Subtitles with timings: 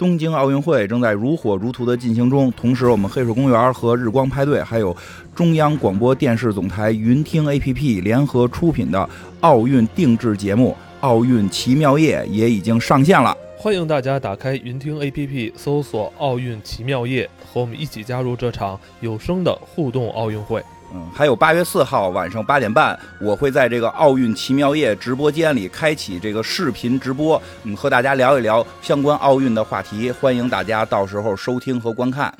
[0.00, 4.96] 东京奥运会正在如火如荼的进行中，同时我们黑水公园和日光派对，还有
[5.34, 9.06] 中央广播电视总台云听 APP 联合出品的
[9.40, 10.74] 奥运定制节目
[11.06, 13.36] 《奥运奇妙夜》也已经上线了。
[13.58, 20.64] 欢迎大家打开云听 APP，搜索“奥运奇妙夜”，和我们一起加入这场有声的互动奥运会。
[20.92, 32.32] 嗯，还有八月四号晚上八点半，我会在这个奥运奇妙夜直播间里开启这个视频直播，嗯，和大家聊一聊相关奥运的话题，欢迎大家到时候收听和观看。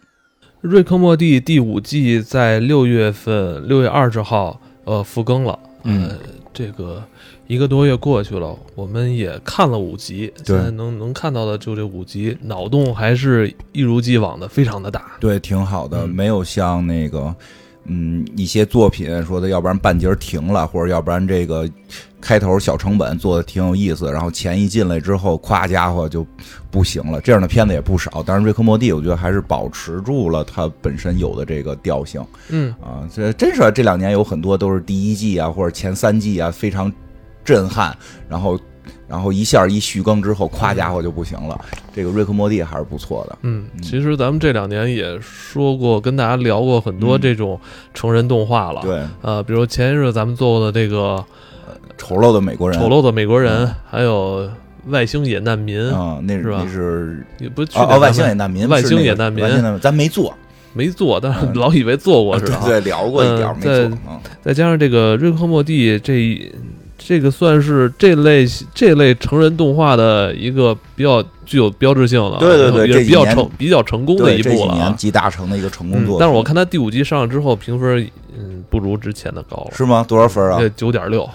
[0.60, 6.18] 瑞克莫蒂第五季在六月份六月二十号呃复更了，嗯，
[6.52, 7.02] 这个
[7.46, 15.12] 一个多月过去了，我们也看了五集，现在能能看到的就这五集，脑洞还是一如既往的非常的大。
[15.18, 16.10] 对，挺好的，嗯。
[16.10, 17.34] 没有像那个，
[17.84, 21.68] 嗯，一些作品说的，要不然半截停了，或者要不然这个
[22.20, 26.26] 开头小成本做的挺有意思，然后钱一进来之后，夸家伙就
[26.70, 27.20] 不行了。
[27.20, 33.08] 这样的片子也不少，但是瑞克莫蒂我觉得还是保持住了它本身有的这个调性嗯，啊。
[33.12, 36.92] 这真是这两年有很多都是第一季啊或者前三季啊非常
[37.44, 37.96] 震撼，
[38.28, 38.58] 然后。
[39.10, 41.60] 然后一下一续更之后，夸家伙就不行了。
[41.92, 43.36] 这个瑞克莫蒂还是不错的。
[43.42, 47.58] 嗯，其实咱们这两年也说过，跟大家聊过很多这种
[47.92, 51.22] 成人动画了。，嗯对，呃，比如前一日咱们做过的这个
[51.98, 53.74] 丑陋的美国人，丑陋的美国人，嗯。
[53.90, 54.48] 还有
[54.86, 56.62] 外星野难民，啊，那是吧？
[56.64, 59.44] 那是也不是去哦哦，外星野难民，外星野难民。
[59.80, 60.32] 咱没做，
[60.72, 61.52] 没做，但是嗯。
[61.54, 62.62] 老以为做过似的啊。
[62.64, 66.50] 对对，聊过一点儿，嗯没做，在嗯，再加上这个瑞克莫蒂这
[67.10, 80.04] 这个算是这类这类成人动画的一个比较具有标志性的，对对对也比较成比较成功的一部了集大成的一个成功嗯作品，但是我看他第五集上了之后，评分嗯不如之前的高了，是吗？
[80.06, 80.60] 多少分啊？
[80.76, 81.28] 九点六。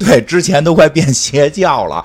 [0.00, 2.04] 对，之前都快变邪教了，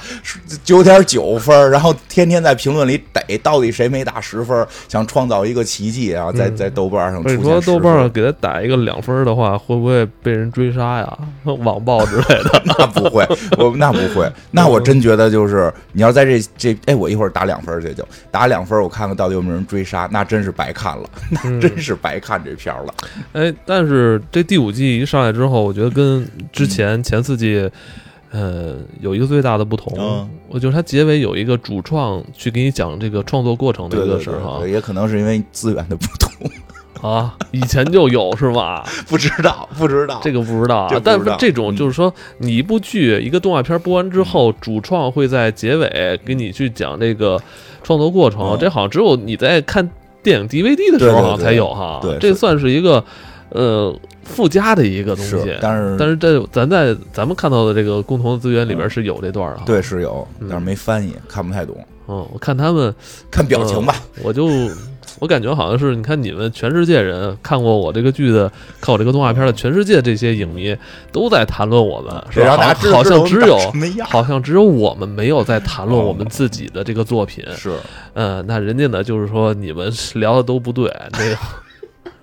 [0.63, 11.17] 九点九分，然后天天在评论里逮到底谁没打十分，想创造一个奇迹啊，在嗯在豆瓣上出现所以说豆瓣上给他打一个两分的话，会不会被人追杀呀？
[11.63, 12.61] 网暴之类的？
[12.77, 13.25] 那不会，
[13.57, 22.93] 我那不会，那我真觉得就是你要在这这，哎，我一会儿打两分去就打两分，我看看到底有没有人追杀，那真是白看了，那嗯真是白看这片儿了。
[23.31, 27.69] 哎，但是这第五季一上来之后，我觉得跟之前前四季，
[28.35, 30.29] 呃，有一个最大的不同，嗯。
[30.49, 38.85] 我觉得它结尾有一个主创去给你讲这个创作过程的一个事儿哈，也可能是因为资源的不同，啊，以前就有是吧？
[39.07, 40.19] 不知道不知道。
[40.21, 47.41] 这个不知道啊但是这种嗯就是说，你一部剧一个动画片播完之后，主创会在结尾给你去讲这个
[47.83, 48.57] 创作过程，嗯。
[48.59, 49.89] 这好像只有你在看
[50.21, 52.19] 电影 DVD 的时候好像才有哈，对是。
[52.19, 53.01] 这算是一个
[53.49, 59.63] 呃附加的一个东西是，，但是但是这咱在咱们看到的这个共同的资源里边是有这段的哈。
[59.65, 61.75] 对是有，嗯但是没翻译，看不太懂，
[62.07, 62.93] 嗯，我看他们，
[63.29, 63.95] 看表情吧。
[64.23, 64.49] 我就
[65.19, 68.51] 我感觉好像是，你看你们全世界人看过我这个剧的，
[68.81, 70.75] 看我这个动画片的，全世界这些影迷
[71.11, 72.57] 都在谈论我们，是吧？
[72.91, 73.57] 好像只有
[74.03, 77.45] 好像只有我们没有在谈论哦我们自己的这个作品。
[77.55, 77.77] 是，
[78.13, 81.37] 嗯，那人家呢，就是说你们聊的都不对，这个这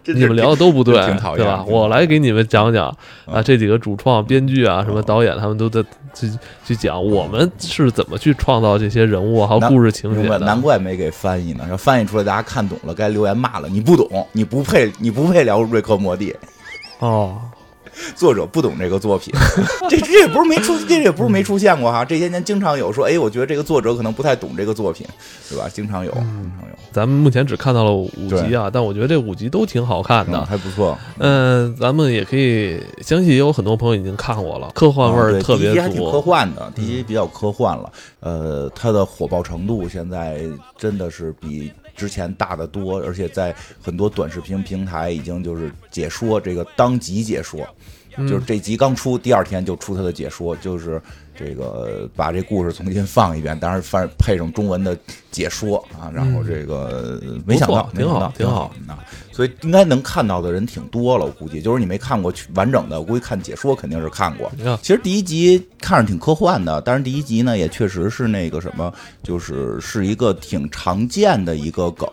[0.07, 1.65] 你们聊的都不对挺讨，厌对吧？
[1.67, 2.97] 我来给你们讲讲啊，
[3.27, 5.83] 嗯这几个主创、编剧啊，什么嗯导演，他们都在
[6.15, 6.31] 去
[6.65, 10.39] 去讲我们是怎么去创造这些人物还有故事情，节的。
[10.41, 11.67] 难怪没给翻译呢。
[11.71, 13.69] 要翻译出来，大家看懂了，该留言骂了。
[13.69, 16.35] 你不懂，你不配，你不配聊瑞克莫蒂。
[16.99, 17.41] 哦，
[18.17, 19.33] 作者不懂这个作品，
[19.89, 22.05] 这这也不是没出，这也不是没出现过哈。
[22.05, 25.07] 这些年经常有说，哎，我觉得这个作者可能不太懂这个作品，
[25.49, 25.69] 对吧？
[25.73, 26.23] 经常有，经
[26.59, 30.47] 常有，咱们目前只看到了五集啊，但我觉得这五集都挺好看嗯，的。
[30.47, 30.99] 还不错。
[31.19, 36.21] 嗯，咱们也可以，相信也有很多朋友已经看过了，科幻味儿特别第一还挺科。
[36.21, 37.93] 幻的，第一比较科幻了。
[38.21, 40.41] 呃，它的火爆程度现在
[40.79, 47.61] 真的是比之前大得多，而且在很多短视频平台已经就是解说这个当集解说，
[48.17, 51.01] 嗯就是这集刚出，第二天就出他的解说，就是
[51.35, 54.97] 这个把这故事重新放一遍，当然翻配上中文的
[55.31, 58.75] 解说啊，然后这个没想到，没想到挺好好。
[58.89, 58.99] 啊，
[59.33, 64.53] 所以应该能看到的人挺多了，我估计就是你没看过完整的，我估计看解说肯定是看过。
[64.83, 68.93] 其实第一集看着挺科幻的，但是第一集呢也确实是那个什么，
[69.23, 72.09] 就是是一个挺常见的一个梗。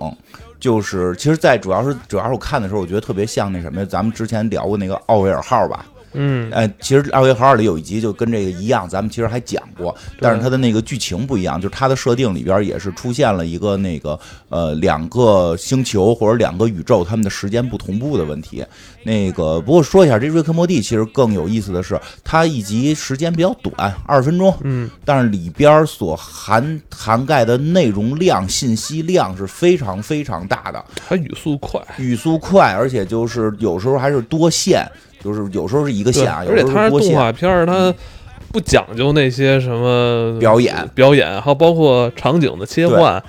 [0.59, 14.19] 就是其实，在主要是主要是我看的时候，我觉得特别像那什么，咱们之前聊过那个奥维尔号吧，嗯，哎，其实《二维号二》里有一集就跟这个一样，咱们其实还讲过，但是它的那个剧情不一样，就是它的设定里边也是出现了一个那个
[14.49, 18.65] 呃两个星球或者两个宇宙，他们的时间不同步的问题。
[19.03, 34.85] 那个不过说一下，这瑞克莫蒂其实更有意思的是，它一集时间比较短，二十分钟，嗯，但是里边所含涵盖的内容量、信息量是非常非常大的，它语速快，语速快，而且就是有时候还是多线。
[35.23, 37.93] 就是有时候是一个线啊，而且它是动画片儿，它
[38.51, 43.21] 不讲究那些什么表演，表演，还有包括场景的切换，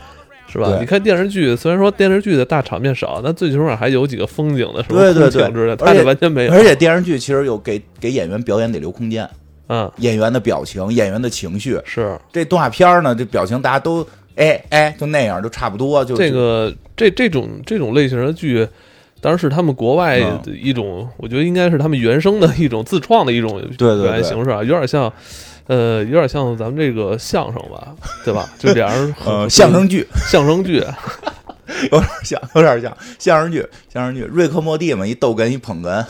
[0.47, 0.79] 是吧？
[0.81, 6.53] 你看电视剧，虽然说电视剧的大场面少，但最起码还有几个风景的什么风景之类的，它这完全没有。
[6.53, 9.29] 而且电视剧其实有给给演员表演得留空间，
[9.69, 12.19] 嗯，演员的表情、演员的情绪是。
[12.33, 14.07] 这动画片儿呢，这表情大家都
[14.37, 16.05] 哎哎就那样，就差不多。
[16.05, 18.67] 就这个这这种这种类型的剧。
[19.21, 25.13] 当然是他们国外的一种，我觉得应该是他们原生的一种自创的一种表演形式啊，有点像，
[25.67, 27.95] 呃，有点像咱们这个相声吧，
[28.25, 28.49] 对吧？
[28.59, 30.83] 就俩人，呃，相声剧，相声剧，
[31.93, 36.05] 有点像，有点像相声剧，相声剧，瑞克莫蒂嘛，一逗哏一捧哏，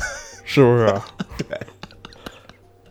[0.45, 0.87] 是不是？
[1.49, 1.59] 对。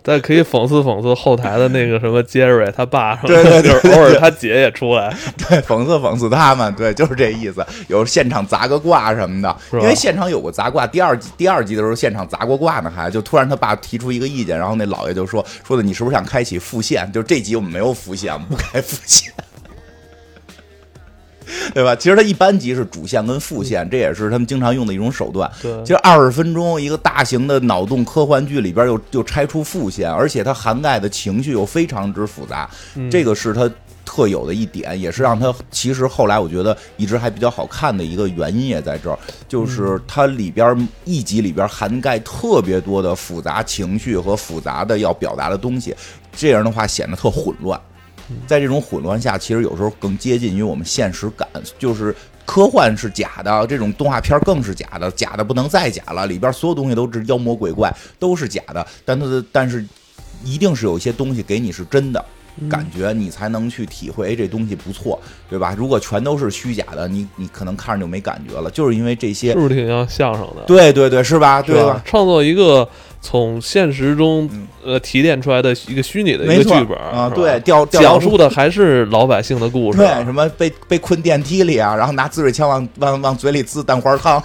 [0.09, 7.63] 但可以讽刺讽刺后台的那个什么杰瑞他爸，对对对，偶尔他姐也出来，对，讽刺讽刺他们，对，就是这意思。
[7.87, 10.87] 有现场砸个卦什么的，因为现场有过砸卦。
[10.87, 17.07] 第二第二集的时候，现场砸过卦呢，还就突然他爸提出一个意见，然后那老爷就说说的你是不是想开启复线？
[17.13, 19.31] 就这集我们没有复线，不开复线。
[21.73, 21.95] 对吧？
[21.95, 25.49] 其实它一般集是主线跟副线，这也是他们经常用的一种手段。
[25.61, 32.69] 对，其实二十分钟一个大型的脑洞科幻剧里边又又拆出副线，而且它涵盖的情绪又非常之复杂，
[33.09, 33.69] 这个是它
[34.05, 39.17] 特有的一点，也是让它其实后来我觉得一直还比较好看的一个原因也在这儿，
[39.47, 45.95] 就是它里边一集里边涵盖特别多的复杂情绪和复杂的要表达的东西，
[46.35, 47.79] 这样的话显得特混乱。
[48.47, 51.47] 在这种混乱下，其实有时候更接近于我们现实感，
[51.77, 52.15] 就是
[52.45, 58.85] 科幻是假的，这种动画片更是假的，假的不能再假了，里边所有东西都是妖魔鬼怪，都是假的。
[59.05, 59.85] 但它的但是
[60.43, 62.23] 一定是有一些东西给你是真的
[62.69, 65.19] 感觉，你才能去体会，哎，这东西不错，
[65.49, 65.75] 对吧？
[65.77, 70.63] 如果全都是虚假的，你你可能看着就没感觉了，就是因为这些，是不是挺像相声的？
[70.65, 71.61] 对对对，是吧？
[71.61, 72.01] 对吧？
[72.05, 72.87] 创作一个。
[73.21, 74.49] 从现实中
[74.81, 84.41] 呃提炼出来的一个虚拟的一个剧本啊，对，调讲述的还是老百姓的故事，对，什么被被困电梯里啊，然后拿滋水枪往往往嘴里滋蛋花汤。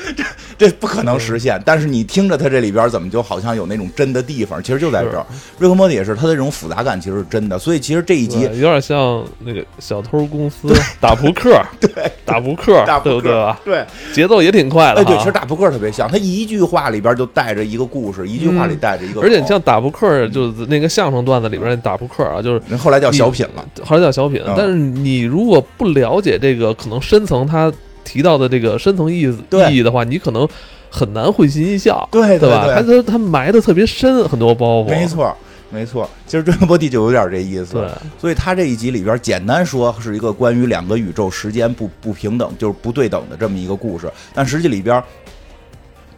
[0.16, 0.24] 这
[0.58, 4.62] 这不可能实现，但是你听着，它这里边怎么就好像有那种真的地方？
[4.62, 5.24] 其实就在这儿。
[5.58, 7.58] 瑞克莫蒂也是，它的这种复杂感其实是真的。
[7.58, 13.60] 所以其实这一集有点像那个小偷公司打扑克，对，打扑克，对不对吧？
[13.64, 15.00] 对，节奏也挺快的。
[15.00, 19.20] 哎，对，其实打扑克特别像，它一句话里边就带着一个故事，一句话里带着一个。
[19.20, 24.42] 而且像打扑克，就是那个相声段子里边那打扑克啊，就是后来叫小品了，后来叫小品。
[24.56, 27.72] 但是你如果不了解这个，可能深层它。
[28.10, 29.38] 提到的这个深层意思
[29.70, 30.48] 意义的话，你可能
[30.90, 32.66] 很难会心一笑，对对吧？
[32.66, 34.88] 他他他埋的特别深，很多包袱。
[34.88, 35.32] 没错，
[35.70, 36.10] 没错。
[36.26, 37.74] 其实《追波地》就有点这意思。
[37.74, 44.10] 对，所以他这一集里边，简单说是一个关于两个宇宙时间不不平等，就是不对等的这么一个故事。
[44.34, 45.00] 但实际里边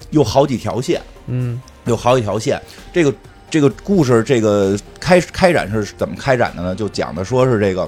[0.09, 2.59] 有好几条线，嗯，有好几条线。
[2.91, 3.13] 这个
[3.51, 6.75] 这个故事，这个开开展是怎么开展的呢？
[6.75, 7.87] 就讲的说是这个。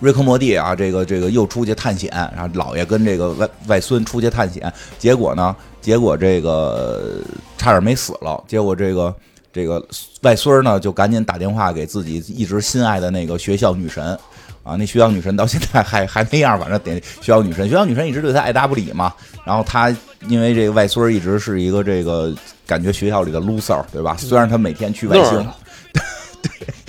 [0.00, 7.20] 瑞克莫蒂啊，这个这个又出去探险，然后姥爷跟这个外外孙出去探险，结果呢，结果这个
[7.56, 8.42] 差点没死了。
[8.46, 9.14] 结果这个
[9.52, 9.84] 这个
[10.22, 14.16] 外孙呢，就赶紧打电话给自己一直心爱的那个学校女神
[14.62, 19.12] 啊，那学校女神到现在还还那样，反正得学校女神，学校女神一直对他爱答不理嘛。
[19.44, 19.94] 然后他
[20.28, 22.32] 因为这个外孙一直是一个这个
[22.66, 24.16] 感觉学校里的 loser，对吧？
[24.16, 25.44] 虽然他每天去外星。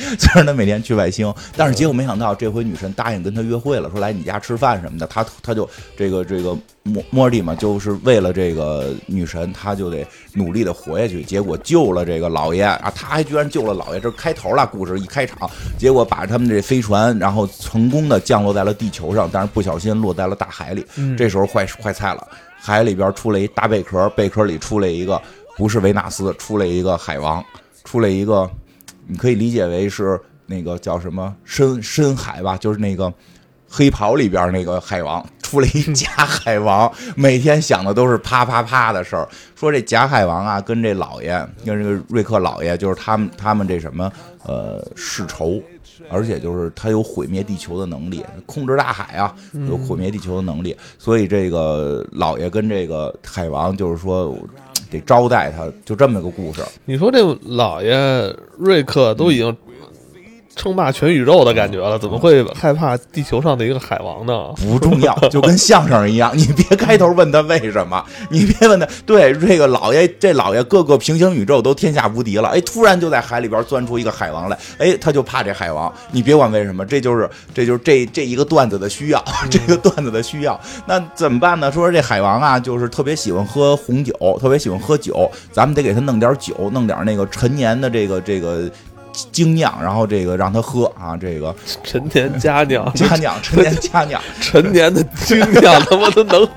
[0.18, 5.06] 虽然他每天去外星，但是结果没想到这回女神答应跟他约会了，说来你家吃饭什么的。
[5.08, 11.24] 他他就这个这个莫莫蒂嘛，就是为了这个女神，他就得努力的活下去。
[11.24, 14.00] 结果救了这个老爷啊，他还居然救了老爷。
[14.00, 20.86] 这开头了，故事一开场，结果把他们这飞船，然后成功的降落在了地球上，但是不小心落在了大海里。
[21.18, 25.22] 这时候坏坏菜了，海里边出来一大贝壳，贝壳里出来一个
[25.58, 27.44] 不是维纳斯，出来一个海王，
[27.84, 28.50] 出来一个。
[29.10, 33.12] 你可以理解为是那个叫什么深深海吧，就是那个
[33.68, 39.28] 黑袍里边那个海王出了一假海王， 每天想的都是啪啪啪的事儿。
[39.56, 44.12] 说这假海王啊，跟这老爷，跟这个瑞克老爷，就是他们他们这什么
[44.44, 45.60] 呃世仇，
[46.10, 49.36] 而且就是他有毁灭地球的能力，控制大海啊，
[49.68, 50.78] 有毁灭地球的能力。
[51.00, 54.38] 所以这个老爷跟这个海王就是说。
[54.90, 56.62] 得招待他，就这么个故事。
[56.86, 57.96] 你说这老爷
[58.58, 59.56] 瑞克都已经。
[60.60, 64.50] 称霸全宇宙的感觉了，怎么会害怕地球上的一个海王呢？
[64.60, 68.86] 不重要，就跟相声一样，你别开头问他为什么，你别问他。
[69.06, 75.92] 对，这个老爷，这老爷各个平行宇宙都天下无敌了，哎，突然就在海里边钻出一个海王来，哎，他就怕这海王。
[76.12, 80.60] 你别管为什么，这就是，这就是这这一个段子的需要，这个段子的需要。
[80.86, 81.72] 那怎么办呢？
[81.72, 88.70] 说这海王啊，就是特别喜欢喝红酒，特别喜欢喝酒，咱们得给他弄点酒，弄点那个陈年的这个这个。
[89.32, 96.48] 精酿，然后这个让他喝啊，这个陈年佳酿，佳酿， 陈年佳酿，陈年的精酿，他妈都能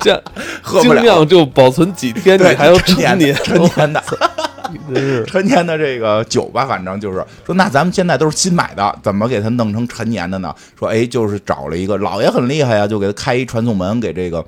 [0.00, 0.22] 这
[0.62, 3.92] 喝不了，精酿就保存几天，你还要陈年陈年。
[3.92, 4.02] 的，
[5.26, 10.54] 陈年的这个酒吧，反正就是说，那咱们现在都是新买的，怎么给他弄成陈年的呢？
[10.78, 14.44] 说，哎，就是找了一个老爷很厉害呀，就给他开一传送门给这个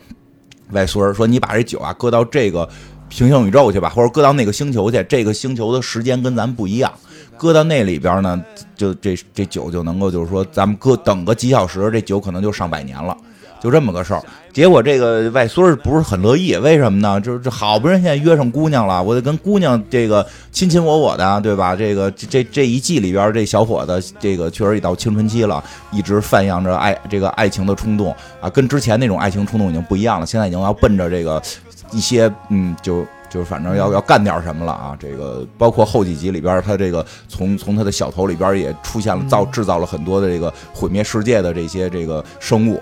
[0.71, 2.67] 外孙儿，说你把这酒啊搁到这个
[3.09, 6.93] 平行宇宙去吧，或者搁到那个星球去，这个星球的时间跟咱不一样。
[7.37, 8.41] 搁到那里边呢，
[8.77, 13.17] 就这这酒就能够，就是说，咱们搁等个几小时，这酒可能就上百年了，
[13.61, 14.23] 就这么个事儿。
[14.53, 17.21] 结果这个外孙儿不是很乐意，为什么呢？
[17.21, 21.75] 就是这好不容易现在约上姑娘了，我得跟姑娘这个亲亲我我的，对吧？
[21.75, 31.43] 这个这这一季里边，这小伙子这个确实已到青春期了，一直泛扬着爱这个爱情的冲动啊，跟之前那种爱情冲动已经不一样了，现在已经要奔着这个
[31.91, 33.07] 一些嗯就。
[33.31, 34.97] 就是反正要要干点什么了啊！
[34.97, 42.81] 这个包括后几集里边，他这个从从他的小头里边也出现了造制造了很多的这个毁灭世界的这些这个生物，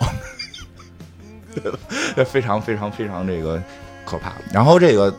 [2.27, 3.63] 非常非常非常这个
[4.05, 4.35] 可怕。
[4.53, 5.15] 然后这个，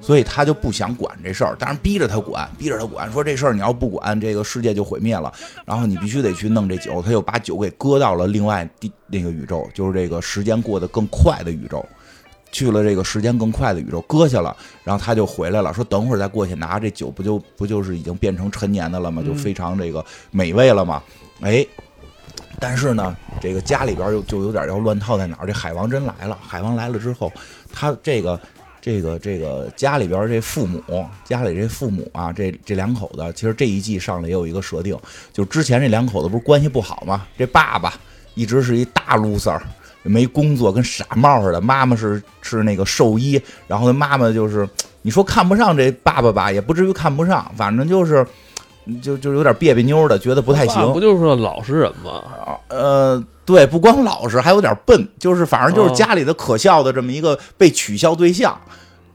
[0.00, 5.32] 所以他就不想管这事儿，当然逼着他管，逼着他管，说这事儿你要不管，这个世界就毁灭了。
[5.64, 11.84] 然后你必须得去弄这酒，他又把酒给搁到了另外第那个宇宙，就是这个时间过得更快的宇宙。
[12.50, 19.22] 去了这个时间更快的宇宙，搁下了，然后他就回来了，说等会儿再过去拿这酒，不就不就是已经变成陈年的了吗？
[19.22, 21.02] 就非常这个美味了吗？
[21.42, 21.66] 哎，
[22.58, 25.46] 但是呢，这个家里边又就有点要乱套在哪儿？
[25.46, 27.30] 这海王真来了，海王来了之后，
[27.72, 28.40] 他这个
[28.80, 30.82] 这个这个家里边这父母，
[31.24, 34.98] 家里这父母啊，这这两口子，其实这一季上来也有一个设定，
[35.32, 37.26] 就之前这两口子不是关系不好吗？
[37.36, 37.92] 这爸爸
[38.34, 39.60] 一直是一大 loser。
[40.02, 41.60] 没工作，跟傻帽似的。
[41.60, 44.68] 妈妈是是那个兽医，然后他妈妈就是，
[45.02, 48.26] 你说看不上这爸爸吧，也不至于看不上，反正就是，
[49.02, 50.92] 就就有点别别扭的，觉得不太行。
[50.92, 52.22] 不就是老实人吗？
[52.68, 58.58] 呃，对，不光老实，还有点笨，就是反正就是家里的可笑的这么一个被取笑对象。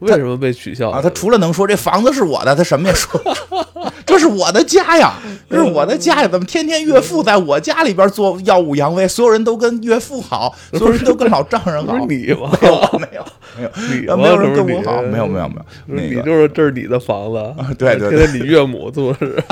[0.04, 1.00] 为什么被取笑啊？
[1.02, 3.20] 他除了能说这房子是我的，他什么也说。
[4.06, 5.14] 这是我的家呀，
[5.50, 6.28] 这是我的家呀！
[6.28, 11.98] 怎么天天岳父在我家里边做耀武扬威，所有人都跟岳父好，所有人都跟老丈人好？
[12.06, 12.56] 你吗？
[12.60, 13.24] 没有没有
[13.58, 15.64] 没有，没有人跟我好，没有没有没有。
[15.86, 19.42] 你就是这是你的房子，对对，天天你岳母做事。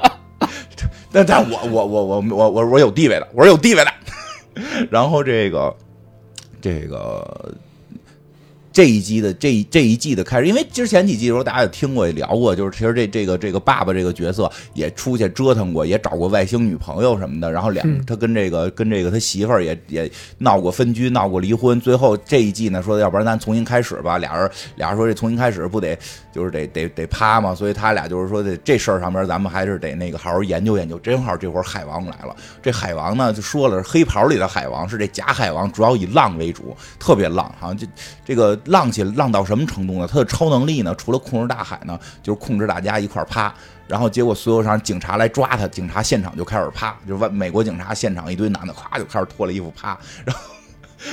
[1.10, 3.90] 但但我我我我我我我有地位的，我是有地位的。
[4.90, 5.74] 然后这个
[6.60, 7.52] 这个。
[8.72, 25.98] 这一季的这这一季的开始，因为之前几季的时候大家也听过也聊过，就是其实这这个这个爸爸这个角色也出去折腾过，也找过外星女朋友什么的，然后两他跟这个跟这个他媳妇儿也也闹过分居，闹过离婚，最后这一季呢说要不然咱重新开始吧，俩人俩人说这重新开始不得
[26.32, 30.98] 就是得得得趴嘛，所以他俩就是说这这事儿上边咱们还是得那个好好研究研究。
[30.98, 37.86] 正好这会儿海王来了，这海王呢就说了，黑袍里的海王是这假海王，主要以浪为主，特别浪，好像这
[38.24, 38.58] 这个。
[38.66, 40.06] 浪起浪到什么程度呢？
[40.06, 40.94] 他的超能力呢？
[40.94, 43.52] 除了控制大海呢，就是控制大家一块趴。
[43.88, 49.98] 然后结果所有上警察来抓他，警察现场就开始趴，就是外美国警察现场一堆男的，咵就开始脱了衣服趴。
[50.24, 50.42] 然后，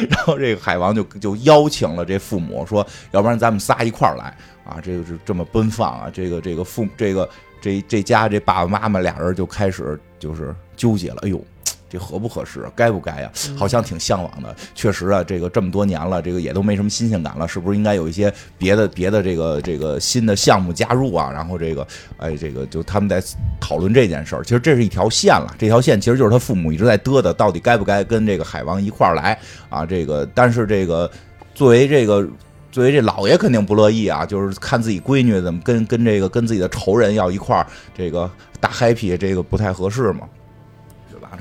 [0.10, 6.10] 然后这个海王就就邀请了这父母说，要不然咱们仨一块儿来啊，这个是这么奔放啊。
[6.14, 7.30] 这个这个父这个
[7.62, 11.18] 这这家这爸爸妈妈俩人就开始就是纠结了。
[11.22, 11.44] 哎呦。
[11.90, 12.66] 这合不合适？
[12.76, 13.32] 该不该呀？
[13.56, 14.56] 好像挺向往的。
[14.76, 21.32] 确实啊，这个这么多年了，这个也都没什么新鲜感了，是不是应该有一些别的别的这个这个新的项目加入啊？
[21.32, 23.24] 然后这个，哎，这个就他们在
[23.60, 24.44] 讨论这件事儿。
[24.44, 29.40] 其实这是一条线了，这条线其实就是他父母一直在嘚的，到底该不该跟这个海王一块儿来
[29.70, 29.86] 啊？
[29.86, 31.10] 这个，但是这个
[31.56, 32.28] 作为这个
[32.72, 37.66] 作为这老爷肯定不乐意啊，就是看自己闺女怎么跟跟这个跟自己的仇人要一块儿
[37.96, 38.30] 这个
[38.60, 40.28] 大 happy，这个不太合适嘛。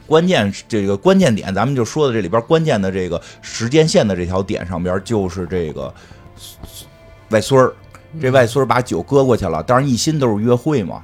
[0.07, 5.93] 关键这个关键点，咱们就说的这里边关键的这个时间线的这条点上边，就是这个
[7.31, 7.73] 外孙儿，
[8.21, 11.03] 这外孙儿把酒搁过去了，当然一心都是约会嘛，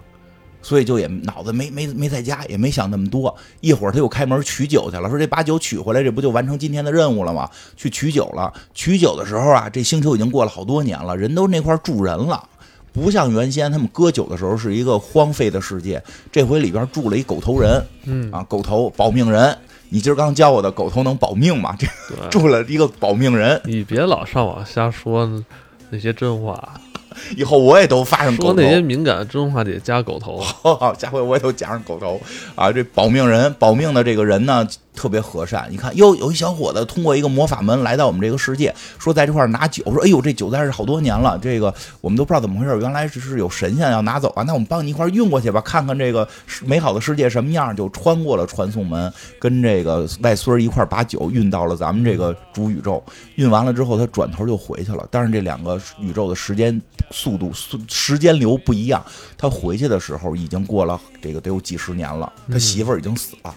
[0.63, 3.35] 所以就也脑子没没没在家，也没想那么多。
[3.61, 7.51] 一会儿他又开门取酒去了，说这把酒取回来，这不就完成今天的任务了吗？
[7.77, 8.53] 去取酒了。
[8.73, 12.49] 取酒的时候啊，这星球已经过了好多年了，人都那块住人了，
[12.93, 16.03] 不像原先他们割酒的时候是一个荒废的世界。
[16.31, 19.57] 这回里边住了一狗头人，嗯啊，狗头保命人。
[19.89, 21.77] 你今儿刚教我的狗头能保命吗？
[21.79, 21.87] 这
[22.31, 23.61] 住了一个保命人。
[23.65, 25.43] 你别老上网瞎说
[25.91, 26.75] 那些真话。
[27.37, 32.19] 以后我也都发上说那些敏感的真话得加狗头， 好，下回我也都加上狗头
[32.57, 32.73] 啊！
[32.73, 34.67] 这保命人保命的这个人呢？
[34.95, 46.29] 特别和善，你看，哟，有一小伙子通过一个魔法门来到我们这个世界，说在这块拿酒，说，哎呦，这酒在这好多年了，这个我们都不知道怎么回事，原来是是有神仙要拿走啊，那我们帮你一块运过去吧，看看这个
[46.65, 53.03] 美好的世界什么样，就穿过了传送门，跟这个外孙一块把酒运到了咱们这个主宇宙，
[53.37, 56.81] 运完了之后，他转头就回去了，但是这两个宇宙的时间
[57.11, 59.03] 速度速时间流不一样，
[59.39, 63.55] 他回去的时候已经过了这个得有几十年了，他媳妇儿已经死了。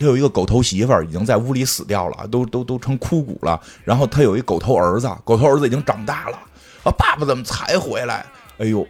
[0.00, 3.60] 他有一个狗头媳妇儿，已经在屋里死掉了，都都都成枯骨了。
[3.84, 6.38] 然后他有一狗头儿子，狗头儿子已经长大了。
[6.82, 8.24] 啊，爸爸怎么才回来？
[8.56, 8.86] 哎呦，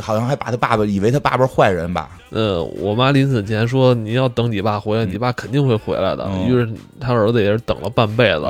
[0.00, 2.08] 好像还把他爸爸以为他爸爸是坏人吧？
[2.30, 8.46] 呃，我妈临死前说：“你要等你爸回来，你爸肯定会回来的。”于是他儿子也是等了半辈子，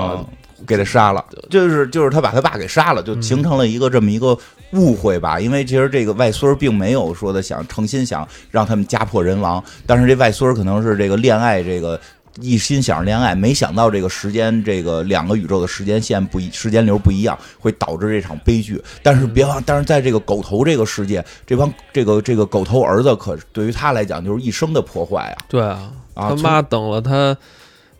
[0.64, 1.24] 给他杀了。
[1.50, 4.38] 就是就是他把他爸给杀了，就形成了一个这么一个
[4.74, 5.40] 误会吧。
[5.40, 12.00] 因为其实这个外孙并没有说的想诚心想让他们家破人亡，但是这外孙可能是这个恋爱这个。
[12.40, 18.82] 一心想着恋爱，没想到这个时间，这个两个宇宙的时间线不一，时间流不一样，会导致这场悲剧。
[19.04, 25.46] 但是别忘，但是在这个狗头这个世界，这帮这个这个狗头儿子，可对于他来讲就是一生的破坏啊！
[25.46, 27.36] 对啊，他妈等了他，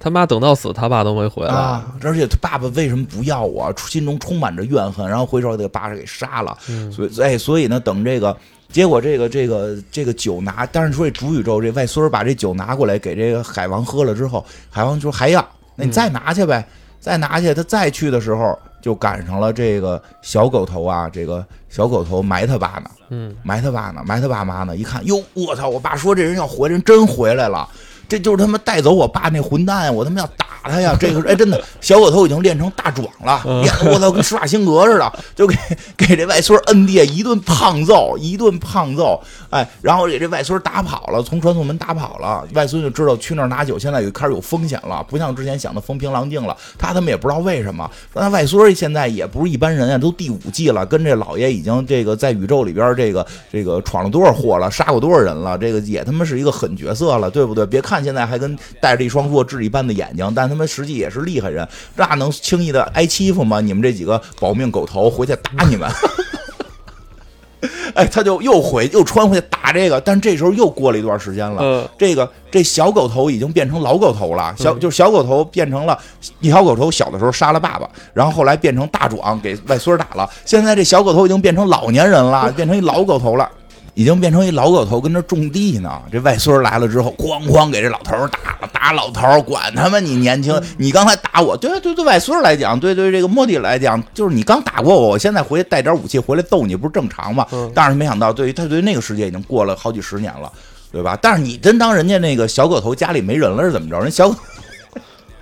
[0.05, 1.55] 他妈等到死，他爸都没回来。
[2.03, 3.73] 而且他爸爸为什么不要我？
[3.89, 6.55] 心中充满着怨恨，然后回手给把他给杀了。
[6.93, 8.37] 所以，哎，所以呢，等这个。
[8.71, 15.47] 结果这个这个这个酒拿，但是说这主宇宙这外孙把这酒拿过来给这个海王喝了之后，海王说还要，
[15.77, 16.67] 那你再拿去呗，
[17.01, 17.55] 再拿去。
[17.55, 24.77] 他再去的时候就赶上了这个小狗头啊，这个小狗头埋他爸呢，嗯，埋他爸呢，埋他爸妈呢。
[24.77, 25.69] 一看，哟，我操！
[25.69, 27.69] 我爸说这人要回，人真回来了。
[28.09, 29.93] 这就是他妈带走我爸那混蛋呀！
[29.93, 30.97] 我他妈要打他呀！
[30.99, 33.43] 这个哎，真的，小狗头已经练成大壮了，
[33.85, 35.57] 我操，跟施瓦辛格似的，就给
[35.97, 39.21] 给这外孙摁地一顿胖揍，一顿胖揍，
[39.51, 42.47] 哎，然后给这外孙打跑了，从传送门打跑了。
[42.55, 46.57] 外孙就知道去那儿拿酒，现在有开始有风险了，不像之前想的风平浪静了。
[46.79, 57.67] 他他妈也不知道为什么，那外孙现在也不是一般人啊，都第五季了，跟这老爷已经这个在宇宙里边这个这个闯了多少祸了，杀过多少人了，这个也他妈是一个狠角色了，对不对？
[57.67, 57.94] 别看。
[57.95, 63.61] 看现在还跟带着一双弱智一般的眼睛，但他们实际也是厉害人，那能轻易的挨欺负吗？
[63.61, 65.89] 你们这几个保命狗头，回去打你们！
[67.95, 71.89] 哎，他就又回又穿回去打这个，但这时候又过了一段时间了。
[71.97, 75.97] 这个这小狗头已经变成老狗头了，小就是小狗头变成了
[76.41, 83.49] 一条狗头，小的时候杀了爸爸，然后后来变成大壮给外孙打了，现在这小狗头已经变成老年人了，变成一老狗头了。
[83.95, 97.47] 已经变成一老狗头跟那种地呢，这外孙来了之后，哐哐给这老头打打老头，管他妈你年轻，你刚才打我，对对对，外孙来讲，对对这个莫蒂来讲，就是你刚打过我，我现在回去带点武器回来揍你，不是正常吗？
[97.73, 100.51] 但是没想到，对于他对于那个世界已经过了好几十年了，
[100.91, 101.17] 对吧？
[101.23, 104.01] 但是你真当人家那个小狗头家里没人了是怎么着？
[104.01, 104.35] 人小。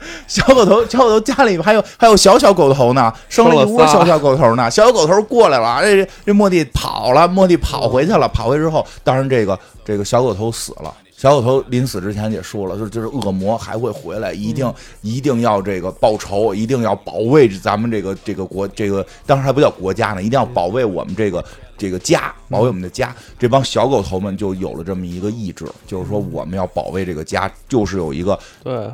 [0.26, 4.70] 小狗头，小狗头家里还有还有小小狗头呢，生了一窝小小狗头呢。
[4.70, 8.28] 小小狗头过来了，这这莫蒂跑了，莫蒂跑回去了。
[8.28, 10.92] 跑回之后，当然这个这个小狗头死了。
[11.16, 21.44] 小狗头临死之前也说了，就是就是恶魔还会回来，一定一定要这个报仇，一定要保卫咱们这个这个国这个，当时还不叫国家呢，一定要保卫我们这个。
[21.82, 28.38] 这个家保卫我们的家，这帮小狗头们就有了这么一个意志，就是说我们要保卫这个家，就是有一个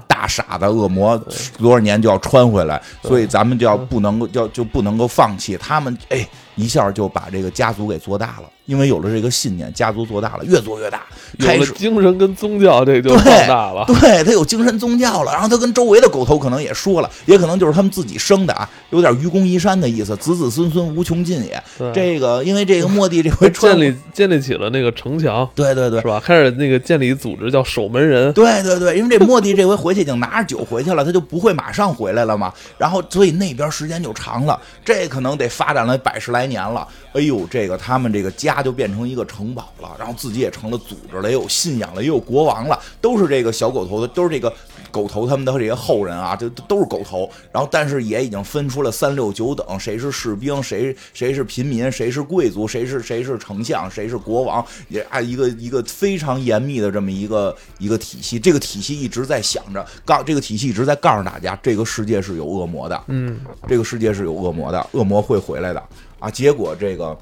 [0.06, 1.14] 大傻子恶魔
[1.58, 8.48] 多少年就要穿回来，所以咱们就要不能够要就不能够放弃他们，哎，一下就把这个家族给做大了。
[8.68, 11.00] 因为有了这个信念，家族做大了，越做越大。
[11.38, 13.82] 有了精神跟宗教，这就做大了。
[13.86, 21.62] 对他有精神宗教了，然后他跟周围的狗头可能也说了，也可能就是他们自己生的啊，有点愚公移山的意思，子子孙孙无穷尽也。
[21.94, 26.20] 这个因为这个莫蒂这回 建立建立起了那个城墙，对对对，是吧？
[26.22, 28.30] 开始那个建立组织叫守门人。
[28.34, 32.52] 对对对，因为这莫蒂这回回去已经拿着酒回去了，他就不会马上回来了嘛。
[32.76, 36.86] 然后所以那边时间就长了，这可能得发展了百十来年了。
[37.14, 44.52] 哎呦，这个他们这个家就变成一个城堡了，然后自己也成了组织了，也有信仰了，也有国王了，都是这个小狗头的，都是这个
[44.90, 47.30] 狗头他们的这些后人啊，这都是狗头。
[47.52, 58.38] 然后，但是也已经分出了三六九等，谁是士兵，谁谁是平民，谁是贵族，谁是谁是丞相，谁是国王，也啊一个一个非常严密的这么一个一个体系。
[58.38, 65.82] 这个体系一直在想着告，这个体系一直在告诉大家，这个世界是有恶魔的，嗯，这个世界是有恶魔的，恶魔会回来的
[66.18, 66.30] 啊。
[66.30, 67.16] 结果这个。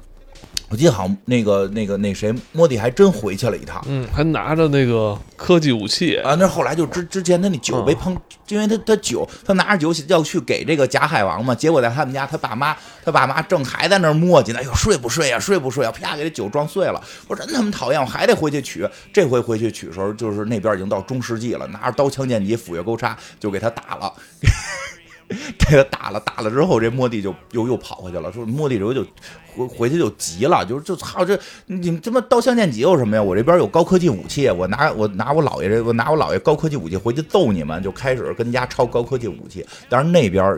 [0.69, 6.35] 我记得好像那个那个那谁莫蒂还真回去了一趟，嗯，还拿着那个科技武器啊。
[6.37, 8.17] 那后来就之之前他那酒被碰，
[8.49, 12.75] 因为他他酒他拿着酒要去给这个假海王嘛，结果在他们家他爸妈
[13.05, 17.01] 他爸妈正还在那儿磨叽呢，哎呦睡不睡呀睡不睡啊，啪给这酒撞碎了。
[17.29, 18.85] 我说真他妈讨厌，我还得回去取。
[19.13, 24.11] 这回回去取的时候，就是那边已经到中世纪了，拿着刀枪剑戟斧钺钩叉就给他打了。
[25.59, 28.31] 这个打了打了之后，这莫蒂就又又跑回去了。
[28.31, 29.05] 说莫蒂这回就
[29.53, 33.21] 回回去就急了，就是就操这你们这么刀枪剑戟有什么呀？
[33.21, 39.65] 我这边有高科技武器，我拿我拿我姥爷这我拿我姥爷高科技武器回去揍你们，就开始跟家抄高科技武器。
[39.89, 40.57] 但是那边，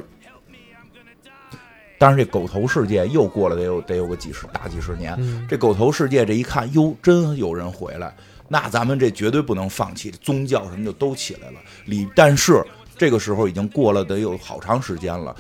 [1.98, 5.18] 但是这狗头世界又过了得有得有个几十大几十年。
[5.48, 8.16] 这狗头世界这一看，哟，真有人回来，
[8.48, 11.56] 那咱们这绝对不能放弃，宗教什么就都起来了。
[11.86, 12.64] 里但是。
[13.00, 15.36] 这个时候已经过了得有好长时间了，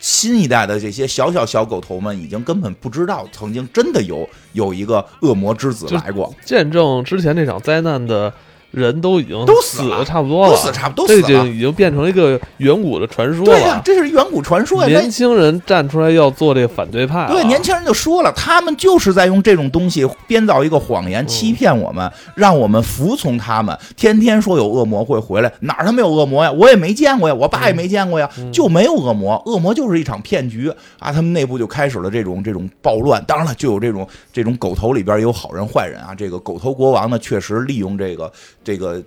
[0.00, 8.32] 新一代的这些小小小狗头们已经根本不知道曾经真的有有一个恶魔之子来过，见证之前这场灾难的。
[8.76, 13.52] 人都已经都死的，差不多了，都死差不多，这已经已经变成了一个远古的传说了。
[13.52, 14.86] 对呀，这是远古传说呀。
[14.86, 17.26] 年轻人站出来要做这个反对派。
[17.28, 23.76] 对，年轻人就说了，他们就是在用这种东西编造一个谎言，欺骗我们，让我们服从他们。
[23.96, 26.52] 天天说有恶魔会回来，哪儿他妈有恶魔呀？
[26.52, 29.42] 我也没见过呀，我爸也没见过呀，就没有恶魔。
[29.46, 31.10] 恶魔就是一场骗局啊！
[31.10, 33.24] 他们内部就开始了这种这种暴乱。
[33.26, 36.14] 当然了，就有这种这种狗头里边有好人坏人啊。
[36.14, 38.30] 这个狗头国王呢，确实利用这个
[38.66, 39.00] 这个。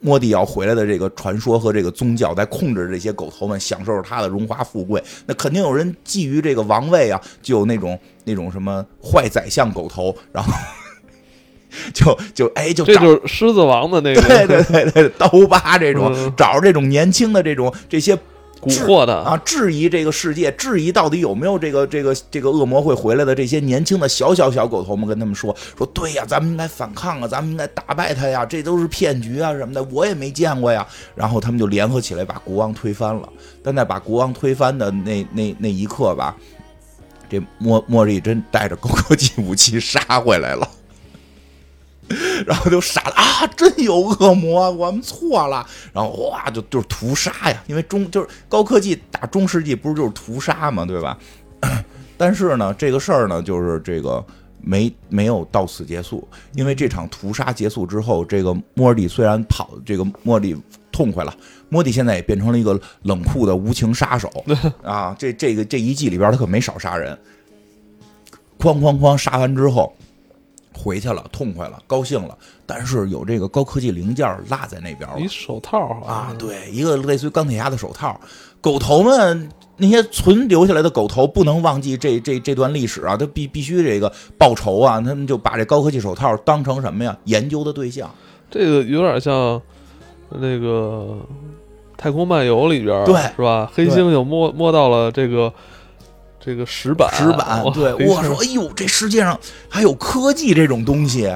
[0.00, 5.02] 莫蒂要回来的这个传说和这个宗教在控制这些狗头们，享受着他的荣华富贵。
[5.26, 10.52] 那肯定有人觊觎这个王位啊，就有那种 那种什么坏宰相狗头，然后
[11.92, 18.16] 就就哎就这就是狮子王的那个对对对对刀疤这种，找着这种年轻的这种这些。
[18.60, 30.86] 蛊惑的啊，质疑这个世界，质疑到底有没有这个这个这个恶魔会回来的这些年轻的小小小狗头们，跟他们说说，对呀，咱们应该反抗啊，咱们应该打败他呀，这都是骗局啊什么的，我也没见过呀。
[31.14, 33.28] 然后他们就联合起来把国王推翻了。
[33.62, 36.36] 但在把国王推翻的那那那一刻吧，
[37.30, 40.68] 这莫莫瑞真带着高科技武器杀回来了。
[42.46, 43.46] 然后就傻了啊！
[43.56, 45.66] 真有恶魔，我们错了。
[45.92, 51.18] 然后哇，就就是屠杀呀，因为中就是高科技打中世纪，不是就是屠杀嘛，对吧？
[52.16, 54.24] 但是呢，这个事儿呢，就是这个
[54.60, 60.56] 没没有到此结束，因为这场屠杀结束之后，这个莫蒂虽然跑，这个莫蒂
[60.90, 61.34] 痛快了，
[61.68, 64.30] 莫蒂现在也变成了一个冷酷的无情杀手
[64.82, 65.14] 啊！
[65.18, 67.16] 这这个这一季里边他可没少杀人，
[68.58, 69.94] 哐哐哐杀完之后。
[70.78, 75.18] 回去了，痛快了，高兴了，但是有这个高科技零件落在那边了。
[75.18, 78.18] 一手套啊，对，一个类似于钢铁侠的手套。
[78.60, 87.16] 狗头们那些存留下来的狗头不能忘记这这这段历史啊，他必必须这个报仇啊，他们就把这高科技手套当成什么呀？
[87.24, 88.08] 研究的对象。
[88.48, 89.60] 这个有点像
[90.30, 91.18] 那个
[91.96, 93.70] 《太空漫游》里边，对，是吧？
[93.74, 95.52] 黑猩猩摸摸到了这个。
[96.48, 101.30] 这个石板，石板，对我说：“哎呦，这世界上还有科技这种东西，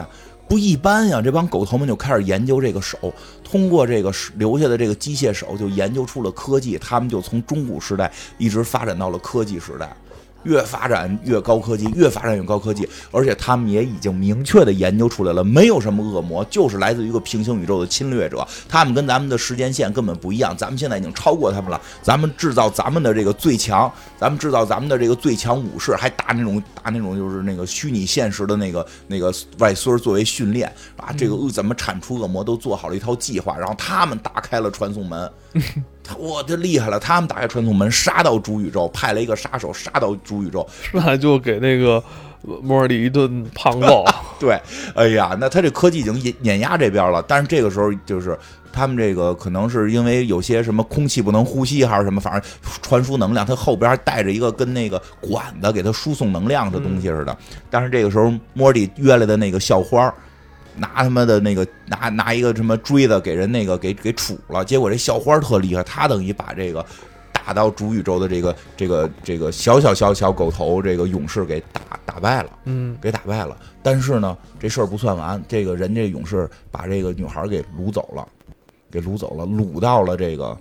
[0.49, 3.13] 不一般呀！”这帮狗头们就开始研究这个手，
[3.45, 6.79] 通过这个留下的这个机械手，就研究出了科技。
[6.79, 9.95] 他们就从中古时代一直发展到了科技时代。
[10.45, 18.47] 越发展越高科技，越发展越高科技，而且他们也已经明确的研究出来了，没有什么恶魔，就是来自于一个平行宇宙的侵略者。
[18.69, 21.81] 他们跟咱们的时间线根本不一样，咱们现在已经超过他们了。
[22.03, 35.31] 咱们制造咱们的这个最强，咱们制造咱们的这个最强武士，还打那种打那种就是那个虚拟现实的那个那个外孙作为训练啊，这个恶怎么产出恶魔都做好了一套计划，然后他们打开了传送门。
[36.19, 36.99] 我这厉害了！
[36.99, 42.03] 他们打开传送门，杀到主宇宙，派了一个杀手杀到主宇宙，那就给那个
[42.63, 44.05] 莫尔里一顿胖揍。
[44.41, 44.61] 对，
[44.95, 47.23] 哎呀，那他这科技已经碾碾压这边了。
[47.27, 48.39] 但是这个时候，就是
[48.73, 52.43] 他们这个可能是因为有些什么空气不能呼吸，还是什么，反正
[52.83, 57.37] 传输能量，他后边还带着一个跟那个管子给他输送能量的东西似的。
[57.71, 60.13] 但是这个时候，莫尔里约来的那个校花。
[60.77, 66.85] 拿他妈的那个拿拿一个什么锥子给人那个给给杵了，结果这校花特厉害，她等于把这个
[67.33, 73.57] 打到主宇宙的这个这个这个小小小小狗头这个勇士给打打败了，嗯，给打败了。
[73.83, 78.27] 但是呢，这事儿不算完，这个人这勇士把这个女孩给掳走了，
[78.91, 80.57] 给掳走了，掳到了这个。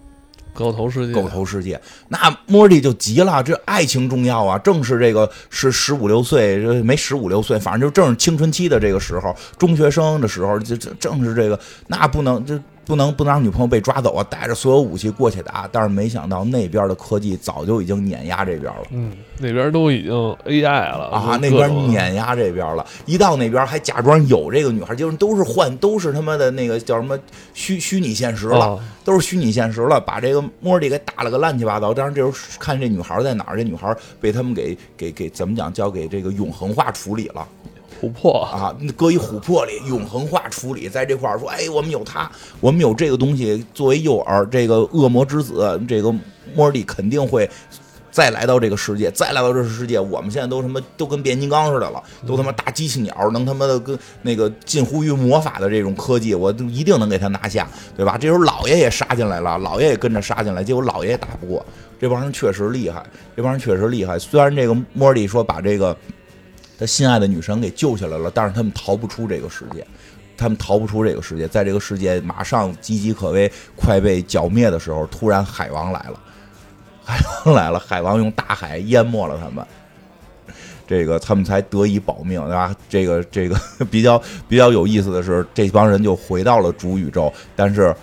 [0.54, 4.58] 狗头世界，狗头世界，那莫莉就急了，这爱情重要啊！
[4.60, 12.60] 正是这个是十五六岁，没十五六岁，反正就正是青春期的这个时候，中学生的时候，就正正是这个，那不能就。
[12.92, 14.28] 不能不能让女朋友被抓走啊！
[14.30, 18.84] 带着所有武器过去打，但是没想到那边的科技早就已经碾压这边了。
[18.90, 20.12] 嗯，那边都已经
[20.46, 22.86] AI 了啊，那边碾压这边了。
[23.06, 27.18] 一到那边还假装有这个女孩，就是都是换，都是他妈的那个叫什么
[27.54, 31.94] 虚虚拟现实了，都是虚拟现实了，把这个莫蒂给打了个乱七八糟。
[31.94, 37.48] 但是这时候看这女孩在哪儿，这女孩被他们给给给怎么讲，交给这个永恒化处理了。
[38.02, 46.12] 琥珀啊，搁一琥珀里永恒化处理，在这块儿说，哎，我们有它，我们有这个东西作为诱饵，这个恶魔之子，这个
[46.56, 47.48] 莫尔蒂肯定会
[48.10, 58.18] 再来到这个世界，再来到这个世界，我们现在都什么都跟变形金刚似的了，都他妈大机器鸟，能他妈的跟那个近乎于魔法的这种科技，我一定能给他拿下，对吧？
[58.18, 61.64] 这时候老爷也杀进来了，老爷也跟着杀进来，结果老爷也打不过，
[62.00, 64.18] 这帮人确实厉害，这帮人确实厉害。
[64.18, 65.96] 虽然这个莫莉说把这个。
[66.82, 69.86] 他心爱的女神给救下来了，但是他们逃不出这个世界，
[70.36, 76.20] 他们逃不出这个世界，在这个世界马上岌岌可危、快被剿灭的时候，突然海王来了，
[77.06, 79.64] 海王来了，海王用大海淹没了他们，
[80.88, 82.76] 这个他们才得以保命，对吧？
[82.90, 83.56] 这个这个
[83.92, 87.96] 比较比较有意思的是，这帮人就回到了主宇宙，但是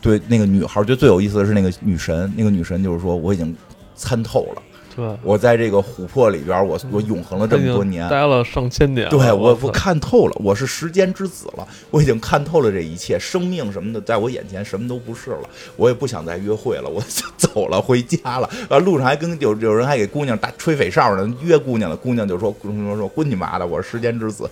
[0.00, 3.56] 对那个女孩，就最有意思的是那个女神，那个女神就是说我已经
[3.94, 4.62] 参透了。
[4.94, 9.08] 对，我在这个琥珀里边，我我永恒了这么多年，待了上千年。
[9.08, 15.48] 对我，我看透了，我是时间之子了，我已经看透了这一切，生命什么的，在我眼前什么都不是了。
[15.76, 17.02] 我也不想再约会了，我
[17.36, 18.48] 走了，回家了。
[18.68, 24.48] 啊，路上还跟有有人还给姑娘打吹匪哨呢，约姑娘了，姑娘就说说说滚你妈的，我是时间之子。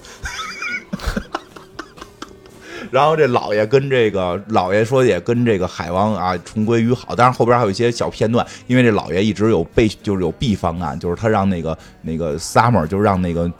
[2.90, 13.50] 然后这老爷跟这个老爷说也跟这个海王啊重归于好，但是后边还有一些小片段，因为这老爷一直有备就是有 B 方案，就是他让那个那个 Summer 就让那个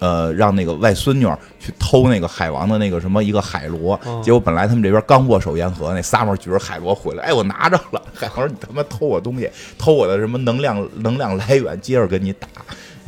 [0.00, 1.26] 呃让那个外孙女
[1.60, 12.48] 去偷那个海王的那个什么一个海螺，结果本来他们这边刚握手言和，那 Summer 举着海螺回来，哎我拿着了， 海王说你他妈偷我东西，偷我的什么能量能量来源，接着跟你打。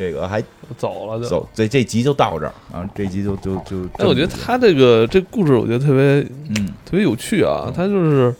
[0.00, 0.42] 这个还
[0.78, 3.84] 走了，就走，这这集就到这儿啊，这集就就就。
[3.98, 7.70] 哎，我觉得他这个这故事，我觉得特别，嗯，特别有趣啊。
[7.76, 8.34] 他就是，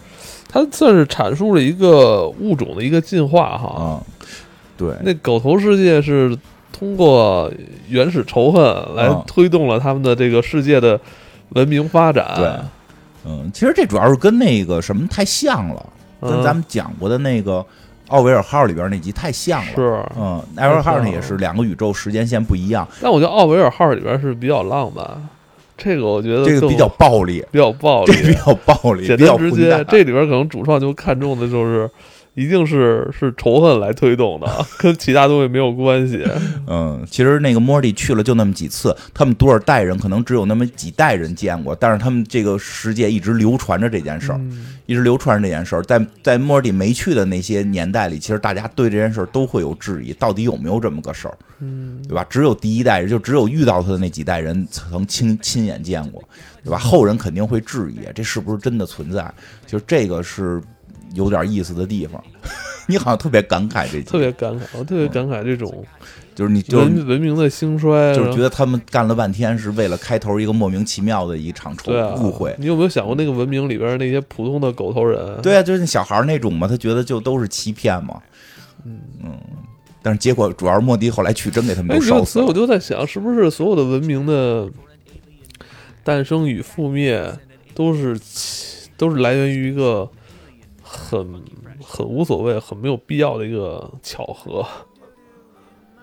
[0.49, 4.03] 他算是阐述了一个物种的一个进化哈。
[4.79, 6.35] 对，那狗头世界是
[6.73, 7.53] 通过
[7.91, 10.99] 原始仇恨来推动了他们的这个世界的
[11.51, 12.33] 文明发展。
[12.39, 12.49] 对，
[13.27, 15.87] 嗯，其实这主要是跟那个什么太像了，
[16.23, 17.63] 跟咱们讲过的那个。
[18.11, 22.87] 奥维尔号里边那集太像了，是，嗯，奥维尔号那也是两个宇宙时间线不一样。
[23.01, 25.05] 但我觉得奥维尔号里边是比较浪漫，
[25.77, 29.85] 这个我觉得这个比较暴力，比较暴力，比较暴力，简单直接。
[29.89, 31.91] 这里边可能主创就看中的就是。
[32.35, 36.25] 一定是是仇恨来推动的，跟其他东西没有关系。
[36.67, 44.41] 嗯，其实那个莫蒂去了就那么几次，他们多少代人可能只有那么几代人见过，但是他们这个世界一直流传着这件事儿，
[44.87, 45.83] 一直流传着这件事儿。
[45.83, 52.25] 在在莫蒂没去的那些年代里，其实大家对这件事儿都会有质疑，到底有没有这么个事儿，嗯，对吧？
[52.31, 56.23] 只有第一代人，就只有遇到他的那几代人曾亲亲眼见过，
[56.65, 56.79] 对吧？
[56.79, 59.31] 后人肯定会质疑，这是不是真的存在？
[59.67, 60.63] 就这个是。
[61.15, 62.23] 有点意思的地方，
[62.87, 65.85] 你好像特别感慨这，特别感慨，我特别感慨这种，
[66.35, 71.75] 就是你文文明的兴衰，就是觉得他们干了半天是为了开头一个莫名其妙的一场
[72.19, 72.55] 误会。
[72.59, 75.41] 你有没有想过那个文明里边那些普通的狗头人？
[75.43, 78.21] 对啊，就是那小孩那种嘛，他觉得就都是欺骗嘛。
[78.85, 79.39] 嗯嗯，
[80.01, 82.35] 但是结果主要是莫迪后来去真给他们都烧死。
[82.35, 84.69] 所以我就在想，是不是所有的文明的
[86.05, 87.33] 诞生与覆灭
[87.75, 88.19] 都是
[88.97, 90.09] 都是来源于一个。
[90.93, 91.41] 很
[91.87, 94.67] 很无所谓，很没有必要的一个巧合。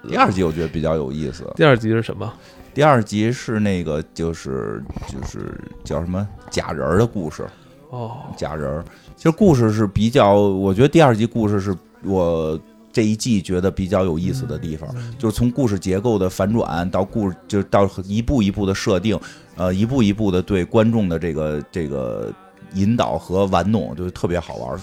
[0.07, 1.45] 第二集我觉得比较有意思。
[1.57, 2.31] 第二集是什么？
[2.73, 7.45] 第二集是那个就是就是叫什么假人的故事。
[7.89, 8.81] 哦，假人。
[9.17, 12.57] 其实故事是比较，我觉得第二集故事是我
[12.93, 19.19] 这一季觉得比较有意思的地方，就是从故事结构的反转到故，就到一步一步的设定，
[19.57, 22.33] 呃，一步一步的对观众的这个这个。
[22.73, 24.79] 引导和玩弄就特别好玩，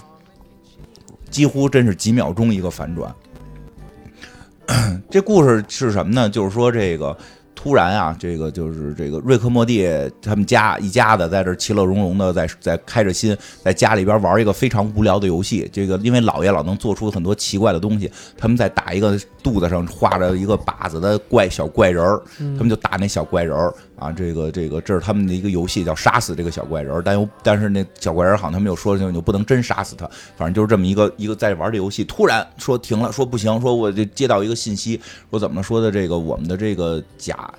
[1.29, 3.13] 几乎真是几秒钟一个反转。
[5.09, 6.29] 这故事是什么呢？
[6.29, 7.15] 就是说这个
[7.53, 9.87] 突然啊，这个就是这个瑞克莫蒂
[10.21, 15.69] 他们家一家子在这其乐融融的在在开着心，在家里边玩一个非常无聊的游戏。
[15.71, 24.11] 这个因为老爷老能做出很多奇怪的东西，他们在打一个肚子上画着一个靶子的怪小怪人儿，他们就打那小怪人儿啊。
[24.11, 27.01] 这个这个这是他们的一个游戏，叫杀死这个小怪人。
[27.03, 37.53] 但又但是那小怪人好像他们又说就就不能真杀死他，反正就是这么一个一个在玩这游戏，突然说停了，说不行，说我就接到一个信息，说怎么说的这个我们的这个假。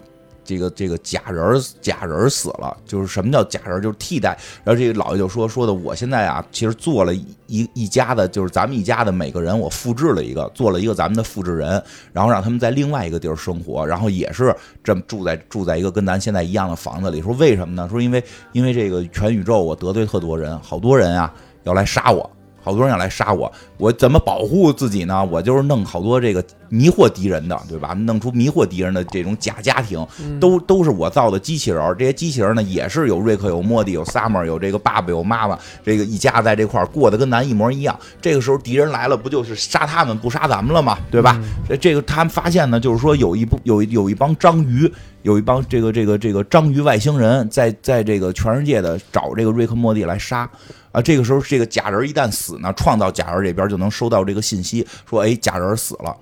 [0.46, 3.82] 这个这个假人假人死了，就是什么叫假人？
[3.82, 4.38] 就是替代。
[4.64, 11.82] 然后这个老爷就说说的，我现在啊，其实做了一一家的，就是咱们一家的每个人，我复制了一个，做了一个咱们的复制人，
[12.12, 14.54] 然后让他们在另外一个地儿生活，然后也是
[14.84, 17.20] 这么住在住在一个跟咱现在一样的房子里。
[17.20, 17.88] 说为什么呢？
[17.90, 21.32] 说因为因为这个全宇宙我得罪特多人，好多人啊
[21.64, 22.30] 要来杀我。
[22.62, 25.24] 好多人要来杀我，我怎么保护自己呢？
[25.26, 27.92] 我就是弄好多这个迷惑敌人的，对吧？
[27.94, 30.06] 弄出迷惑敌人的这种假家庭，
[30.40, 31.96] 都都是我造的机器人。
[31.98, 37.98] 这些机器人呢，也是有瑞克、有莫蒂、有 summer、有这个爸爸、有妈妈，这个一家在这块儿过得跟咱一模一样。
[38.20, 40.98] 这个时候敌人来了，不就是杀他们不杀咱们了吗？
[41.10, 41.40] 对吧？
[41.80, 44.90] 这个他们发现呢，就是说有一部有有一帮章鱼，
[45.22, 50.48] 有一帮这个这个这个章鱼外星人在在这个全世界的找这个瑞克莫蒂来杀。
[50.92, 56.16] 啊，这个时候这个假人一旦死呢，创造假人这边就能收到这个信息，说，哎，假人死了。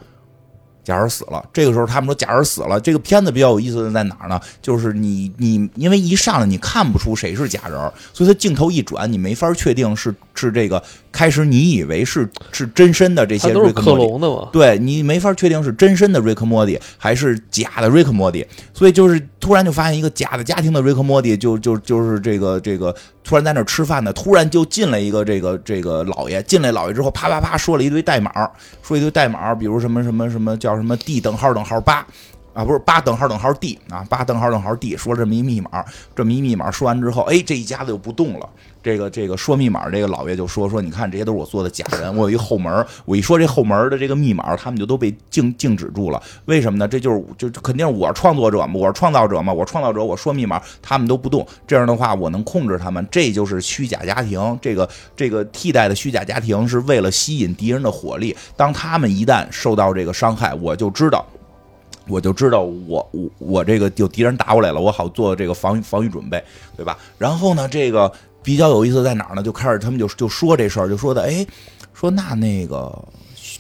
[0.85, 2.79] 假人死了，这个时候他们说假人死了。
[2.79, 4.38] 这个片子比较有意思的在哪儿呢？
[4.61, 10.83] 就是你你因为一上来你看不出谁是假人，所以他镜头一转，你没法确定是是这个。
[11.11, 22.92] 开始你以为是是真身的这些瑞克莫蒂，对你没法确定是真身的瑞克莫蒂还是假的瑞克莫蒂，所以就是突然就发现一个假的家庭的瑞克莫蒂，就就就是这个这个
[23.25, 28.31] 突然在那吃饭呢，突然就进来一个这个这个老爷，进来老爷之后啪啪啪说了一堆代码，
[28.83, 32.07] 说一堆代码，比如什么什么什么叫什么 D 等号等号八。
[32.53, 35.85] 啊，不是八等号等号 D 啊，八等号等号 D 说这么一密码，
[36.15, 38.49] 这么一密码说完之后，哎，这一家子又不动了。
[38.85, 46.23] 这个这个说密码，这个老爷就说说，你看这些都是我做的假人，我有一后门，我一说这后门的这个密码，他们就都被静静止住了。
[46.44, 46.87] 为什么呢？
[46.87, 51.47] 这就是就肯定是我创作者嘛，我是创造者嘛，我创造者我说密码，他们都不动。
[51.66, 53.09] 这样的话，我能控制他们。
[53.11, 58.37] 这就是虚假家庭，这个这个替代的虚假家庭是为了吸引敌人的火力。
[58.55, 61.25] 当他们一旦受到这个伤害，我就知道。
[62.07, 66.44] 我就知道我我我这个有敌人打过来了，我好做这个防防御准备，
[66.77, 66.99] 对吧？
[67.16, 68.12] 然后呢，这个
[68.45, 69.43] 比较有意思在哪儿呢？
[69.43, 71.45] 就开始他们就就说这事儿，就说的，哎，
[71.95, 73.09] 说那那个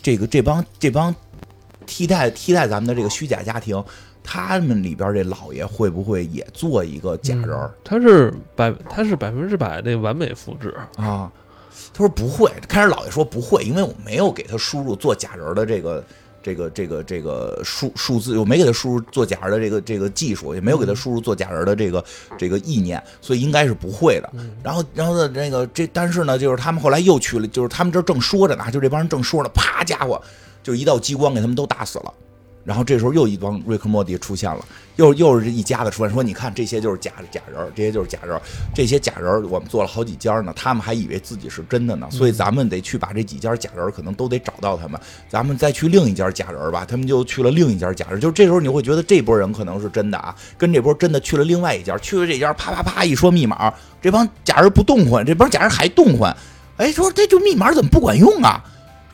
[0.02, 1.12] 这个这帮这帮
[1.86, 3.82] 替代替代咱们的这个虚假家庭，
[4.22, 7.70] 他们里边这老爷会不会也做一个假人？
[7.82, 11.32] 他是百他是百分之百的完美复制啊？
[11.92, 16.04] 他说不会，开始老爷说不会，因为我没有给他输入做假人的这个。
[16.44, 22.04] 这个这个这个数数字，我没给他输入做假人的这个这个技术，也没有给他输入做假人的这个
[22.36, 24.30] 这个意念，所以应该是不会的。
[24.62, 30.20] 然后，然后呢，那个这，但是呢，就是他们后来又去了，就是他们这正说着呢，就这帮人正说着，啪家伙，
[30.62, 32.12] 就一道激光给他们都打死了。
[32.64, 34.64] 然后这时候又一帮瑞克莫蒂出现了，
[34.96, 38.40] 又又是一家子出现，说你看这些就是假假人，这些就是假人，
[38.74, 44.98] 这些假人我们做了好几家呢，他们还以为自己是真的呢，所以咱们得去把这几家假人可能都得找到他们，
[45.28, 56.34] 咱们再去另一家假人吧，他们就去了另一家假人，就这时候你会觉得这波人可能是真的啊，跟这波真的去了另外一家，去了这家啪啪啪一说密码，这帮假人不动换，这帮假人还动换，
[56.78, 58.64] 哎，说这就密码怎么不管用啊？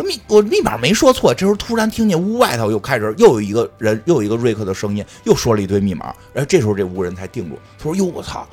[0.05, 6.15] 密我密码没说错，这时候突然听见屋外头又开始又有一个人，又有一个瑞克的声音，又说了一堆密码。
[6.33, 8.47] 然后这时候这屋人才定住，他说：“哟，我操！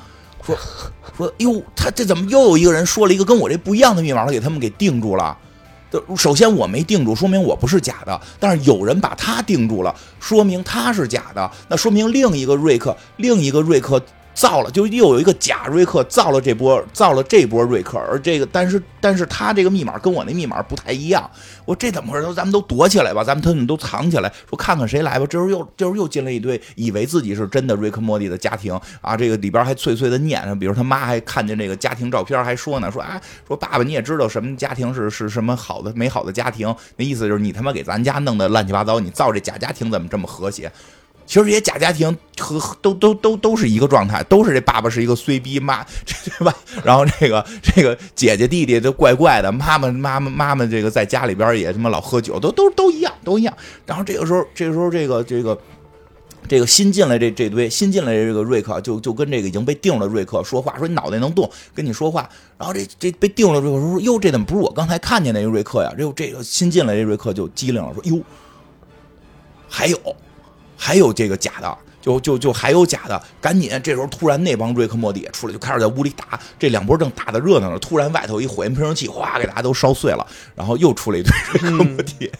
[0.44, 0.56] 说
[1.16, 5.36] 说哟，他这怎么又有一个人说了一个跟我这不一样的密码，给他们给定住了？
[6.16, 8.20] 首先我没定住，说明我不是假的。
[8.38, 11.50] 但是有人把他定住了，说明他是假的。
[11.68, 14.02] 那说明另一个瑞克，另一个瑞克。”
[14.38, 21.28] 造了，就又有一个假瑞克造了这波，造了这波瑞克，而这个，但是，但是他这个密码跟我那密码不太一样。
[21.64, 22.32] 我这怎么回事？
[22.34, 25.26] 咱们都躲起来吧，咱们他们都藏起来，说看看谁来吧。
[25.26, 40.70] 这时候又，这时候又进了一堆以为自己是真的瑞克莫蒂的家庭啊，这个里边还脆脆的念，比如他妈还看见这个家庭照片，还说呢，说啊，说爸爸你也知道什么家庭是是什么好的美好的家庭，那意思就是你他妈给咱家弄得乱七八糟，你造这假家庭怎么这么和谐？
[41.28, 46.56] 其实这些假家庭和都都都都是一个状态，都是这爸爸是一个衰逼妈， 这对吧？
[46.82, 53.54] 然后这个这个姐姐弟弟都怪怪的，妈妈妈妈妈妈这个在家里边也他妈老喝酒，都都都一样，都一样。
[53.84, 55.58] 然后这个时候，这个时候这个这个
[56.48, 62.26] 这个新进来这这堆新进来这个瑞克就就跟这个已经被定了瑞克说话，说你脑袋能动，跟你说话。
[62.56, 65.92] 然后这这被定了瑞克说，哟，这怎么不是我刚才看见那个瑞克呀？
[65.94, 68.18] 这这个新进来这瑞克就机灵了，说哟，
[69.68, 69.98] 还有。
[70.78, 73.68] 还有这个假的，就就就还有假的，赶紧！
[73.82, 76.38] 这时候突然那帮瑞克莫蒂也出来，就开始在屋里打。
[76.56, 80.24] 这两波正打的热闹呢，突然外头一火焰喷射器，哗，给大家都烧碎了。
[80.54, 82.30] 然后又出来一堆瑞克莫蒂，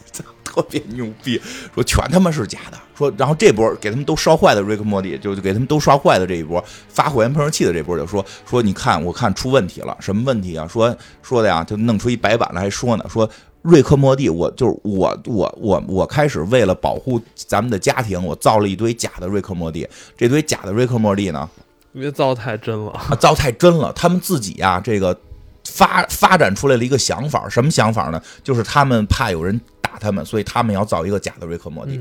[0.43, 1.39] 特别牛逼，
[1.75, 2.79] 说全他妈是假的。
[2.97, 10.67] 说，然后这波给他们都烧坏的瑞克莫蒂，就给他们都烧坏的这一波发火焰喷射器的这波，就说说你看，我看出问题了，什么问题啊？
[10.67, 13.29] 说说的呀，就弄出一白板来，还说呢，说。
[13.61, 19.87] 瑞克莫蒂，我就是我，我我我开始为了保护咱们的家庭，我造了一堆假的瑞克莫蒂。
[20.17, 21.49] 这堆假的瑞克莫蒂呢，
[21.93, 23.91] 因为造太真了，造太真了。
[23.93, 25.17] 他们自己啊，这个
[25.65, 28.21] 发发展出来了一个想法，什么想法呢？
[28.43, 31.99] 就是他们怕有人打他们，所以他们要造一个假的瑞克莫蒂。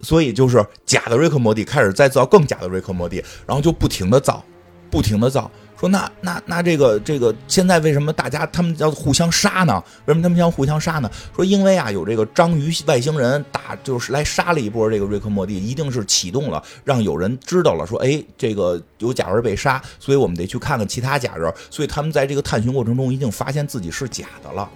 [0.00, 4.42] 所以就是假的瑞克莫蒂开始再造更假的瑞克莫蒂，然后就不停的造，
[4.90, 5.50] 不停的造。
[5.84, 9.82] 说那那那这个这个现在为什么大家他们要互相杀呢？
[10.06, 11.10] 为什么他们要互相杀呢？
[11.36, 21.52] 说因为啊有这个章鱼外星人打就是来杀了一波这个瑞克莫蒂，一定是启动了让有人知道了说哎这个有假人被杀，所以我们得去看看其他假人。
[21.70, 24.66] 所以他们在这个探寻过程中一定发现自己是假的了，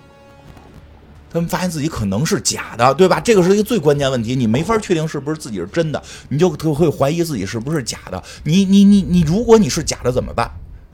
[1.32, 3.18] 他们发现自己可能是假的，对吧？
[3.18, 8.22] 这个是一个最关键问题，你没法确定是不是自己是真的，你就会怀疑自己是不是假的。
[8.44, 10.50] 你你你你如果你是假的怎么办？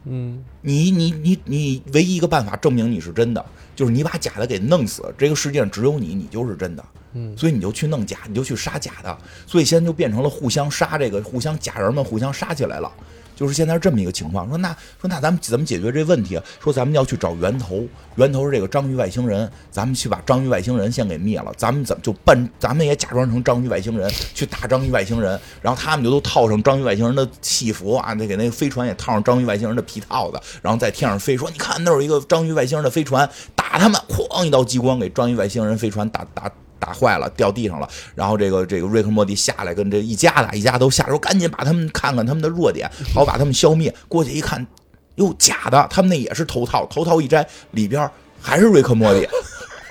[0.07, 3.45] 嗯，你你你你唯一一个办法证明你是真的，
[3.75, 5.03] 就是你把假的给弄死。
[5.17, 6.85] 这个世界上只有你，你就是真的。
[7.15, 9.17] 嗯，所以你就去弄假，你就去杀假的。
[9.47, 12.93] 所以现在就变成了互相杀，这个互相假人们互相杀起来了。
[13.35, 14.69] 就是现在是这么一个情况，说那
[15.01, 16.41] 说那咱们怎么解决这问题？
[16.63, 17.85] 说咱们要去找源头，
[18.17, 21.53] 源头是这个章鱼外星人，咱们去把章鱼外星人先给灭了。
[21.57, 22.49] 咱们怎么就扮？
[22.59, 31.37] 咱们也假装成章鱼外星人去打章鱼外星人，然后他们就都套上章鱼外星人的戏服啊，得给那个飞船也套上章鱼外星人的皮套子，然后在天上飞。
[31.37, 36.51] 说你看那有一个章鱼外星人的飞船，打他们，哐一道激光给章鱼外星人飞船打打。
[36.85, 37.89] 打坏了，掉地上了。
[38.15, 43.95] 然后这个这个瑞克莫蒂下来，跟这一家子一家都下手赶紧把他们看看他们的弱点，好把他们消灭。
[44.07, 44.67] 过去一看，
[45.15, 48.11] 哟，假的，他们那也是头套，头套一摘，里边
[48.41, 49.27] 还是瑞克莫蒂。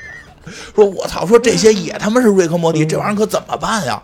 [0.76, 4.04] 说我操，说这些也他妈是瑞克莫蒂，这玩意儿可怎么办呀？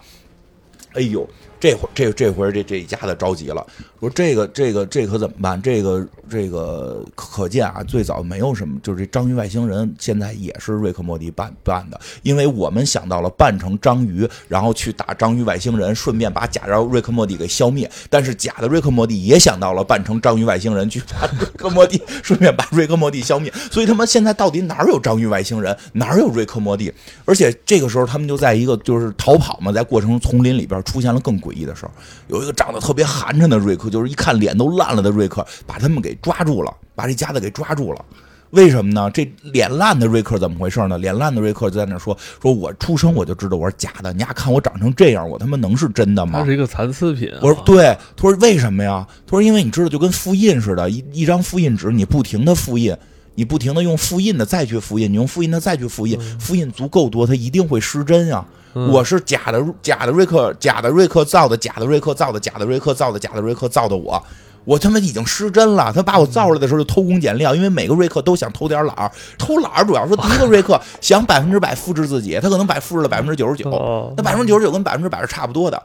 [0.94, 1.30] 哎呦！
[1.60, 3.66] 这会这这回这这一家子着急了，
[4.00, 5.62] 说这个这个这可怎么办？
[5.62, 17.92] 这个这个可见啊，最早没有什么，就是这章鱼外星人现在也是瑞克莫蒂扮扮的，因为我们想到了扮成章鱼，然后去打章鱼外星人，顺便把假的瑞克莫蒂给消灭。
[18.10, 23.52] 但是假的瑞克莫蒂也想到了扮成章鱼外星人去把 瑞克莫蒂，顺便把瑞克莫蒂消灭。
[23.70, 26.94] 所以他们现在到底哪有章鱼外星人，哪有瑞克莫蒂？
[27.26, 31.38] 而且这个时候他们就在一个就是逃跑嘛，在过程丛林里边出现了更。
[31.40, 31.92] 诡异的时候，
[32.28, 38.06] 有一个长得特别寒碜的瑞克，就是一看脸都烂了的瑞克，把他们给抓住了，把这家子给抓住了。
[38.52, 39.12] 为什么呢？
[39.14, 40.98] 这脸烂的瑞克怎么回事呢？
[40.98, 47.32] 脸烂的瑞克就在那说：“说我出生我就知道我是假的，你丫看我长成这样，我他妈能是真的吗？”他是一个残次品。
[47.44, 49.08] 我说对，他说为什么呀？
[49.28, 52.98] 他说因为你知道，就跟复印似的，一一张复印纸，你不停的复印，
[53.36, 58.44] 你不停的用复印的再去复印，你用复印的再去复印，复印足够多，它一定会失真呀。
[58.74, 64.22] 我是假的，假的瑞克，假的瑞克造的，假的瑞克造的，假的瑞克造的，假的瑞克造的我，
[64.66, 65.92] 我他妈已经失真了。
[65.92, 75.82] 他把我造出来的时候就偷工减料，因为每个瑞克都想偷点懒儿，偷懒儿主要说第一个瑞克想百分之百复制自己，他可能百复制了百分之九十九，那百分之九十九跟百分之百是差不多的。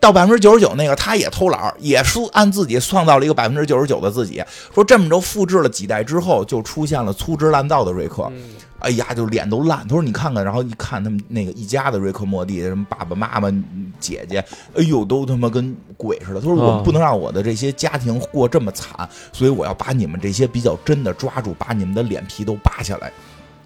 [0.00, 4.42] 到百分之九十九那个，他也偷懒儿，也是按自己创造了一个百分之九十九的自己。
[4.74, 8.32] 说这么着复制了几代之后，就出现了粗制滥造的瑞克。
[8.80, 9.86] 哎呀，就脸都烂。
[9.86, 13.50] 他说你看看，然后一看他们那个一家的瑞克莫蒂，什么爸爸妈妈、
[13.98, 16.40] 姐姐，哎呦，都他妈跟鬼似的。
[16.40, 23.12] 他说我不能让我的这些家庭过这么惨，所以我要把你们这些比较真的抓住，把你们的脸皮都扒下来。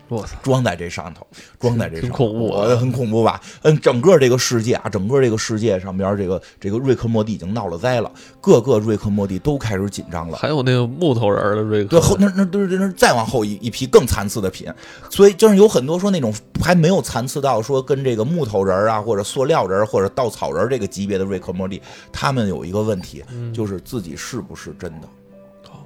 [0.08, 0.36] 我操！
[0.42, 1.26] 装在这上头，
[1.58, 3.40] 装在这上，很恐怖，很恐怖吧？
[3.62, 10.36] 嗯，整个这个世界啊，整个这个世界上边，这个这个瑞克莫蒂已经闹了灾了，各个瑞克莫蒂都开始紧张了。
[10.36, 14.70] 还有那个木头人的瑞克，对后那那都是那再往后一一批更残次的品，
[15.08, 21.80] 所以就是有很多说那种还没有残次到说跟这个木头人啊，或者塑料人或者稻草人这个级别的瑞克莫蒂，
[22.12, 25.08] 他们有一个问题，就是自己是不是真的。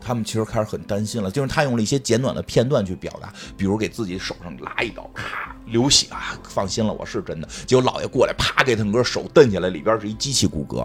[0.09, 7.49] 他们其实开始很担心了，就是他用了一些简短的片段去表达，比如给自己手上拉一刀，咔流血啊，放心了，我是真的。
[7.67, 10.83] 结果老爷过来，啪给腾哥手蹬起来，里边是一机器骨骼。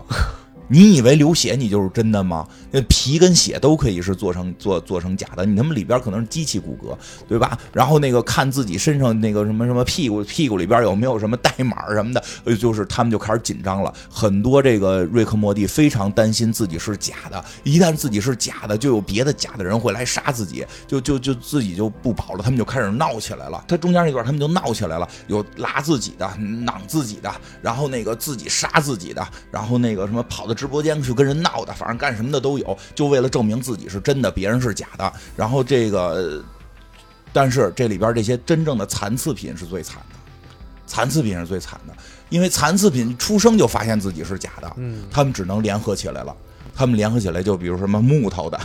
[0.74, 2.48] 你以为流血你就是真的吗？
[2.72, 6.98] 那皮跟血都可以是做成做做成假的，你他妈里边可能是机器骨骼，
[7.28, 7.56] 对吧？
[7.72, 13.94] 然后那个看自己身上那个什么什么屁股屁股里边有没有什么代码什么的，就是他们就开始紧张了。
[14.10, 23.64] 很多这个瑞克莫蒂非常担心自己是假的，一旦自己是假的，就有别的假的人会来杀自己，就就就自己就不保了，他们就开始闹起来了。
[23.68, 26.26] 他中间那段他们就闹起来了，有拉自己的、
[26.66, 35.12] 攮自己的，然后那个自己杀自己的，然后那个什么跑的直播间去跟人闹的，反正干什么的都有，就为了证明自己是真的，别人是假的。
[35.36, 36.42] 然后这个，
[37.34, 40.16] 但是这里边这些真正的残次品是最惨的，
[40.88, 41.94] 残次品是最惨的，
[42.30, 46.34] 因为残次品出生就发现自己是假的，嗯，他们只能联合起来了，
[46.74, 48.58] 他们联合起来就比如什么木头的，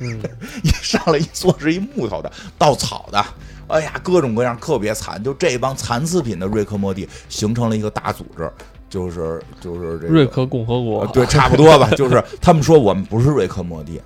[0.00, 0.18] 嗯，
[0.64, 3.22] 一上来一做是一木头的，稻草的，
[3.68, 8.50] 哎呀，各种各样特别惨，就这帮残次品的瑞克莫蒂形成了一个大组织。
[8.94, 11.90] 就是就是这个瑞克共和国，对，差不多吧。
[11.98, 14.00] 就是他们说我们不是瑞克莫蒂，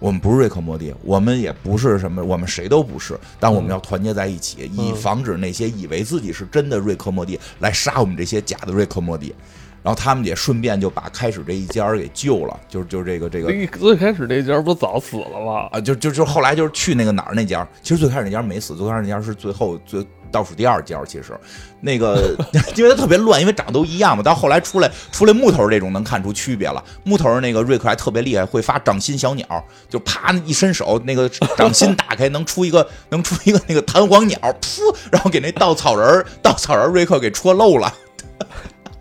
[0.00, 3.16] 我们不是瑞克莫蒂，我们也不是什么，我们谁都不是。
[3.38, 9.32] 但我们要团结在一起，以防止那些以为自己是真的瑞克莫蒂来杀我们这些假的瑞克莫蒂。
[9.80, 13.48] 然后他们也顺便就把开始这一家给救了，就是就是这个这个。
[13.78, 15.68] 最开始那家不早死了吗？
[15.70, 20.04] 啊，就就就后来就是去那个哪儿那家，其实最开始那家没死，最开始那家是最后最。
[20.32, 21.38] 倒数第二家，其实
[21.80, 22.34] 那个
[22.74, 24.22] 因为它特别乱，因为长得都一样嘛。
[24.22, 26.82] 到后来出来出来木头这种能看出区别了。
[27.04, 37.92] 木头那个瑞克还特别厉害，会发掌心小鸟，就啪一伸手，那个掌心打开能出一个能出一个那个弹簧鸟，噗，然后给那稻草人稻草人瑞克给戳漏了。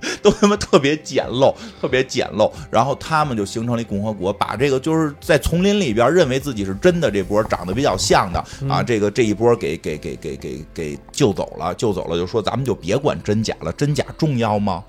[0.22, 14.84] 都他妈特别简陋，特别简陋，然后他们就形成了一共和国，把这个就是在丛林里边认为自己是真的这波长得比较像的啊，这个这一波给给给给给给救走了，救走了，就说咱们就别管真假了，真假重要吗？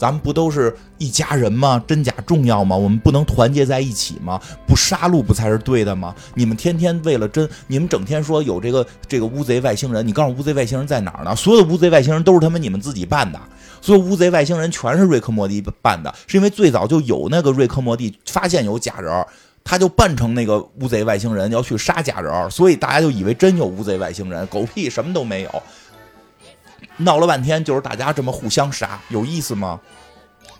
[0.00, 1.84] 咱们不都是一家人吗？
[1.86, 2.74] 真假重要吗？
[2.74, 4.40] 我们不能团结在一起吗？
[4.66, 6.14] 不杀戮不才是对的吗？
[6.34, 11.36] 你们天天为了真，你们整天说有这个这个乌贼外星人，你告诉乌贼外星人在哪儿呢？
[11.36, 13.38] 所有的乌贼外星人都是他们你们自己办的。
[13.82, 19.26] 所有乌贼外星人全是瑞克莫蒂扮的，是因为最早就有那个瑞克莫蒂发现有假人，
[19.62, 25.62] 他就扮成那个乌贼外星人要去杀假人，所以大家就以为真有乌贼外星人，狗屁什么都没有。
[27.04, 29.80] 闹了半天就是大家这么互相杀，有意思吗？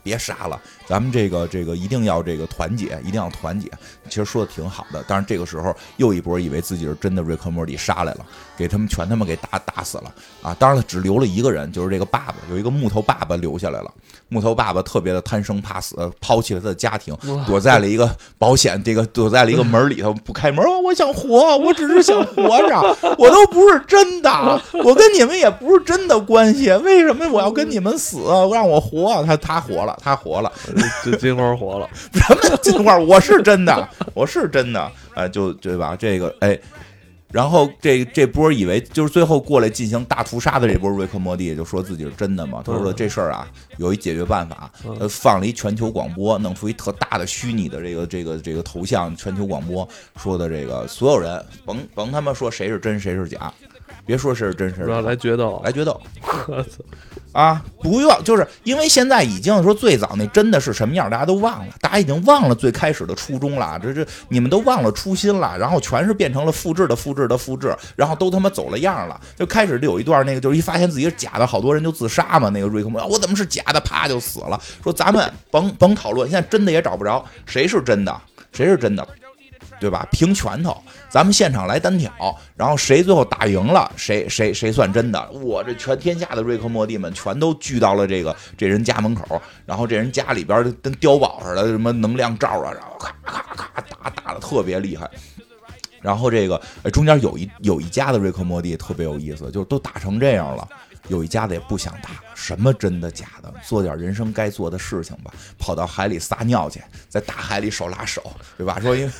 [0.03, 0.61] 别杀了，
[0.91, 3.70] 咱们这个这个一定要这个团结，一定要团结。
[4.09, 8.26] 其实说的挺好的，但是这个时候又一波以为自己是真的瑞克莫蒂杀来了，
[8.57, 10.12] 给他们全他妈给打打死了
[10.43, 10.53] 啊！
[10.59, 13.93] 当然了，只留了一个人，就是这个爸爸，有一个木头爸爸留下来了。
[14.28, 17.16] 木头爸爸特别的贪生怕死，抛弃了他的家庭，
[17.47, 20.64] 躲在了一个保险这个躲在了一个门里头不开门。
[20.82, 22.80] 我想活，我只是想活着，
[23.16, 28.18] 我都不是真的，我跟你们也不是真的关系，为什么我要跟你们死？
[28.53, 30.51] 让我活，他他活了，他活了，
[31.05, 32.99] 这金花活了， 什么金花？
[32.99, 35.97] 我是真的，我是真的，哎，就对吧？
[35.97, 36.59] 这个哎。
[37.33, 42.61] 然后这这波以为就是最后过来进行大屠杀的这波瑞克莫蒂就说自己是真的嘛？
[42.66, 44.68] 他说这事儿啊有一解决办法，
[44.99, 53.55] 呃，放了一全球广播，弄出一特大的虚拟的这个这个这个头像，全球广播说的这个所有人甭甭他妈说谁是真谁是假，
[54.05, 56.01] 别说谁是真谁是假，来决斗，来决斗。
[57.33, 74.61] 啊，不用，就是因为现在已经说最早那真的是什么样，大家都忘了，大家已经忘了最开始的初衷了，这这你们都忘了初心了，然后全是变成了复制的复制的复制，然后都他妈走了样了，就开始有一段那个就是一发现自己是假的，好多人就自杀嘛，那个瑞克莫，我怎么是假的，啪就死了。
[74.83, 78.20] 说咱们甭甭讨论，现在真的也找不着谁是真的，
[78.53, 79.07] 谁是真的。
[79.78, 80.07] 对吧？
[80.11, 80.76] 凭拳头，
[81.11, 82.11] 咱们现场来单挑，
[82.55, 85.31] 然后谁最后打赢了，谁谁谁算真的。
[85.33, 95.11] 我这全天下的瑞克莫蒂们全都聚到了这个这人家门口，然后这人家里边跟碉堡似的，什么能量罩啊，然后咔咔咔打打的特别厉害。
[96.01, 100.67] 然后这个中间有一有一家的瑞克莫蒂特别有意思，就都打成这样了，
[101.09, 108.23] 有一家子也不想打，什么真的假的，做点人生该做的事情吧，跑到海里撒尿去，在大海里手拉手，
[108.57, 108.79] 对吧？
[108.81, 109.13] 说因为。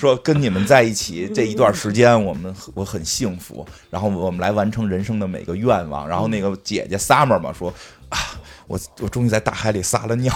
[0.00, 3.66] 说跟你们在一起 这一段时间，我们我很幸福。
[3.90, 6.08] 然后我们来完成人生的每个愿望。
[6.08, 7.72] 然后那个姐姐 Summer 嘛说
[8.08, 8.18] 啊，
[8.66, 10.34] 我我终于在大海里撒了尿。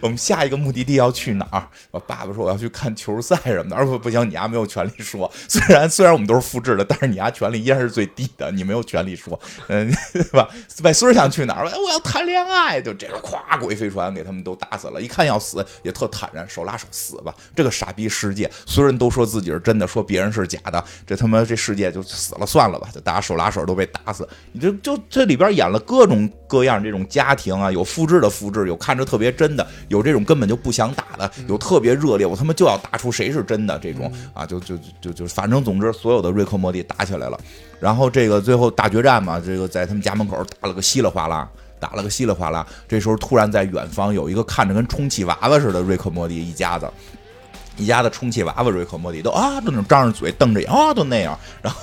[0.00, 1.68] 我们下一个目的地要去哪儿？
[1.90, 3.76] 我爸爸说我要去看球赛什么的。
[3.76, 5.30] 而不不行，你丫没有权利说。
[5.48, 9.38] 虽然虽然我们都是复制的，但是你丫权利依然是最低的，你没有权利说，
[9.68, 10.48] 嗯，对吧？
[10.82, 11.64] 外孙想去哪儿？
[11.64, 12.80] 我要谈恋爱。
[12.80, 15.00] 就这个，咵，鬼飞船给他们都打死了。
[15.00, 17.34] 一看要死，也特坦然，手拉手死吧。
[17.54, 22.88] 这个傻逼世界，所有人都说自己是真的，说别人是假的，这他妈这世界就死了算了吧。
[22.92, 24.28] 就大家手拉手都被打死。
[24.52, 37.38] 你就就这里边演了各种各样这种家庭啊，有复制的复制，有看着特别真的，有这种根本就不想打的，有特别热烈，我他妈就要打出谁是真的这种啊，就就就就反正总之所有的瑞克莫蒂打起来了。
[37.80, 41.48] 然后这个最后大决战嘛，这个在他们家门口打了个稀里哗啦。
[41.80, 46.90] 打了个稀里哗啦，这时候突然在远方有一个看着跟充气娃娃似的瑞克莫蒂一家子，
[47.76, 51.80] 一家子充气娃娃瑞克莫蒂都啊，都那种张着嘴瞪着眼啊，都那样，然后，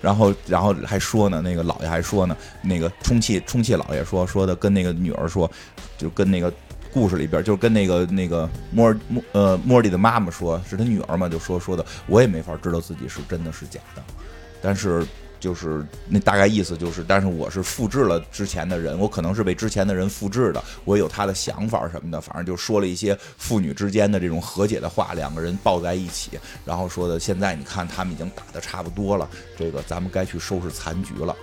[0.00, 5.50] 然后，然后还说呢，那个老爷还说呢，那个充气充气老爷说说的跟那个女儿说，
[5.98, 6.52] 就跟那个
[6.94, 14.02] 故事里边，就跟那个那个莫尔莫呃莫莉的妈妈说，是他女儿嘛，就说说的，我也没法知道自己是真的是假的，
[14.62, 15.04] 但是。
[15.40, 31.36] 就是那大概意思就是，但是我是复制了之前的人，我可能是被之前的人复制的，我有他的想法什么的，反正就说了一些父女之间的这种和解的话，两个人抱在一起，然后说的现在你看他们已经打得差不多了，这个咱们该去收拾残局了。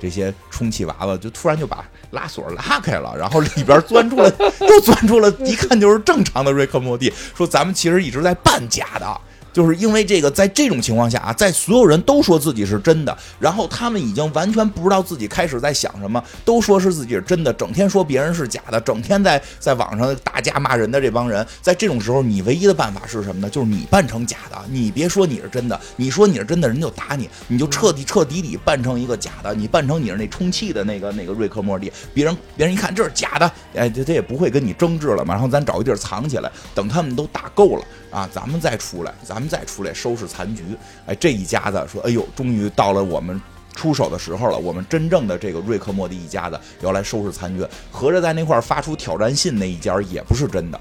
[0.00, 4.30] 这些充气娃娃就突然就把拉锁拉开了，然后里边钻出来，
[4.60, 9.20] 又钻出了一看就是正常的瑞克莫蒂，说咱们其实一直在扮假的。
[9.54, 23.48] 就是因为这个，在这种情况下啊，在所有人都说自己是真的，然后他们已经完全不知道自己开始在想什么，都说是自己是真的，整天说别人是假的，整天在在网上打架骂人的这帮人，在这种时候，你唯一的办法是什么呢？
[23.48, 37.84] 就是你扮成假的，你别说你是真的，你说你是真的，人就打你，你就彻底彻底底扮成一个假的，你扮成你是那充气的那个那个瑞克莫蒂，别人别人一看这是假的，哎，他他也不会跟你争执了嘛，然后咱找一地儿藏起来，等他们都打够了。
[38.14, 40.62] 啊，咱们再出来，咱们再出来收拾残局。
[41.04, 43.40] 哎，这一家子说，哎呦，终于到了我们
[43.74, 44.56] 出手的时候了。
[44.56, 50.80] 我们真正的这个瑞克莫蒂一家子要来收拾残局，合着在那块发出挑战信那一家也不是真的，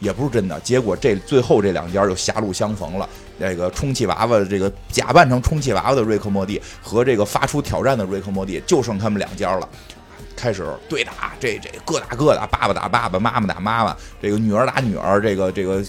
[0.00, 0.60] 也不是真的。
[0.60, 3.08] 结果这最后这两家又狭路相逢了。
[3.38, 9.66] 那个充气娃娃的，这个假扮成充气娃娃的瑞克莫蒂和这个发出挑战的瑞克莫蒂，就剩他们两家了。
[10.36, 15.84] 开始对打，这这各打各的，爸爸打爸爸，妈妈打妈妈，这个女儿打女儿，这个这个。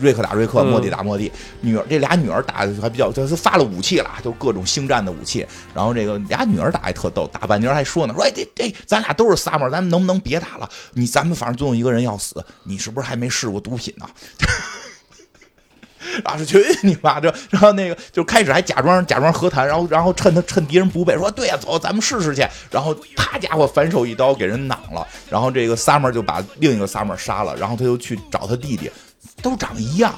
[0.00, 1.30] 瑞克打瑞克，莫蒂打莫蒂，
[1.60, 5.46] 女儿这俩女儿打的还比较，就是发了武器了，就各种星战的武器。
[5.72, 10.68] 然后这个俩女儿打还特逗，打半截还说呢，说哎这这咱俩都是 summer，咱们能不能别打了？
[10.94, 14.08] 你咱们反正总有一个人要死，你是不是还没试过毒品呢？
[16.24, 22.46] 然后去你妈这，然后那个就开始还假装假装和谈，然后然后趁他趁敌人不备，说对呀，走，咱们试试去。
[22.70, 28.90] 然后他家伙反手一刀给人攮了，然后这个 summer 就把另一个 summer 杀了，然后他又去找他弟弟。
[29.42, 30.14] 都长一样，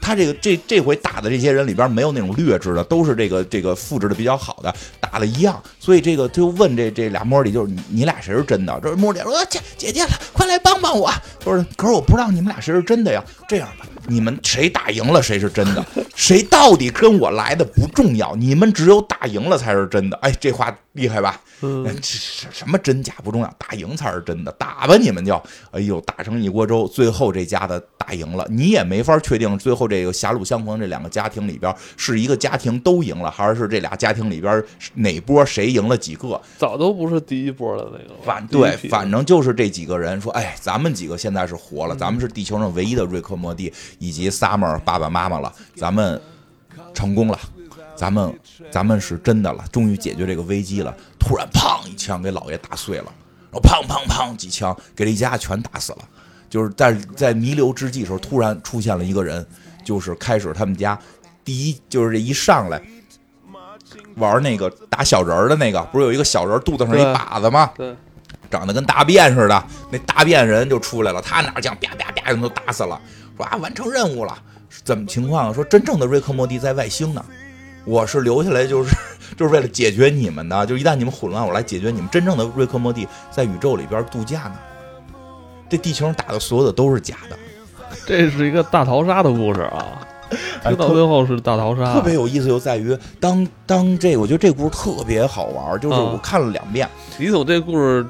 [0.00, 8.76] 他这个这这回打的这些人里边没有那种劣质的，都是这个这个复制的比较好的，打的一样，所以这个就问这这俩莫里，就是你你俩谁是真的？
[8.82, 11.08] 这莫里说姐姐姐，快来帮帮我！
[11.44, 13.22] 不是，可是我不知道你们俩谁是真的呀。
[13.46, 20.16] 这样吧，你们谁打赢了谁是真的， 谁到底跟我来的不重要，你们只有打赢了才是真的。
[20.22, 21.40] 哎，这话厉害吧？
[21.60, 24.50] 嗯， 什什么真假不重要，打赢才是真的。
[24.58, 26.88] 打吧，你们就，哎呦，打成一锅粥。
[26.88, 34.60] 最后这家的打赢了，你也没法确定最后这个狭路相逢这两个家庭里边是一个家庭都赢了，还是这俩家庭里边
[34.94, 36.40] 哪波谁赢了几个？
[36.58, 38.14] 早都不是第一波的那个。
[38.24, 46.20] 反对，反正就是这几个人说，哎，咱们几个现在是活了，咱们是地球上唯一的瑞克莫蒂以及 Summer 爸爸妈妈了，咱们
[46.92, 47.38] 成功了。
[47.94, 48.38] 咱们，
[48.70, 50.94] 咱们是真的了，终于解决这个危机了。
[51.18, 53.10] 突然，砰一枪给老爷打碎了，
[53.50, 56.00] 然后砰砰砰几枪给这一家全打死了。
[56.50, 59.44] 就是在在弥留之际时候，突然出现了一个人，
[59.82, 60.98] 就是开始他们家
[61.42, 62.82] 第一就是这一上来
[64.16, 67.70] 玩那个打小人儿的那个，不是有一个小人肚子上一把子吗？
[67.76, 67.94] 对，
[68.50, 73.00] 长得跟大便似的，那大便人就出来了，他哪儿枪啪啪啪人都打死了，
[73.36, 74.36] 说啊完成任务了，
[74.84, 75.52] 怎么情况？
[75.52, 77.24] 说真正的瑞克莫蒂在外星呢。
[77.84, 78.92] 我是留下来就是
[79.38, 82.10] 就是为了解决你们的，就一旦你们混乱，我来解决你们。
[82.10, 84.54] 真正的瑞克莫蒂在宇宙里边度假呢，
[85.68, 87.38] 这地球上打的所有的都是假的。
[88.04, 90.00] 这是一个大逃杀的故事啊，
[90.76, 91.94] 到最后是大逃杀。
[91.94, 96.88] 特别有意思就在于，当当这个，我觉得这故事特别好玩，就是我看了两遍。
[97.18, 98.06] 李总这故事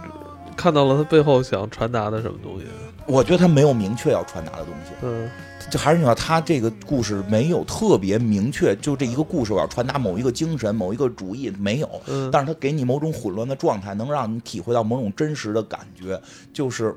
[0.57, 2.67] 看到了他背后想传达的什么东西？
[3.07, 4.93] 我觉得他没有明确要传达的东西。
[5.03, 5.31] 嗯。
[5.69, 11.91] 就还是你话，他这个故事没有特别明确，就这一个故事我要传达某一个精神、某一个主义没有，
[12.31, 16.21] 但是他给你某种混乱的状态，能让你体会到某种真实的感觉。
[16.53, 16.95] 就是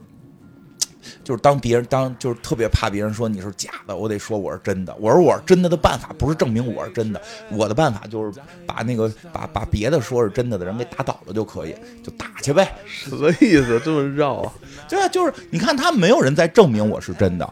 [1.24, 4.96] 就是当别人当就是特别怕别人说你是假的，我得说我是真的。
[5.00, 7.22] 我说我是真的的办法不是证明我是真的，
[7.52, 12.76] 我的办法就是把那个把把别的说是真的的人给打倒了就可以，就打去呗。
[12.86, 13.80] 什么意思？
[13.84, 14.54] 这么绕啊？
[14.88, 17.50] 对啊，就是你看他没有人在证明我是真的，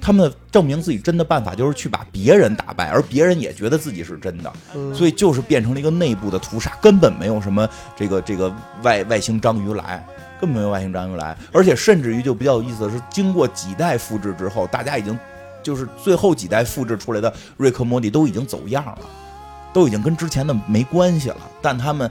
[0.00, 4.52] 他们证明自己真的办法就是去把别人打败，而别人也觉得自己是真的，
[4.94, 10.04] 所以就是变成了一个内部的屠杀，根本没有什么这个这个外外星章鱼来。
[10.40, 15.18] 根本没有外星章鱼来，而且甚至于就比较有意思的是，经过几代复制之后，大家已经
[15.62, 18.98] 就是最后几代复制出来的瑞克莫蒂都已经走样了，
[19.72, 21.36] 都已经跟之前的没关系了。
[21.62, 22.10] 但他们，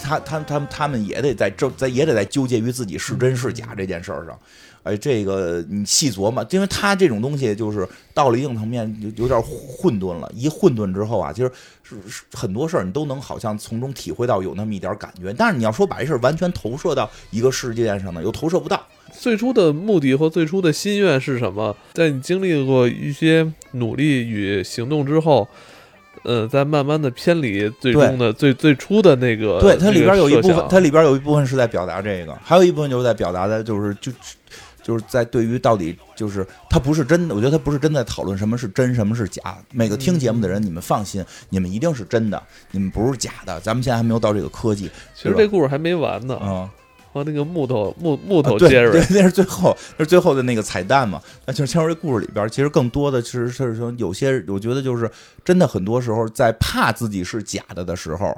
[0.00, 4.38] 他他他他们也得在这在也得在纠结于自己是真是假这件事儿上。
[4.84, 10.30] 哎，这个你细琢磨，因为他这种东西就是到了一定层面有有点混沌了。
[10.34, 11.50] 一混沌之后啊，其实
[11.82, 15.34] 是很多事儿你都能好像从中体会到有那么一点感觉。
[15.36, 18.82] 但是你要说把这事儿完全投射到一个事件上呢，又投射不到。
[19.12, 21.76] 最初的目的和最初的心愿是什么？
[21.92, 25.46] 在你经历过一些努力与行动之后，
[26.22, 29.60] 呃，在慢慢的偏离最终的最最初的那个。
[29.60, 34.12] 对，它里边有一部分，它里边有一部分是在表达这个，还有一部分就是在表达的，就是就。
[34.80, 39.42] 就是在对于到底就是它不是真的，我觉得它不是真在讨论什么是真，什么是假。
[39.70, 43.60] 每个听节目的人，你们放心，你们一定是真的，你们不是假的。
[43.60, 44.90] 咱们现在还没有到这个科技。
[45.14, 46.40] 其实这故事还没完呢。
[46.42, 46.66] 嗯，
[47.12, 51.20] 和那个木头木木头接着，对，那是最后，那是最后的那个彩蛋嘛。
[51.46, 55.10] 那就是其实这故事里边，其实更多的其实是说，有些我觉得就是
[55.44, 58.36] 真的，很多时候在怕自己是假的的时候。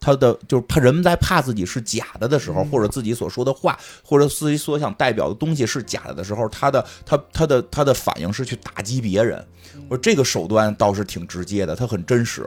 [0.00, 9.42] 他的就是怕人们在怕自己是假的的时候，或者自己所说的话，或者自己所想代表的东西是假的的时候，他的他他的他的反应是去打击别人。
[9.88, 12.46] 我这个手段倒是挺直接的，他很真实，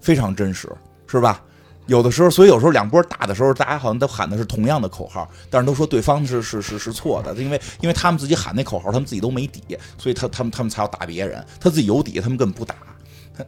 [0.00, 0.70] 非常真实，
[1.08, 1.42] 是吧？
[1.86, 9.62] 有的时候，所以有时候两波打的时候，大家好像都喊的是同样的口号，但是都说对方是是是是错的，因为因为他们自己喊那口号，他们自己都没底，
[9.98, 12.74] 所以他他们他们才要打别人，他自己有底，他们根本不打。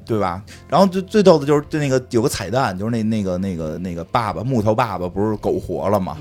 [0.05, 0.43] 对吧？
[0.69, 6.17] 然后最最逗的就是就那个有个彩蛋，就是那那个那个那个爸爸木头爸爸不是苟活了吗？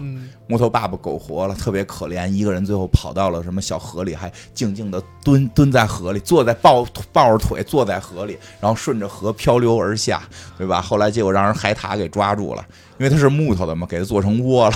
[0.48, 10.22] 木头爸爸苟活了，特别可怜，一个人最后跑到了什么小河里，还静静的蹲蹲在河里，坐在抱抱着腿坐在河里，然后顺着河漂流而下，
[10.58, 10.80] 对吧？
[10.82, 12.64] 后来结果让人海獭给抓住了，
[13.00, 14.76] 因为他是木头的嘛，给他做成窝了。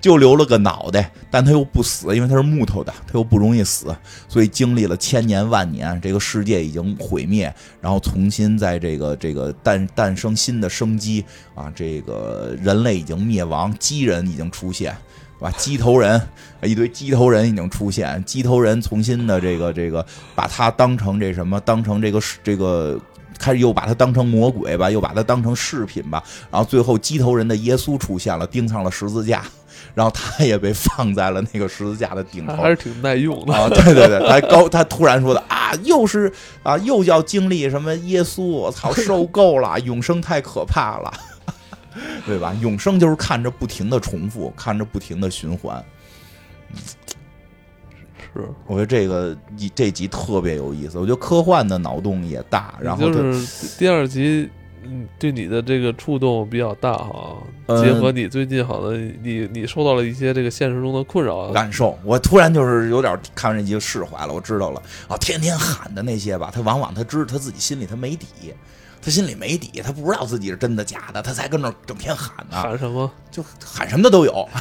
[0.00, 3.94] 就留了个脑袋，但他又不死，因为他是木头的，他又不容易死，
[4.28, 11.24] 所以经历了千年万年，这个世界已经毁灭，然后重新在这个这个诞诞生新的生机
[11.54, 14.96] 啊，这个人类已经灭亡，鸡人已经出现，
[15.38, 15.50] 是吧？
[15.52, 16.20] 鸡头人，
[16.62, 20.04] 一堆鸡头人已经出现，鸡头人重新的这个这个
[20.34, 23.00] 把他当成这什么，当成这个这个。
[23.38, 29.44] 开始又把他当成魔鬼吧，又把他当成饰品吧，然后最后鸡头人的耶稣出现了，钉上了十字架，
[29.96, 33.66] 然后他也被放在了那个十字架的顶头，还是挺耐用的啊！
[33.70, 36.30] 对对对，还高，他突然说的啊，又是
[36.62, 38.42] 啊，又要经历什么耶稣？
[38.42, 41.10] 我操，受够了， 永生太可怕了，
[42.26, 42.54] 对吧？
[42.60, 45.82] 永生就是看着不停的重复，看着不停的循环。
[48.34, 50.98] 是，我觉得这个一这集特别有意思。
[50.98, 54.50] 我觉得科幻的脑洞也大，然后就是第二集，
[54.88, 57.36] 嗯，对你的这个触动比较大哈。
[57.82, 64.32] 结合你最近好像你你受到了一些这个现实中的困扰感受，我突然就是有点看完这集就释怀了。
[64.32, 68.26] 我知道了啊，天天喊的那些吧，他往往他知他自己心里他没底，
[69.02, 72.56] 他心里没底，他不知道自己是真的假的，他才跟那整天喊呢。
[72.56, 73.10] 喊什么？
[73.30, 74.48] 就喊什么的都有。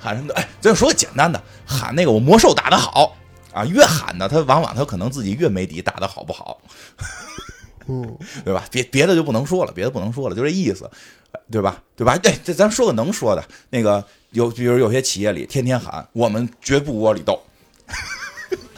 [0.00, 0.34] 喊什么的？
[0.34, 3.16] 哎，咱说个简单的，喊那个我魔兽打得好
[3.54, 3.64] 啊！
[3.64, 6.60] 越喊呢，他往往他可能自己越没底，打的好不好？
[7.86, 8.64] 嗯， 对吧？
[8.70, 10.90] 别别的就不能说了，别的不能说了，就这意思，
[11.50, 11.82] 对吧？
[11.96, 12.16] 对吧？
[12.18, 17.40] 对，这咱说个能说的，那个有，比如有些企业里天天喊我们绝不窝里斗，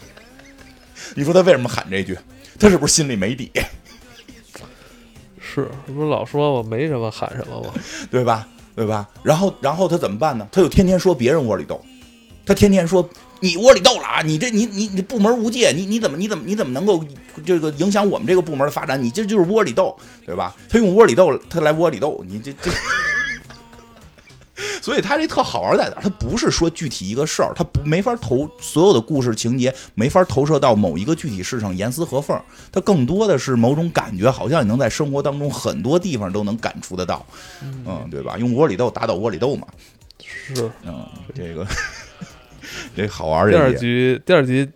[1.14, 2.18] 你说他为什么喊这句？
[2.58, 3.50] 他是不是心里没底？
[5.40, 7.72] 是，不是老说我没什么喊什么吗？
[8.10, 8.46] 对吧？
[8.74, 9.08] 对吧？
[9.22, 10.46] 然后，然后他怎么办呢？
[10.52, 11.80] 他就天天说别人窝里斗，
[12.44, 13.08] 他天天说
[13.40, 14.22] 你窝里斗了啊！
[14.22, 17.04] 你这你你你部门无界，你你怎么你怎么你怎么能够
[17.44, 19.02] 这个影响我们这个部门的发展？
[19.02, 20.54] 你这就是窝里斗，对吧？
[20.68, 22.70] 他用窝里斗，他来窝里斗，你这这。
[24.80, 26.00] 所以他这特好玩在哪？
[26.00, 32.40] 他不是说具体一个事儿，他不没法投所有的故事情节，没法投射到某一个具体事上严丝合缝。
[32.72, 37.26] 他更多的是某种感觉，好像你能在生活当中很多地方都能感触得到，
[37.62, 38.38] 嗯，对吧？
[38.38, 39.66] 用窝里斗打倒窝里斗嘛，
[40.24, 41.66] 是，嗯，这个
[42.96, 43.48] 这好玩。
[43.50, 44.66] 第二集，第二集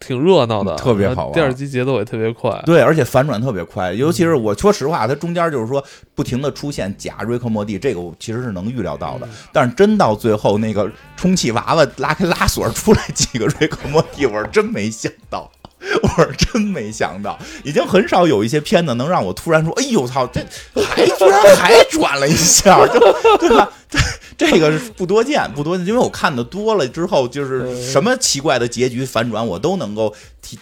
[0.00, 1.34] 挺热闹的，特别好玩。
[1.34, 3.92] 第二集节奏也特别快，对，而且反转特别快。
[3.92, 5.82] 尤其是我说实话，它中间就是说
[6.14, 9.28] 不停的出现假瑞克莫蒂，这个我其实是能预料到的。
[9.52, 15.50] 但是真到最后那个充气娃娃拉开拉锁出来几个瑞克莫蒂，我是真没想到。
[16.02, 20.40] 我是真没想到，已经很少有一些片子能让我突然说：“哎呦操，这
[20.82, 22.98] 还 居然还转了一下，就
[23.38, 23.98] 对吧？” 这
[24.36, 30.14] 这个是不多见，不多见，因为我看的多了之后，就是什么奇怪的结局反转，我都能够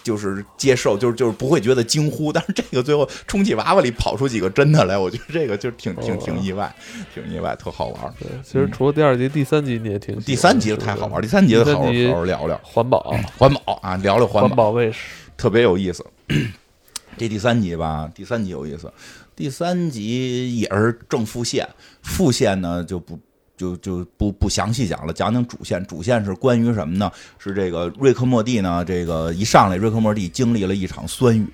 [0.03, 2.33] 就是接受，就是就是不会觉得惊呼。
[2.33, 6.73] 但是这个最后充气娃娃里跑出几个真的来，我觉得这个就挺挺挺意外，
[7.13, 8.13] 挺意外，特好玩。
[8.19, 14.99] 对，其实除了第二集、第三集你也挺第三集太好玩，第三集好好好聊聊环保，环保啊，聊聊环保卫士，
[15.37, 16.05] 特别有意思。
[17.17, 18.91] 这第三集吧，第三集有意思。
[19.35, 21.67] 第三集也是正副线，
[22.01, 23.19] 副线呢就不。
[23.57, 25.85] 就就不不详细讲了，讲讲主线。
[25.87, 27.11] 主线是关于什么呢？
[27.39, 28.85] 是这个瑞克莫蒂呢？
[28.85, 31.47] 这个一上来，瑞克莫蒂经历了一场酸雨。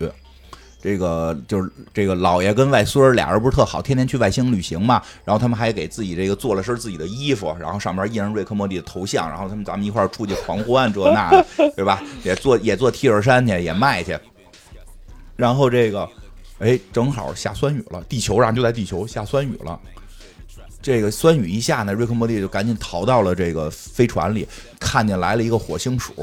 [0.82, 5.02] 这个就是这个老爷跟外孙俩人不是特好，天天去外星旅行嘛。
[5.24, 9.30] 然后他们还给自己这个做了身自己的衣服，然后上面印上瑞克莫蒂的头像。
[9.30, 11.46] 然后他们咱们一块儿出去狂欢，这那的，
[11.78, 12.04] 对吧？
[12.26, 14.20] 也做也做 T 恤衫去，也卖去。
[15.38, 16.10] 然后这个，
[16.60, 19.80] 哎，正好下酸雨了，地球上就在地球下酸雨了。
[20.84, 24.46] 这个酸雨一下呢，瑞克莫蒂就赶紧逃到了这个飞船里，
[24.82, 26.14] 看见来了一个火星鼠，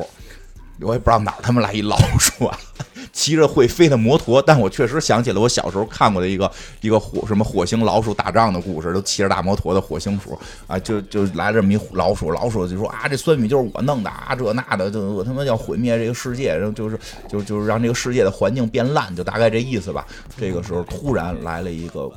[0.83, 2.59] 我也不知道哪儿他们来一老鼠啊，
[3.11, 4.41] 骑着会飞的摩托。
[4.41, 6.51] 但我确实想起了我小时候看过的一个
[6.83, 16.99] 一个火什么火星老鼠打仗的故事，都骑着大摩托的火星鼠啊，就就来这么一老鼠，老鼠就说啊，这酸雨就是我弄的啊，这那的，就我他妈要毁灭这个世界，然后就是
[17.29, 20.07] 就就是让这个世界的环境变烂，就大概这意思吧。
[20.39, 22.11] 这个时候突然来了一个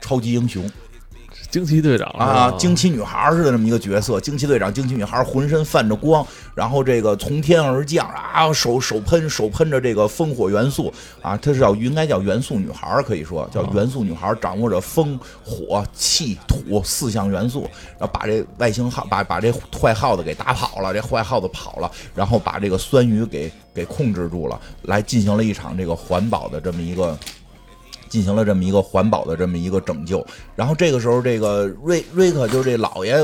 [0.00, 0.70] 超级英雄。
[1.54, 4.20] 惊奇队长啊，惊奇女孩似的这么一个角色。
[4.20, 10.92] 惊奇队长、惊奇女孩浑身泛着光，然后这个从天而降啊，手手喷手喷着这个风火元素
[11.22, 27.16] 啊，她是叫应该叫元素女孩，可以说叫元素女孩，掌握着风火气土四项元素，然后把这外星号把把这坏耗子给打跑了，这坏耗子跑了，然后把这个酸雨给给控制住了，来进行了一场这个环保的这么一个。
[28.14, 33.16] 进行了这么一个环保的这么一个拯救，然后这个时候，这个瑞瑞克就这老爷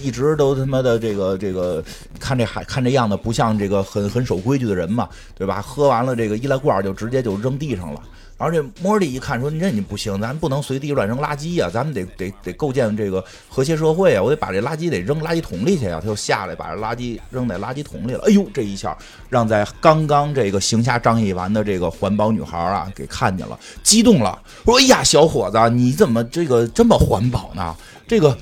[0.00, 1.84] 一直都他妈的这个这个
[2.18, 5.06] 看这还看这样子不像这个很很守规矩的人嘛，
[5.36, 5.60] 对吧？
[5.60, 8.00] 喝完了这个易拉罐就直接就扔地上了。
[8.40, 14.22] 而且莫莉一看说：“你这你不行，咱不能随地乱扔垃圾呀，咱们得得得构建这个和谐社会啊！
[14.22, 18.22] 我得把这垃圾得扔垃圾桶里去呀！”他就下来把这垃圾扔在垃圾桶里了。
[18.28, 18.96] 哎呦，这一下
[19.28, 27.74] 让在刚刚这个行侠仗义完的这个环保女孩啊给看见了，激动了，说：“哎呀，小伙子，你怎么这个这么环保呢？
[28.06, 28.38] 这个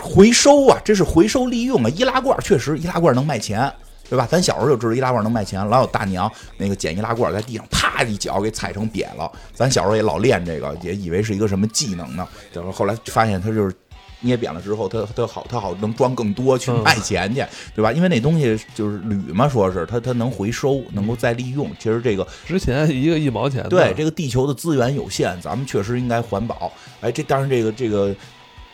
[0.00, 1.90] 回收啊，这是回收利用啊！
[1.90, 3.68] 易拉罐确实，易拉罐能卖钱。”
[4.08, 4.28] 对吧？
[4.30, 9.30] 咱小时候就知道易拉罐能卖钱，老有大娘那个捡易拉罐在地上啪一脚给踩成瘪了。
[9.54, 12.26] 咱小时候也老练这个，也以为是一个什么技能呢。
[12.52, 13.74] 等后来发现它就是
[14.20, 17.44] 捏扁了之后，它它好它好能装更多去卖钱去，
[17.74, 17.92] 对吧？
[17.92, 21.70] 因为那东西就是铝嘛，说是它它能回收，能够再利用。
[21.78, 23.66] 其实这个之前一个一毛钱。
[23.68, 26.70] 对，这个地球的资源有限，咱们确实应该环保。
[27.00, 28.14] 哎，这当然这个这个。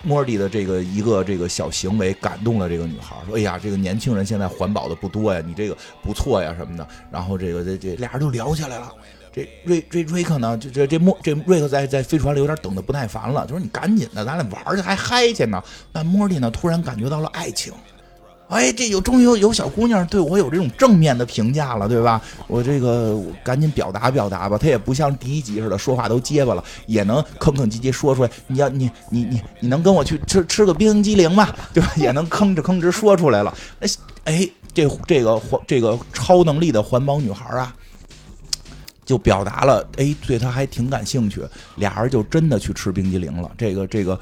[0.03, 8.91] 莫蒂的这个一个这个小行为感动了这个女孩，说：“哎呀，这个年轻人现在环保的不多呀，你这个不错呀什么的。”然后这个这这俩人就聊起来了。
[9.33, 17.73] 这瑞这瑞克呢，就这这莫这瑞克在在飞船里有点等的不耐烦了，就说：“你赶紧的，咱俩玩去还嗨去呢。”但莫蒂呢，突然感觉到了爱情。
[18.51, 22.21] 哎，这有终于有有小姑娘对我有这种正面的评价了，对吧？
[22.49, 24.59] 我这个赶紧表达表达吧。
[24.59, 28.31] 他也不像第一集似的说话都结巴了，也能吭吭唧唧说出来。
[28.49, 31.49] 你要你你你你能跟我去吃吃个冰激凌吗？
[31.73, 31.93] 对吧？
[31.95, 33.57] 也能吭哧吭哧说出来了。
[33.79, 33.89] 哎
[34.25, 37.73] 哎，这这个环这个超能力的环保女孩啊，
[39.05, 41.41] 就表达了哎对她还挺感兴趣。
[41.77, 43.49] 俩人就真的去吃冰激凌了。
[43.57, 44.19] 这个这个。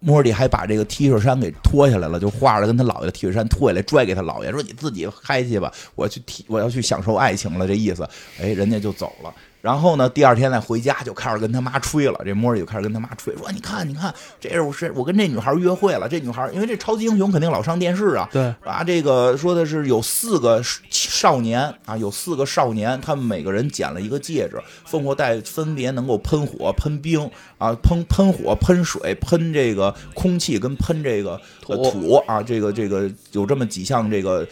[0.00, 8.08] 莫莉还把这个 T 恤衫给脱下来了，就画着跟他姥爷的 T 恤衫脱下来，拽给他姥爷说：“你自己嗨去吧，我去体我要去享受爱情了。”这意思，
[8.40, 9.32] 哎，人家就走了。
[9.60, 12.20] 然后呢，第二天再回家就开始跟他妈吹了。
[12.24, 16.08] 这莫尔就开始跟他妈吹，说：“你看，你看，这是我是我跟这女孩约会了。
[16.08, 34.46] 这女孩因为这超级英雄肯定老上电视啊，对啊，这个说的是有四个少年啊，有四个少年，他们每个人捡了一个戒指，烽火带分别能够喷火、喷冰啊，喷喷火、喷水、喷这个空气跟喷这个土啊，这个这个有这么几项这个。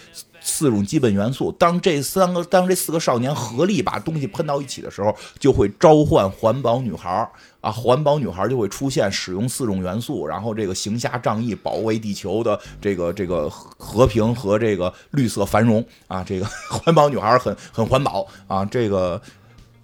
[0.49, 1.53] 四种基本元素。
[1.53, 7.31] 当这三个，当这四个少年合力把东西喷到一起的时候，就会召唤环保女孩
[7.61, 19.21] 啊，环保女孩就会出现，使用四种元素，然后这个行侠仗义，保卫地球的这个这个和平和这个绿色繁荣啊，这个 环保女孩很很环保啊，这个。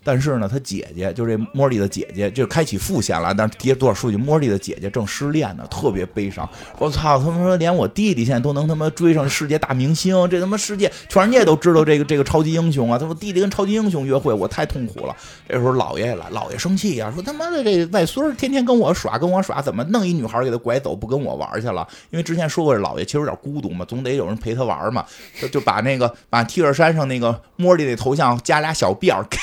[0.04, 3.34] 但是呢，他姐姐就这莫莉的姐姐就开启副线了。
[3.34, 6.48] 但是跌多少数据，莫莉的姐姐正失恋呢，特别悲伤。
[6.78, 12.98] 我操，他们说连我弟弟现在都能他妈追上世界大明星，这他妈世界全世界都知道这个这个超级英雄啊！
[12.98, 15.16] 他说弟弟跟超级英雄约会，我太痛苦了。
[15.48, 21.86] 这时候姥爷来，姥爷生气呀，说他妈的这外孙天天跟我耍，跟我耍，怎么弄一女孩给他拐走，不跟我玩去了？
[22.10, 25.04] 因为之前说过，这姥爷其实有点孤独嘛，总得有人陪他玩嘛，
[25.40, 29.38] 就就把那个把 T 恤衫上那个莫莉那头像加俩小辫儿给。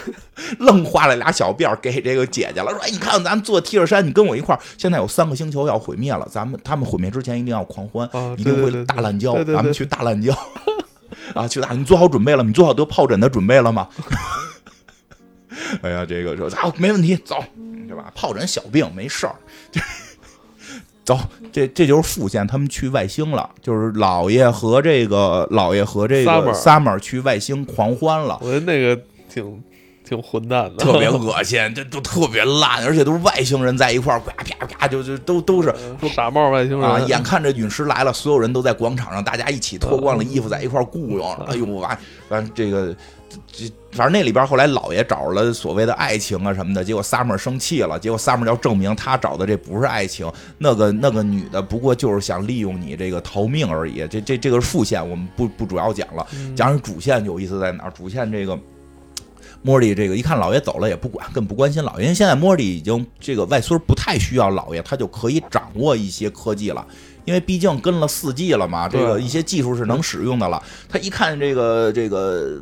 [0.58, 4.60] 愣画了俩小辫儿给这个姐姐了，说：“哎，你看咱们坐 T 恤衫，你跟我一块儿。
[4.78, 10.32] 现在有三个星球要毁灭了，咱们他们毁灭之前一定要狂欢，一定会大滥交，咱们去大滥交
[11.34, 11.46] 啊！
[11.46, 12.42] 去大，你做好准备了？
[12.42, 13.88] 你做好得疱疹的准备了吗？
[15.82, 17.36] 哎呀，这个说啊，没问题，走，
[17.86, 18.12] 对吧？
[18.16, 19.34] 疱疹小病没事儿，
[21.04, 21.18] 走，
[21.52, 28.38] 这这就是副线，他们去外星了，就是老爷和这个老爷和这个 Summer 去外星狂欢了。
[28.40, 29.00] 我觉得那个。
[29.32, 29.62] 挺
[30.04, 35.74] 挺混蛋的，特别恶 心，这都特别烂，而且都是外星人在一块儿，啪啪啪，就就都都是
[36.14, 37.00] 傻帽外星人啊！
[37.06, 41.32] 眼看着陨石来了，所有人都在广场上，大家一起脱光了衣服在一块儿雇佣。
[41.46, 41.98] 哎呦完
[42.28, 42.94] 完这个
[43.46, 54.06] 这反正那里边后来老爷找了所谓的爱情啊什么的，结果 Summer 生气了，结果 Summer 要证明他找的这不是爱情，那个那个女的不过就是想利用你这个逃命而已。
[54.08, 56.26] 这这这个是副线，我们不不主要讲了，
[56.56, 57.90] 讲主线有意思在哪儿？
[57.92, 58.58] 主线这个。
[59.62, 62.02] 莫莉这个一看老爷走了也不管，更不关心老爷。
[62.02, 66.84] 因为现在莫莉已经这个外孙不太需要老爷，他就可以掌握一些科技了。
[67.24, 70.60] 因为毕竟跟了四 G 了嘛，这个一些技术是能使用的了。
[70.88, 72.60] 他一看这个这个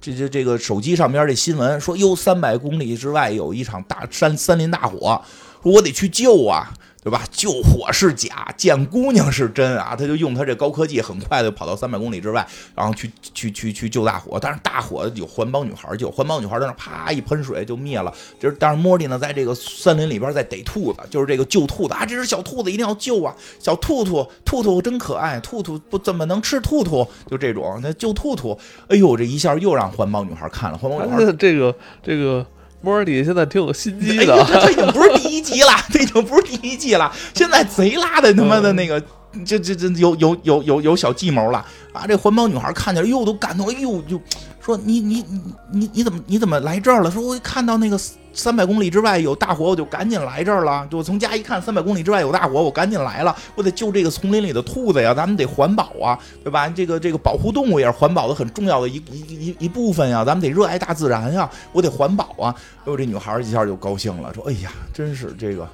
[0.00, 5.22] 这这这个手机上边这新闻说，哟，三百公里之外有一场大山森林大火，
[5.62, 6.72] 说我得去救啊。
[7.02, 7.22] 对吧？
[7.30, 9.96] 救火是假，见姑娘是真啊！
[9.96, 14.38] 他就用他这高科技，很快就跑到三百公里之外，然后去去去去救大火。
[14.38, 18.12] 但是大火有环保女孩救，环保女孩在那啪一喷水就灭了。
[18.38, 22.04] 就是但是莫莉呢，在这个森林里边在逮兔子，就是这个救兔子啊！
[22.04, 23.34] 这只小兔子一定要救啊！
[23.58, 27.08] 小兔兔，兔兔真可爱，兔兔不怎么能吃兔兔？
[27.30, 30.76] 就这种，那救兔兔，哎呦，这一下又让环保女孩看了。
[30.76, 32.46] 环保女孩，这个这个。
[32.82, 37.12] 摩尔底现在挺有心机的，这已经不是第一集了， 这已经不是第一季了。
[37.34, 39.00] 现在贼拉的他妈的那个，
[39.44, 42.06] 这这这有有有有有小计谋了啊！
[42.06, 44.20] 这环保女孩看起来，哟，都感动，哎呦，就
[44.74, 45.40] 说你你你
[45.72, 47.10] 你你怎么你怎么来这儿了？
[47.10, 47.98] 说我看到那个。
[48.32, 50.88] 三百公里之外有大火，我就赶紧来这儿了。
[50.92, 53.36] 我从家一看，三百公里之外有大火，我赶紧来了。
[53.56, 56.68] 我得救这个丛林里的兔子呀，咱们得环保啊，对吧？
[56.68, 60.24] 这个这个保护动物也是环保的很重要的一一一一部分呀。
[60.24, 62.54] 咱们得热爱大自然呀，我得环保啊。
[62.84, 65.68] 哎呦，这女孩一下就高兴了，说：“哎呀，真是这个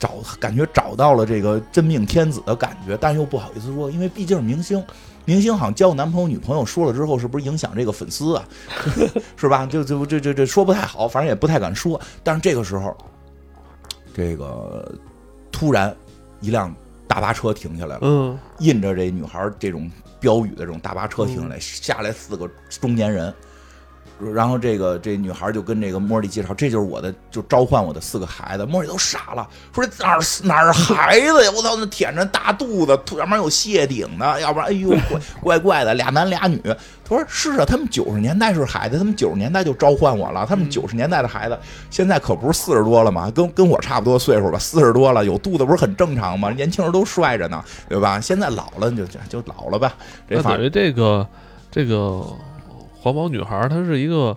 [0.00, 4.84] 找感觉找到了这个真命天子的感觉，但又不好意思说，因为毕竟是明星。”
[5.24, 8.48] 明星好像交男朋友女朋友说了之后，是不是影响这个粉丝啊？
[9.36, 9.66] 是吧？
[9.66, 12.00] 就就这这这说不太好，反正也不太敢说。
[12.24, 12.96] 但是这个时候，
[14.14, 14.92] 这个
[15.52, 15.94] 突然
[16.40, 16.74] 一辆
[17.06, 22.48] 大巴车停下来了，嗯，印着这女孩这种标语的这种大巴车停下来，下来四个
[22.80, 23.32] 中年人。
[24.34, 28.66] 然后这个这女孩就跟这个莫莉介绍，这就是我的，就召唤我的四个孩子。
[28.66, 31.50] 莫莉都傻了，说哪儿哪儿孩子呀？
[31.54, 36.60] 我操，那舔着大肚子，要不然有谢顶的，要不然哎呦怪怪怪的，俩男俩女。
[37.04, 40.46] 他说是啊，他们九十年代是孩子，他们九十年代就召唤我了。
[40.46, 41.58] 他们九十年代的孩子，
[41.90, 43.30] 现在可不是四十多了吗？
[43.30, 46.50] 跟跟我差不多岁数吧，四十多了有肚子不是很正常吗？
[46.50, 48.20] 年轻人都帅着呢，对吧？
[48.20, 49.92] 现在老了就就老了吧。
[50.28, 51.26] 这等于这个
[51.70, 52.24] 这个。
[53.02, 54.36] 环保女孩，她是一个，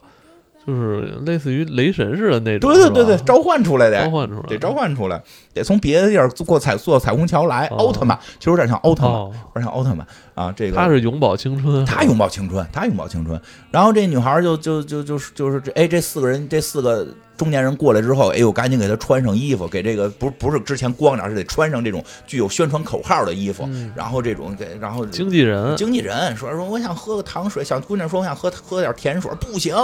[0.65, 5.21] 就是类似于雷神似的那种，对对对对，召唤出来的，召唤出来，得召唤出来，
[5.53, 7.67] 得从别的地儿过彩坐彩虹桥来。
[7.67, 10.53] 奥特曼其实有点像奥特曼，有点像奥特曼啊。
[10.55, 13.39] 这个他是永葆青春，他永葆青春，他永葆青春。
[13.71, 17.07] 然后这女孩就就就就是就是这哎，这四个人，这四个。
[17.35, 23.67] 中年人过来之后，哎呦，赶紧给他穿上衣服，给这个不不是之前光着，是得穿上这种具有宣传口号的衣服。
[23.95, 27.63] 然后这种给，然后经纪人，经纪人说说，我想喝个糖水。
[27.63, 29.75] 小姑娘说，我想喝喝点甜水，不行，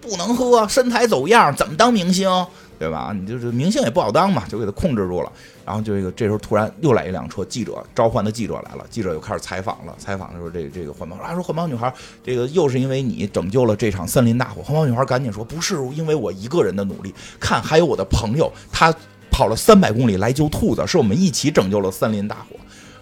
[0.00, 2.28] 不能喝，身材走样，怎么当明星？
[2.78, 3.14] 对吧？
[3.14, 5.30] 你就是明星也不好当嘛，就给他控制住了。
[5.66, 9.94] 然后就这个这时候突然又来一辆车，记者召唤的记者来了，记者又开始采访了。
[9.98, 11.92] 采访的时候，这个这个环保啊说环保女孩，
[12.24, 14.62] 这个又是因为你拯救了这场森林大火。
[14.62, 18.92] 环保女孩赶紧说不是因为我一个人的努力，看还有我的朋友，他
[19.30, 22.56] 跑了三百公里来救兔子，是我们一起拯救了森林大火。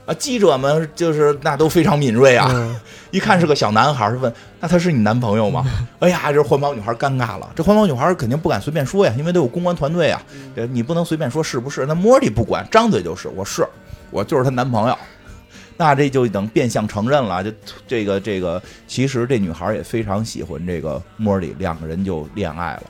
[0.09, 2.51] 啊，记者们就是那都非常敏锐啊，
[3.13, 5.67] 一看是个小男孩，问那他是你男朋友吗？
[5.99, 10.23] 哎呀，这环保女孩尴尬了，这环保女孩肯定不敢随便说呀，因为都有公关团队啊，
[10.71, 11.85] 你不能随便说是不是？
[11.85, 13.69] 那莫莉不管，张嘴就是我是，
[14.11, 14.97] 我就是她男朋友。
[15.77, 17.53] 那这就等变相承认了，就
[17.87, 22.83] 这个这个，其实这女孩也非常喜欢这个莫莉，两个人就恋爱了，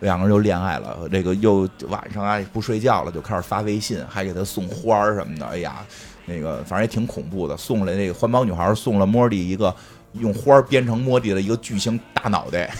[0.00, 0.96] 两个人就恋爱了。
[1.10, 5.44] 这个又晚上啊不睡觉了，就开始发微信，还给她送花什么的。
[5.44, 5.84] 哎呀，
[6.26, 7.56] 那个反正也挺恐怖的。
[7.56, 9.74] 送了那个环保女孩送了莫莉一个
[10.14, 12.74] 用花编成莫莉的一个巨型大脑袋，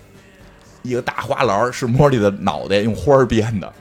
[0.82, 3.72] 一个大花篮是莫莉的脑袋，用花编的。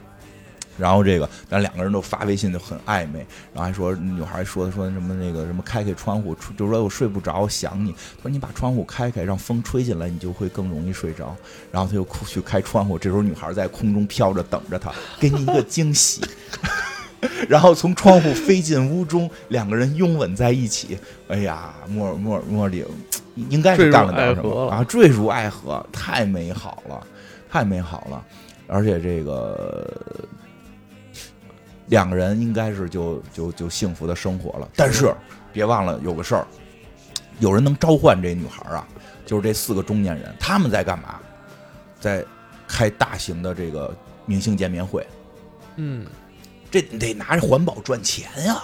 [0.76, 3.20] 然后这个，咱两个人都发微信就很暧昧，
[3.54, 7.92] 然后还说女孩说说什么那个什么开开窗户，就说我睡不着，想你。
[7.92, 11.36] 他说你把窗户开开，让风吹进来，你就会更容易睡着。
[11.72, 16.22] 然后他就去开窗户，这时候女孩在空中飘着等着他，给你一个惊喜。
[17.48, 20.98] 然后从窗户飞进屋中，两个人拥吻在一起。
[21.28, 22.86] 哎呀，莫莫莫里
[23.36, 24.84] 应该是干了点什么啊？
[24.84, 27.08] 坠入爱河，太美好了，
[27.50, 28.26] 太美好了，
[28.68, 29.90] 而且这个。
[31.88, 35.14] 两个人应该是就就就幸福的生活了，但是
[35.52, 36.48] 别忘了有个事儿，
[37.40, 38.88] 有人能召唤这女孩啊，
[39.26, 41.20] 就是这四个中年人，他们在干嘛？
[42.00, 42.24] 在
[42.68, 43.94] 开大型的这个
[44.26, 45.06] 明星见面会，
[45.76, 46.08] 嗯，
[46.74, 48.62] 这得拿着环保赚钱呀。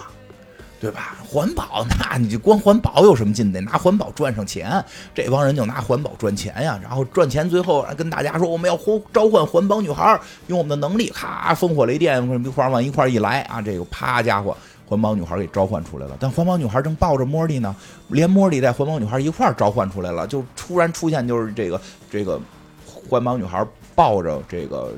[0.80, 1.18] 对吧？
[1.22, 3.52] 环保，那你就光环保有什么劲？
[3.52, 4.82] 得拿环保赚上钱。
[5.14, 14.56] 这帮人就拿环保赚钱呀，然后赚钱，最后跟大家说我们要呼召唤环保女孩，用我们的能力，咔，烽火雷电一块往一块儿一来啊，这个啪家伙，
[14.86, 16.16] 环保女孩给召唤出来了。
[16.18, 17.76] 但环保女孩正抱着茉莉呢，
[18.08, 21.78] 连茉莉带环保女孩一块儿召唤出来了，就突然出现就是这个
[22.10, 22.40] 这个
[22.86, 23.62] 环保女孩
[23.94, 24.94] 抱着这个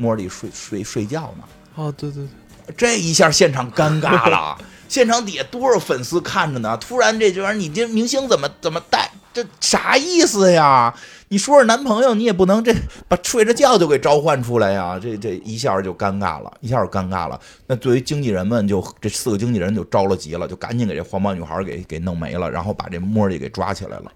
[0.00, 1.44] 茉莉睡睡睡觉呢。
[1.74, 2.30] 哦，对对对，
[2.76, 4.56] 这一下现场尴尬了。
[4.88, 6.76] 现场底下多少粉丝看着呢？
[6.80, 9.10] 突然这玩意，你这明星怎么怎么带？
[9.34, 10.94] 这啥意思呀？
[11.28, 12.72] 你说是男朋友，你也不能这
[13.08, 14.96] 把睡着觉就给召唤出来呀？
[15.02, 17.38] 这这一下就尴尬了，一下就尴尬了。
[17.66, 24.12] 那对于经纪人们，就这四个经纪人就着了急了，就赶紧给这黄毛女孩给给弄没了，然后把这茉莉给抓起来了。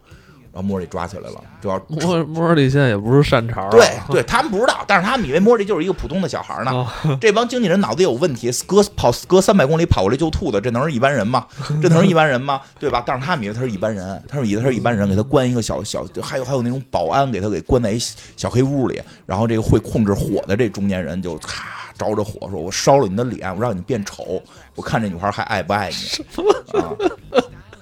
[0.52, 6.86] 然后莫里抓起来了，主要 莫莫里现在也不是善茬对对，他们不知道，但是他们以为莫里就是一个普通的小孩呢。
[7.20, 11.46] 这帮经纪人脑子有问题，隔跑隔三百公里跑过来救兔子，这能是一般人吗？
[11.80, 12.60] 这能是一般人吗？
[12.78, 13.02] 对吧？
[13.06, 17.98] 但是他们以为他是一般人，他说以为他是一般人，给他关一个小小，还有还有那种保安给他给关在一
[18.36, 24.42] 小黑屋里，然后这个会控制火的这中年人就咔着着火，说我烧了你的脸，我让你变丑，
[24.74, 26.90] 我看这女孩还爱不爱你啊？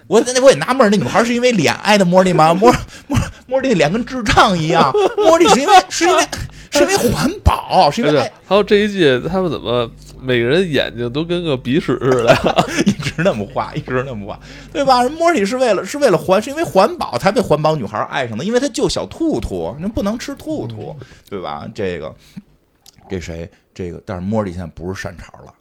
[0.08, 2.52] 我那我也纳闷，那女孩是因为脸爱的莫莉吗？
[2.54, 2.72] 莫
[3.06, 6.22] 莫莫莉脸跟智障一样， 莫莉是因为是因为
[6.70, 9.90] 是因为环保，是因为还有这一季他们怎么
[10.20, 12.36] 每个人眼睛都跟个鼻屎似的，
[12.86, 14.40] 一直那么画，一直那么画，
[14.72, 15.06] 对吧？
[15.10, 20.96] 莫莉是为了是为了环，是因为环保才被环保女孩爱上的，因为她救小兔兔，那不能吃兔兔，
[21.28, 21.68] 对吧？
[21.74, 22.14] 这个
[23.10, 23.48] 这谁？
[23.74, 25.54] 这个但是莫莉现在不是善茬了。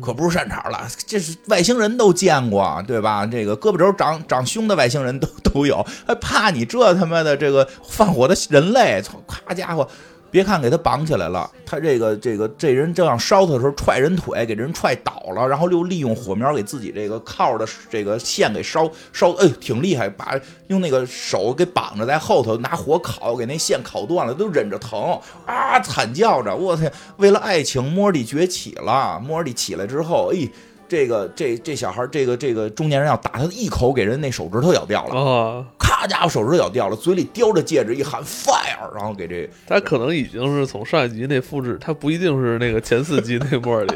[0.00, 3.26] 可不是善茬了，这是外星人都见过，对吧？
[3.26, 9.00] 这个胳膊肘长长胸的外星人都都有，还怕你这他妈的这个放火的人类？
[9.02, 9.88] 操，咔家伙！
[10.30, 26.92] 别看给他绑起来了，他这个这个这人正要烧他的时候踹人腿，给人踹倒了，然后又利用火苗给自己这个靠的这个线给烧烧，哎，挺厉害，把用那个手给绑着在后头，拿火烤，给那线烤断了，都忍着疼啊，惨叫着，我天！
[27.16, 30.48] 为了爱情，莫莉崛起了，莫莉起来之后，哎。
[30.90, 43.94] 这个这这小孩，这个这个中年人要打他，一口给人那手指头咬掉了，咔家伙手指头咬掉了，嘴里叼着戒指一喊 fire，然后给这他可能已经是从上一集那复制，他不一定是那个前四集那波里，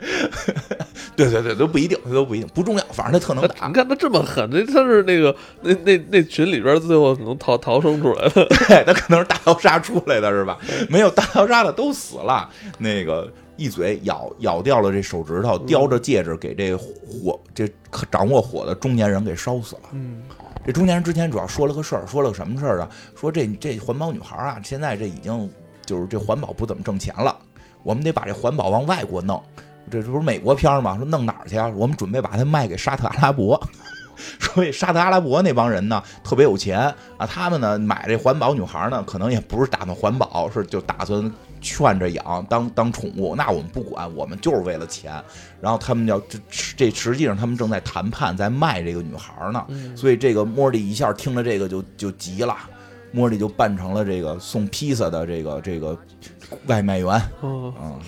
[1.16, 3.68] 对对对，都不一定，都不一定，不重要，反正他特能打。
[3.68, 10.58] 你看他这么狠，那他是那个那那那群里边最后可能逃逃生出来的， 对，他可能是大逃杀出来的是吧？
[10.88, 13.32] 没有大逃杀的都死了，那个。
[13.56, 17.68] 一嘴咬咬掉了这手指头，叼着戒指给这火这
[18.10, 19.82] 掌握火的中年人给烧死了。
[19.92, 20.22] 嗯，
[20.64, 22.88] 这中年人之前主要说了个事儿，说了个什么事儿啊？
[23.16, 25.50] 说这这环保女孩啊，现在这已经
[25.86, 27.36] 就是这环保不怎么挣钱了，
[27.82, 29.42] 我们得把这环保往外国弄。
[29.90, 30.96] 这这不是美国片儿吗？
[30.96, 31.66] 说弄哪儿去啊？
[31.68, 33.60] 我们准备把它卖给沙特阿拉伯。
[34.38, 36.78] 所以沙特阿拉伯那帮人呢，特别有钱
[37.16, 43.34] 啊，他们呢买这环保女孩呢，可能也不是打算环保，是就打算劝着养当当宠物。
[43.36, 45.12] 那我们不管，我们就是为了钱。
[45.60, 46.38] 然后他们要这
[46.76, 49.66] 这实际上他们正在谈判，在卖这个女孩呢。
[49.94, 52.56] 所以这个莫莉一下听了这个就就急了，
[53.12, 55.98] 莫莉就扮成了这个送披萨的这个这个
[56.66, 57.22] 外卖员。
[57.42, 57.98] 嗯，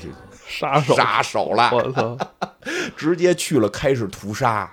[0.47, 2.19] 杀手杀手了，我操！
[2.97, 4.71] 直接去了，开始屠杀。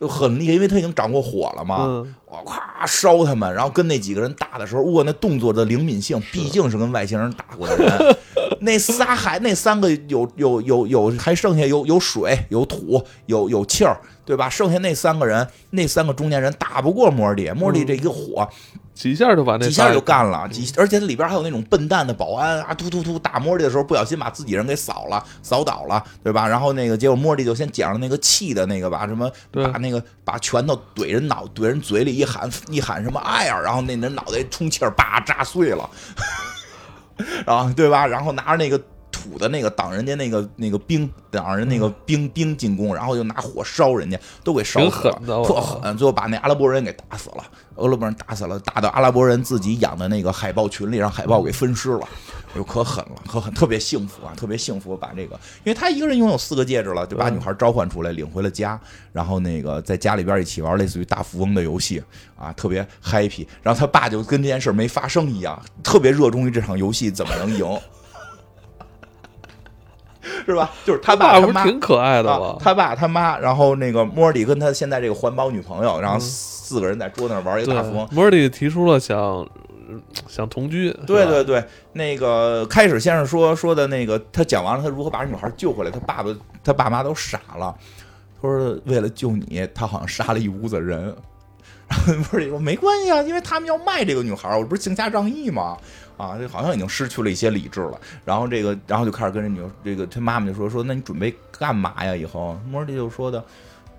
[0.00, 8.16] 就很厉害，因为他已经掌握火了嘛，我，咵烧他们，然后跟那几个人打的时候，哇，那动作的灵敏性，毕竟是跟外星人打过的人。
[8.62, 14.00] 那仨还那三个有有有有还剩下有有水有土有有气儿，
[14.30, 14.48] 对吧？
[14.48, 18.48] 剩下那三个人，那三个中年人打不过莫蒂，莫蒂这一个火。
[18.94, 26.46] 几下就把那几下就干了，几而且它里边还有那种笨蛋的保安啊，突突突打莫莉的时候不小心把自己人给扫了，扫倒了，对吧？
[26.46, 35.88] 然后那个结果莫莉就先捡了那个气的那个吧，什么把那个把拳头怼人脑怼人嘴里一喊一喊什么哎呀，然后那人脑袋充气儿叭炸碎了，
[37.46, 38.06] 然 后对吧？
[38.06, 38.78] 然后拿着那个。
[39.30, 45.96] 土的那个挡人家那个那个兵挡人那个兵兵进攻，然后就拿火烧人家，都给烧死了，特狠。
[45.96, 47.44] 最后把那阿拉伯人给打死了，
[47.76, 52.08] 阿拉伯人打死了，打到阿拉伯人自己养的那个海豹群里，让海豹给分尸了，
[52.54, 54.96] 就可狠了，可狠，特别幸福啊，特别幸福。
[54.96, 55.34] 把这个，
[55.64, 58.78] 因为他一个人拥有四个戒指了，就把女孩召唤出来，领回了家，
[59.12, 62.02] 然后那个在家里边一起玩类似于大富翁的游戏
[62.36, 63.46] 啊，特别 happy。
[63.62, 67.64] 然后他爸就跟这件事没发生一样，特别热衷于这场游戏怎么能赢。
[70.44, 70.70] 是吧？
[70.84, 72.56] 就是他爸他妈挺可爱的吧？
[72.60, 78.08] 他爸他妈，然后那个莫里跟他现在这个环保女朋友，然后四个人在桌子上玩一个大富翁。
[78.10, 79.46] 莫里提出了想
[80.28, 80.90] 想同居。
[81.06, 87.74] 对对对，那个开始先生说说的那个，他讲完了他如何把女孩救回来，他爸爸他爸妈都傻了。
[88.40, 91.14] 他说为了救你，他好像杀了一屋子人。
[91.90, 95.76] 然后莫里说没关系啊，因为他们要卖这个女孩，我不是行侠仗义吗？
[96.20, 97.98] 啊，这好像已经失去了一些理智了。
[98.24, 102.14] 然后这个，然后就开始跟人女，这个他妈妈就说说，那你准备干嘛呀？
[102.14, 103.42] 以后莫莉就说的，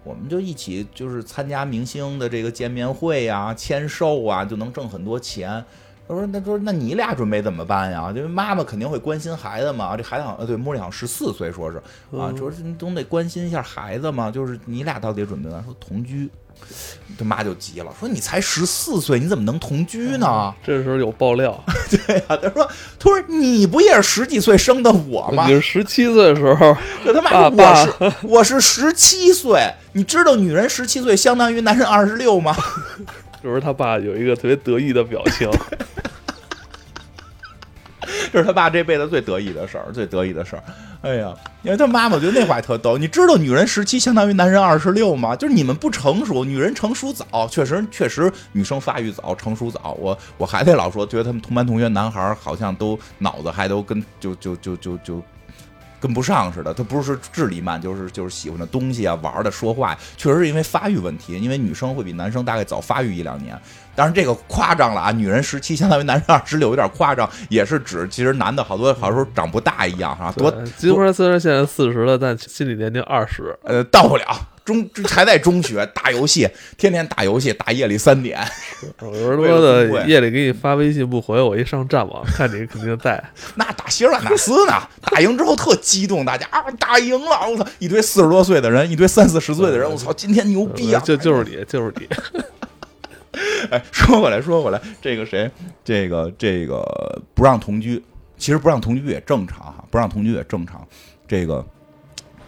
[0.03, 5.64] 我们就一起就是参加明星的这个见面会呀、签售啊，就能挣很多钱。
[6.07, 8.11] 他说，那说那你俩准备怎么办呀？
[8.15, 9.95] 因为妈妈肯定会关心孩子嘛。
[9.95, 11.77] 这孩子好像对莫莉好像十四岁，说是
[12.18, 14.30] 啊，说是你总得关心一下孩子嘛。
[14.30, 15.64] 就是你俩到底准备呢？
[15.65, 16.30] 说同居。
[17.18, 21.64] 他妈就急了，说：“你才十四岁，你怎么能同居呢？” 这时候有爆料，
[22.08, 22.68] 对呀，他说
[22.98, 25.46] ：“他说你不也是十几岁生的我吗？
[25.48, 26.76] 你是十七岁的时候，
[27.06, 32.56] 这他妈我是我是十七岁，你知道女人十七岁相当于男人二十六吗？”
[33.44, 35.50] 这时候他爸有一个特别得意的表情。
[38.32, 40.64] 这 是他爸这辈子最得意的事儿，最得意的事儿。
[41.02, 41.34] 哎呀，
[41.64, 42.98] 因为他妈妈觉得那话特逗。
[42.98, 45.36] 你知道女人十七相当于男人二十六吗？
[45.36, 49.98] 就是你们不成熟，女人成熟早，确实确实女生发育早，成熟早。
[49.99, 55.22] 我我还得老说，觉得他们同班同学男孩好像都脑子还都跟就就就就就。
[56.02, 61.40] 跟不上似的，他不是智力慢，就是就是喜欢的东西啊，玩的、说话，确实是因为发育问题。
[61.40, 63.56] 因为女生会比男生大概早发育一两年，
[63.95, 70.32] 当然这个夸张了啊，女人十七相当于男人二十六，有点夸张，也是指其实男的好多好时候长不大一样哈。
[70.36, 74.26] 多金花虽然现在四十了，但心理年龄二十，呃，到不了。
[74.64, 76.48] 中还在中学打游戏，
[76.78, 78.40] 天天打游戏，打夜里三点。
[79.02, 83.24] 有人说的夜里给你发微信不回，我一上战网看你肯定在。
[83.56, 84.74] 那打希尔瓦纳斯呢？
[85.02, 87.50] 打赢之后特激动，大家啊打赢了！
[87.50, 91.02] 我操，一堆四十多岁的人，一堆三四十岁的人，我操，今天牛逼啊！
[91.04, 92.08] 就就是你，就是你。
[93.72, 95.50] 哎，说回来，说回来，这个谁，
[95.84, 96.84] 这个这个
[97.34, 98.04] 不让同居，
[98.38, 100.86] 其实不让同居也正常哈，不让同居也正常。
[101.28, 101.66] 这个，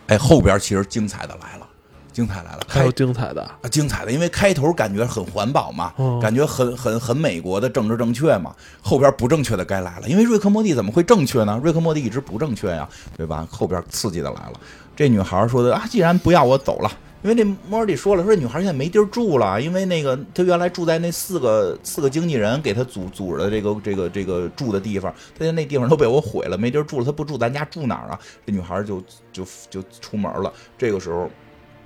[0.07, 1.67] 哎，后边其实精彩的来了。
[2.13, 3.67] 精彩来了，还有精彩的啊！
[3.69, 8.55] 精彩的，因为开头感觉很环保嘛，感觉很很很美国的政治正确嘛。
[8.81, 11.59] 后边不正确的该来了，因为瑞克莫蒂怎么会正确呢？
[11.63, 12.87] 瑞克莫蒂一直不正确呀，
[13.17, 13.47] 对吧？
[13.49, 14.53] 后边刺激的来了。
[14.95, 16.91] 这女孩说的啊，既然不要我走了，
[17.23, 27.05] 因为那莫蒂说了，说这女孩现在没地儿住了，因为那个她原来住在那四个四个经纪人给她组组织的这个这个这个住的地方，她在那地方都被我毁了，没地儿住了。
[27.05, 28.19] 她不住咱家住哪儿啊？
[28.45, 30.53] 这女孩就就就出门了。
[30.77, 31.27] 这个时候。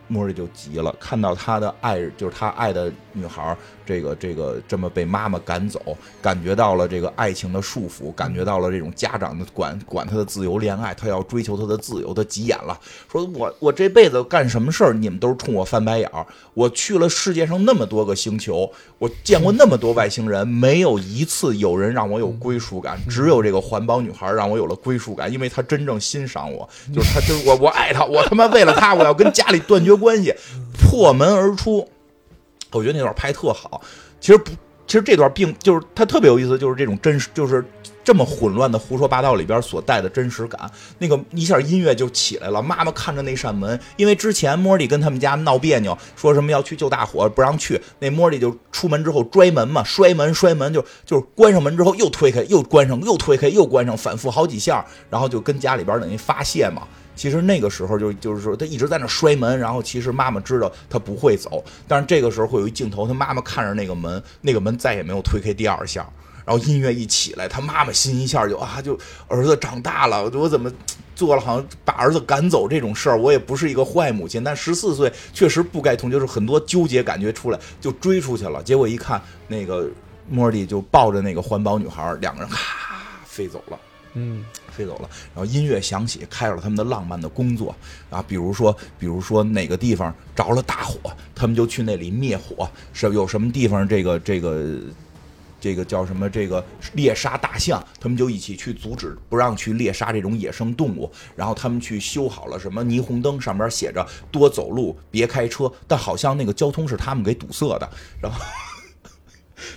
[0.08, 3.56] 莫瑞就急了，看到他的爱，就是他爱的女孩。
[3.88, 12.78] 这个这个这么被妈妈赶走，感觉到了这个爱情的束缚，感觉到了这种家长的管管他的自由恋爱，他要追求他的自由，他急眼了，
[13.10, 16.26] 说我我这辈子干什么事儿，你们都是冲我翻白眼儿。
[16.54, 18.70] 我去了世界上那么多个星球，
[19.00, 30.34] 我见过那么多外星人，没有一次有人让我有归属感，只有这个环保女孩让我有了归属感，因为她真正欣赏我，就是她，就是我，我爱她，我他妈为了她，我要跟家里断绝关系，
[30.74, 31.88] 破门而出。
[32.72, 33.82] 我觉得那段拍特好，
[34.20, 34.52] 其实不，
[34.86, 37.64] 其实这段并就是它特别有意思，就是这种真实，就是
[38.04, 40.70] 这么混乱的胡说八道里边所带的真实感。
[40.98, 56.84] 那个一下音乐就起来了，妈妈看着那扇门，因为之前莫莉跟他们家闹别扭，说什么要去救大火不让去，那莫莉就出门之后摔门嘛，摔门摔门就就是关上门之后又推开又关上又推开又关上，反复好几下，然后就跟家里边等于发泄嘛。
[57.18, 66.08] 其实那个时候就就是说他一直在那摔门，然后其实妈妈知道他不会走，但是这个时候会有一镜头，他妈妈看着那个门，那个门再也没有推开第二下，
[66.46, 70.72] 然后音乐一起来，他妈妈心一下就啊，就儿子长大了，我怎么
[71.16, 79.90] 做了好像把儿子赶走这种事儿，我也不是一个坏母亲，但十四岁确实不该同，就是很多纠结感觉出来，就追出去了，结果一看那个
[80.30, 83.80] 莫蒂就抱着那个环保女孩，两个人咔飞走了。
[84.14, 84.44] 嗯，
[84.78, 85.10] 飞走了。
[85.34, 87.76] 然后音乐响起，开始了他们的浪漫的工作
[88.12, 92.70] 啊，比如说，比如说哪个地方着了大火，他们就去那里灭火。
[92.94, 94.80] 是有什么地方这个这个
[95.60, 96.30] 这个叫什么？
[96.30, 96.64] 这个
[96.94, 101.12] 猎杀大象，他们就一起去阻止，不让去猎杀这种野生动物。
[101.36, 105.72] 然后他们去修好了什么霓虹灯，上面写着多走路，别开车。
[105.88, 107.90] 但好像那个交通是他们给堵塞的。
[108.22, 108.40] 然后。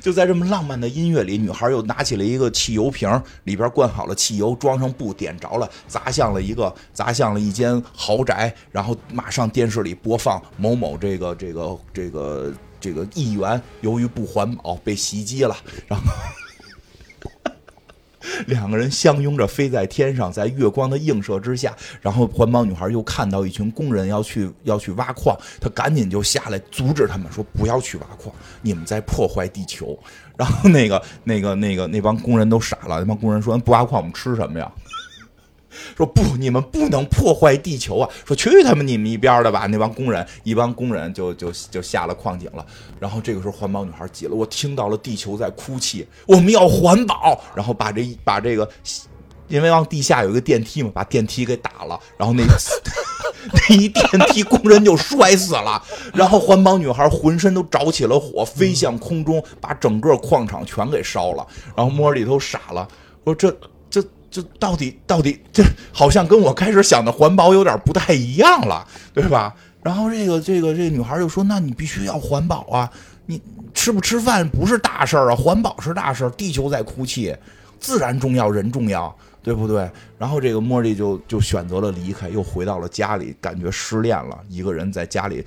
[0.01, 3.09] 就在这么浪漫的音乐里，女孩又拿起了一个汽油瓶，
[3.45, 16.07] 里边灌好了汽油，装上布，点着了，砸向了一个，砸向了一间豪宅，然后马上电视里播放某某这个这个这个这个议员由于不环保被袭击了，然后。
[18.47, 29.99] 两个人相拥着飞在天上，在月光的映射之下，然后环保女孩又看到一群工人要去要去挖矿，她赶紧就下来阻止他们，说不要去挖矿，你们在破坏地球。
[30.41, 34.73] 然后那个那个那个那帮工人都傻了，那帮工人说不挖矿我们吃什么呀？
[35.97, 38.09] 说不，你们不能破坏地球啊！
[38.27, 39.67] 说去他妈你们一边的吧！
[39.67, 42.65] 那帮工人，一帮工人就就就下了矿井了。
[42.99, 47.41] 然后这个时候，环保女孩急了，我听到了地球在哭泣，我们要环保。
[47.55, 48.69] 然后把这把这个，
[49.49, 51.99] 因为往地下有一个电梯嘛，把电梯给打了。
[52.17, 52.43] 然后那
[53.69, 55.83] 那一电梯工人就摔死了。
[56.13, 61.47] 然后环保女孩浑身都着起了火，飞向空中，把整个矿场全给烧了。
[61.77, 62.87] 然后摸里头傻了，
[63.25, 63.57] 说这。
[64.31, 65.63] 就到底到底这
[65.93, 69.55] 好像跟我开始想的环保有点不太一样了，对吧？
[69.83, 72.91] 然后这个这个这个女孩就说：“那你必须要环保啊！
[73.25, 73.41] 你
[73.73, 76.31] 吃不吃饭不是大事儿啊，环保是大事儿。
[76.31, 77.35] 地球在哭泣，
[77.79, 85.43] 自然重要，人重要，对不对？”然后这个茉莉就就选择了离开，又回到了家里，感觉失恋了，一个人在家里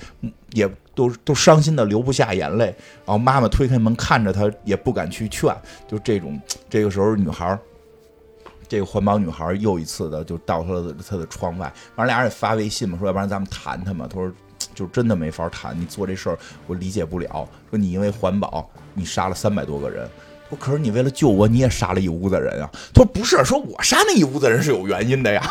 [0.54, 2.66] 也都都伤心的流不下眼泪。
[3.06, 5.56] 然后妈妈推开门看着她，也不敢去劝，
[5.88, 7.56] 就这种这个时候女孩。
[8.74, 14.08] 这个环保女孩又一次的就到她的她的窗外，完了俩人也发微信嘛，说要不然咱们谈谈嘛。
[14.10, 14.32] 他说
[14.74, 17.48] 就真的没法谈，你做这事儿我理解不了。
[17.70, 20.10] 说你因为环保，你杀了三百多个人。
[20.50, 22.70] 说可是你为了救我，你也杀了一屋子人啊。
[22.92, 25.48] 他说不是，说我杀那一屋子人是有原因的呀。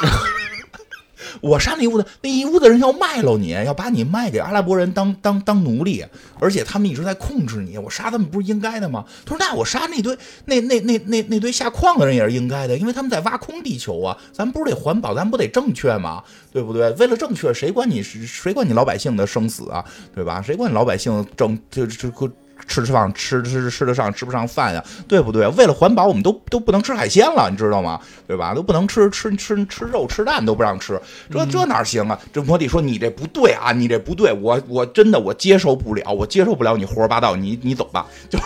[1.40, 6.04] 我杀那一屋子，那一屋子人要卖了你，要把你卖给阿拉伯人当当当奴隶，
[6.38, 7.78] 而且他们一直在控制你。
[7.78, 9.04] 我杀他们不是应该的吗？
[9.24, 14.16] 他说：“那我杀那堆那那那那那堆下矿的人也是应该的，因为他们在挖空地球啊。
[14.32, 16.22] 咱不是得环保，咱不得正确吗？
[16.52, 16.90] 对不对？
[16.92, 19.84] 为了正确，谁管你谁管你老百姓的生死啊？
[20.14, 20.42] 对吧？
[20.42, 22.30] 谁管你老百姓正这这个？”
[22.66, 25.46] 吃吃饭吃吃吃得上吃不上饭呀，对不对？
[25.48, 28.00] 为了环保，我们都都不能吃海鲜了，你知道吗？
[28.26, 28.54] 对吧？
[28.54, 32.18] 都不能吃吃吃吃肉吃蛋都不让吃，这这哪行啊？
[32.32, 38.38] 这摩蒂说你这不对啊，你这不对，我我真的我接受不了，我接受不了你胡说八道，你你走吧，就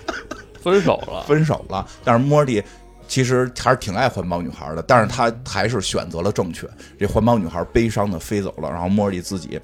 [0.62, 1.86] 分手了，分手了。
[2.04, 2.62] 但是莫蒂
[3.06, 6.68] 其实还是挺爱环保女孩的，但是他还是选择了正确。
[6.98, 9.60] 这环保女孩悲伤的飞走了，然后莫莉自己。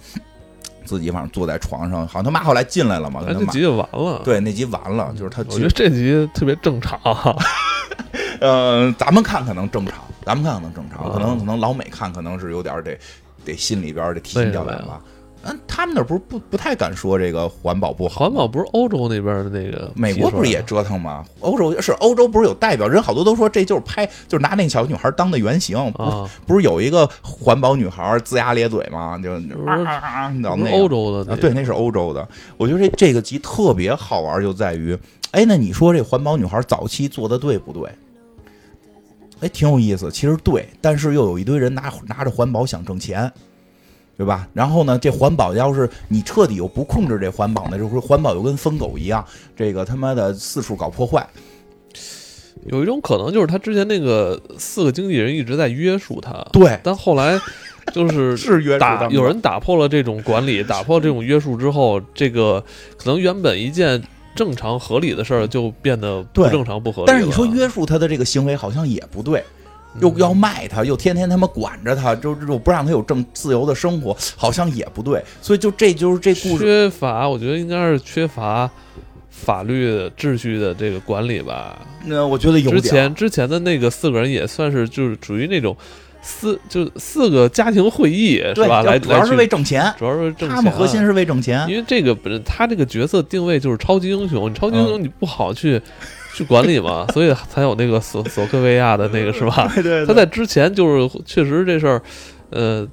[0.90, 3.22] 自己反正坐在床上，好像他妈后来进来了嘛？
[3.24, 4.20] 那集就完了。
[4.24, 5.40] 对，那集完了，就是他。
[5.48, 6.98] 我觉得这集特别正常。
[8.40, 9.94] 呃，咱们看可能正常，
[10.26, 12.98] 咱们看可能正常，可能可能老美看可能是有点得
[13.44, 15.00] 得心里边得提心吊胆吧。
[15.42, 18.20] 嗯，他们那不是不不太敢说这个环保不好。
[18.20, 21.24] 环保不是欧洲那边的那个，美国不是也折腾吗？
[21.40, 25.78] 欧洲是欧洲，不是有代表人好多都说这就是拍，就是拿那小女孩当的原型。
[25.92, 29.18] 不不是有一个环保女孩龇牙咧嘴吗？
[29.18, 29.32] 就
[29.66, 30.30] 啊啊啊！
[30.30, 32.28] 你知道，那欧洲的，对，那是欧洲的。
[32.58, 34.94] 我觉得这这个集特别好玩，就在于，
[35.30, 37.90] 哎，那你说这环保女孩早期做的对不对？
[39.40, 40.10] 哎，挺有意思。
[40.10, 43.32] 其实对，但是又有一堆人拿拿着环保想挣钱。
[44.20, 44.46] 对吧？
[44.52, 44.98] 然后呢？
[44.98, 49.24] 这环保要是你彻底又不控制这环保呢，就是环保又跟疯狗一样，
[49.56, 51.26] 这个他妈的四处搞破坏。
[52.66, 56.78] 有一种可能就是他之前那个四个经纪人一直在约束他，对。
[56.82, 57.40] 但后来
[57.94, 62.62] 就是 是约打有人打破了这种管理，打破这种约束之后，这个
[62.98, 64.02] 可能原本一件
[64.34, 67.06] 正常合理的事儿就变得不正常不合理。
[67.06, 69.42] 但是你说约束他的这个行为好像也不对。
[70.00, 75.22] 又要卖他，又天天他妈管着他，就就不让他有正自由的生活，好像也不对。
[75.42, 78.70] 所以就这就是这故事缺乏，我觉得应该是缺乏
[79.28, 81.78] 法律秩序的这个管理吧。
[82.04, 85.76] 那我觉得有之前之前的那个四个人也算是就是属于那种
[86.22, 88.82] 四就四个家庭会议是吧？
[88.82, 90.50] 来主要是为挣钱，主要是挣钱。
[90.50, 95.80] 他们核心是为挣钱，因为这个本身他这个角色定位就是超级英雄，你超级英雄你不好去
[96.40, 99.70] 去管理嘛，所以才有那个索索科维亚的那个是吧？
[99.82, 102.02] 对，他在之前就是确实这事儿，
[102.48, 102.88] 呃，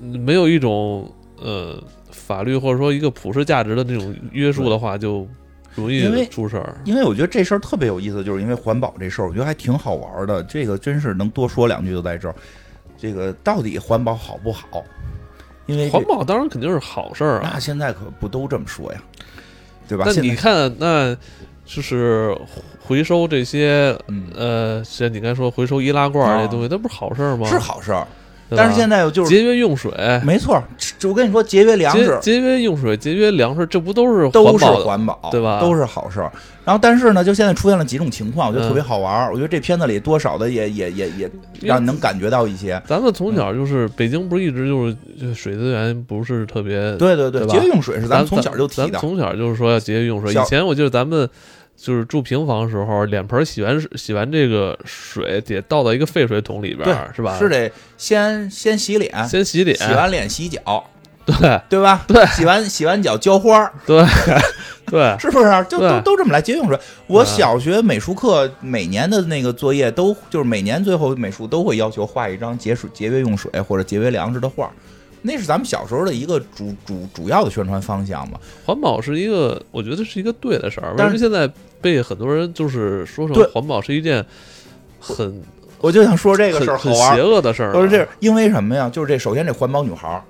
[0.00, 1.78] 没有一种呃
[2.10, 5.28] 法律或者说一个普世价值的那种约束的话，就
[5.74, 6.80] 容易出事儿。
[6.86, 10.42] 因为我觉得这事儿特别有意思，就是因为环保这事儿，我觉得还挺好玩的。
[10.44, 12.34] 这个真是能多说两句就在这儿。
[12.96, 14.82] 这个到底环保好不好？
[15.66, 17.50] 因为环保当然肯定是好事儿啊。
[17.52, 19.02] 那现在可不都这么说呀，
[19.86, 20.04] 对吧？
[20.06, 21.14] 那你看，那
[21.68, 22.34] 就是
[22.80, 23.94] 回收这些，
[24.34, 27.46] 呃，像你刚才说回收易拉罐这东西，那不是好事儿吗？
[27.46, 28.06] 是好事儿。
[28.56, 29.92] 但是现在就是节约用水，
[30.24, 30.58] 没错。
[31.04, 35.60] 我跟你说，节约粮食，节约用水，节约粮食，这不都是都是环保，对吧？
[35.60, 36.32] 都是好事儿。
[36.64, 39.30] 然后，但是呢，就现在出现了几种情况，我觉得特别好玩儿。
[39.30, 41.30] 我觉得这片子里多少的也也也也
[41.60, 42.82] 让你能感觉到一些。
[42.86, 48.98] 咱们从小就是北京，不是一直就是水资源不是特别，对对对，节约用水是咱们从小就提的。
[48.98, 50.32] 从小就是说要节约用水。
[50.32, 51.28] 以前我记得咱们。
[51.80, 56.84] 就是住平房的时候，脸盆洗完洗完这个水得倒到一个废水桶里边，
[57.14, 57.38] 是吧？
[57.38, 60.84] 是得先先洗脸，先洗脸，洗完脸洗脚，
[61.24, 62.04] 对对吧？
[62.08, 64.04] 对，洗完洗完脚浇花，对
[64.86, 65.66] 对，是不是？
[65.68, 66.76] 就都都这么来节约用水。
[67.06, 74.68] 我小学美术课每年的那个作业都就是每年最后美术都会要求画一张节水节约用水或者节约粮食的画。
[75.22, 78.38] 那是咱们小时候的一个主主主要的宣传方向嘛？
[78.64, 80.94] 环保是一个，我觉得是一个对的事儿。
[80.96, 81.50] 但是现在
[81.80, 84.24] 被很多人就是说成环保是一件
[85.00, 85.42] 很，
[85.80, 87.72] 我就想说这个事儿很邪恶的事儿。
[87.82, 88.88] 是这，因为什么呀？
[88.88, 90.22] 就是这，首先这环保女孩儿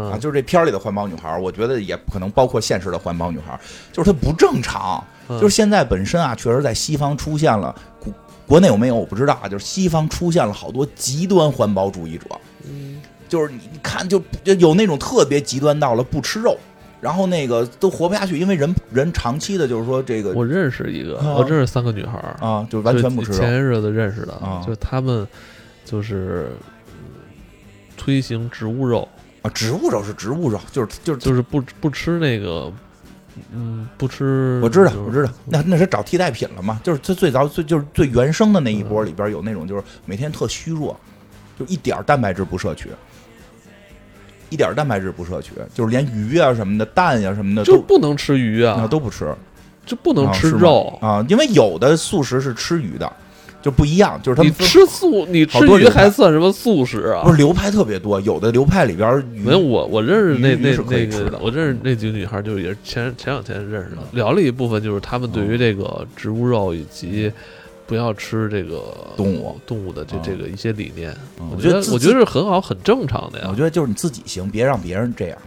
[0.00, 3.60] 啊，就是这片儿里的环保女孩儿，我觉得也可能包括现实的环保女孩儿，
[3.92, 5.02] 就是她不正常。
[5.28, 8.12] 就是现在本身啊，确实在西方出现了，国
[8.46, 9.48] 国内有没有我不知道啊。
[9.48, 12.24] 就是西方出现了好多极端环保主义者。
[12.64, 13.00] 嗯。
[13.28, 16.58] 就是你看，就就有那种特别极端到了不吃肉，
[17.00, 20.32] 然后那个都活不下去，因为人人长期的，就是说这个。
[20.32, 23.38] 我认识一个，我认识三个女孩啊，就完全不吃肉。
[23.38, 25.26] 前些日子认识的啊，就他们
[25.84, 26.50] 就是
[27.96, 29.06] 推行植物肉
[29.42, 32.72] 啊，植物肉是植物肉，就是就是就是不不吃那个，
[33.52, 34.60] 嗯，不吃。
[34.62, 36.80] 我知道，我知道，那那是找替代品了嘛？
[36.82, 40.98] 就是最最早最就是最原生的那一波里边有那种，就是每天特虚弱，
[41.58, 42.90] 就一点蛋白质不摄取。
[44.50, 49.34] 一点蛋白质不摄取，就是连鱼啊什么的、蛋呀什么的就不能吃鱼啊，都不吃，
[49.84, 53.12] 就不能吃肉啊，因为有的素食是吃鱼的，
[53.60, 57.22] 就不一样，就是他们吃素，你吃鱼还算什么素食啊？
[57.24, 67.32] 不是流派特别多，有的流派里边没有我我认识那那那个，我认识那几个女孩，就是也是前前两天认识的，聊了一部分，就是他们对于这个植物肉以及。
[67.88, 68.82] 不要吃这个
[69.16, 71.16] 动物动物的这这个一些理念，
[71.56, 73.46] 我觉得我觉得是很好很正常的呀。
[73.50, 75.38] 我觉得就是你自己行，别让别人这样。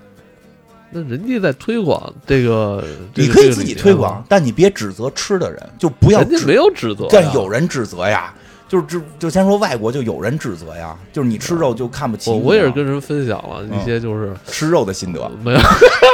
[0.90, 6.20] 那人家在推广这个，你可以自己推广，但你别指责吃的人，就不要。
[6.22, 8.34] 人家没有指责，但有人指责呀。
[8.68, 10.98] 就是就就先说外国，就有人指责呀。
[11.14, 12.32] 就是你吃肉就看不起。
[12.32, 15.30] 我我也是跟人分享了一些，就是吃肉的心得。
[15.44, 15.60] 没有，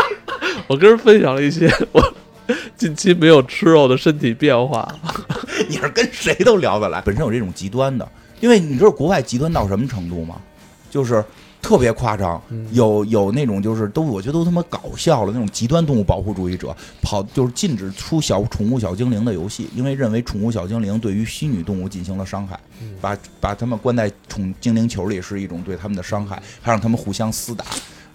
[0.68, 2.04] 我跟人分享了一些我。
[2.78, 4.88] 近期没有吃肉的身体变化，
[5.68, 7.02] 你是跟谁都聊得来。
[7.02, 8.08] 本身有这种极端的，
[8.40, 10.42] 因为你知道国外极端到什么程度吗？
[10.90, 11.24] 就是
[11.62, 12.42] 特别夸张，
[12.72, 22.58] 有有那种就是都我觉得都他妈搞笑了那种极端动物保护主义者，跑就是禁止出小宠物小精灵的游戏，因为认为宠物小精灵对于虚拟动物进行了伤害，
[23.02, 27.66] 把把他们关在宠精灵球里是一种对他们的伤害，还让他们互相厮打。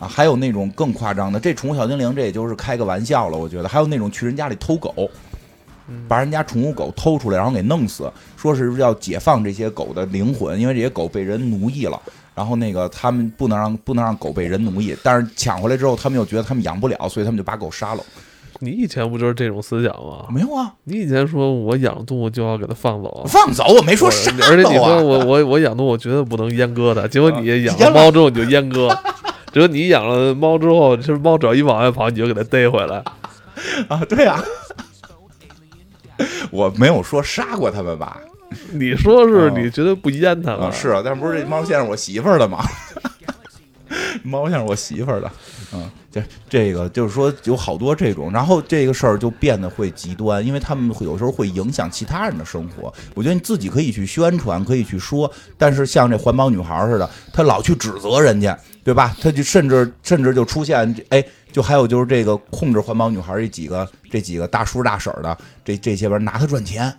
[0.03, 3.69] 啊，还有那种更夸张的，这宠物小精灵这也就是开个玩笑了，我觉得。
[3.69, 5.09] 还有那种去人家里偷狗，
[6.09, 11.97] 把人家宠物狗偷出来，然后给弄死，说是要解放这些狗的灵魂，因为这些狗被人奴役了。
[12.35, 18.03] 然后那个他们不能让不能让狗被人奴役，但是抢回来之后，他们又觉得他们养不了，所以他们就把狗杀了。
[18.59, 20.27] 你以前不就是这种思想吗？
[20.31, 28.89] 没有啊，你以前说我养动物就要给它放走，放走我没说杀，而且你说我我我养动物绝对不能阉割的，结果你养了猫之后你就阉割。
[29.53, 33.05] 只有你养了猫之后，就是猫只要一往外跑，你就给它逮回来
[33.89, 34.03] 啊！
[34.09, 34.43] 对呀，
[36.51, 38.19] 我没有说杀过他们吧？
[38.73, 40.73] 你说是你绝对不阉它们？
[40.73, 42.65] 是啊，但不是这猫现在我媳妇儿的吗？
[44.23, 45.31] 猫像是我媳妇儿的，
[45.75, 52.93] 嗯，这这个就是说有好多这种，然后这个事儿就变得会极端，因为他们有时候会影响其他人的生活。
[53.15, 59.17] 我觉得你自己可以去宣传，可以去说，但是像这环保女孩似的，她老去指责人家，对吧？
[59.21, 66.93] 他就甚至甚至就出现，哎，就还有就是这个控制环保女孩这几个这几个大叔大婶的这这些人拿他赚钱，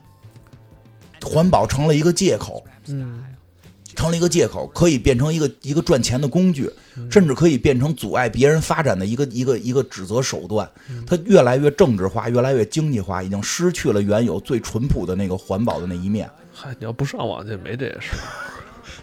[1.22, 3.24] 环保成了一个借口，嗯。
[3.96, 6.68] 成了一个借口，可以变成一个一个赚钱的工具，
[7.12, 10.68] 甚至可以变成阻碍别人发展的一个一个一个指责手段。
[11.06, 16.28] 它越来越政治化，越来越经济化，已经失去了原有最淳朴的那个环保的那一面。
[16.52, 18.16] 嗨，你要不上网去，没这事。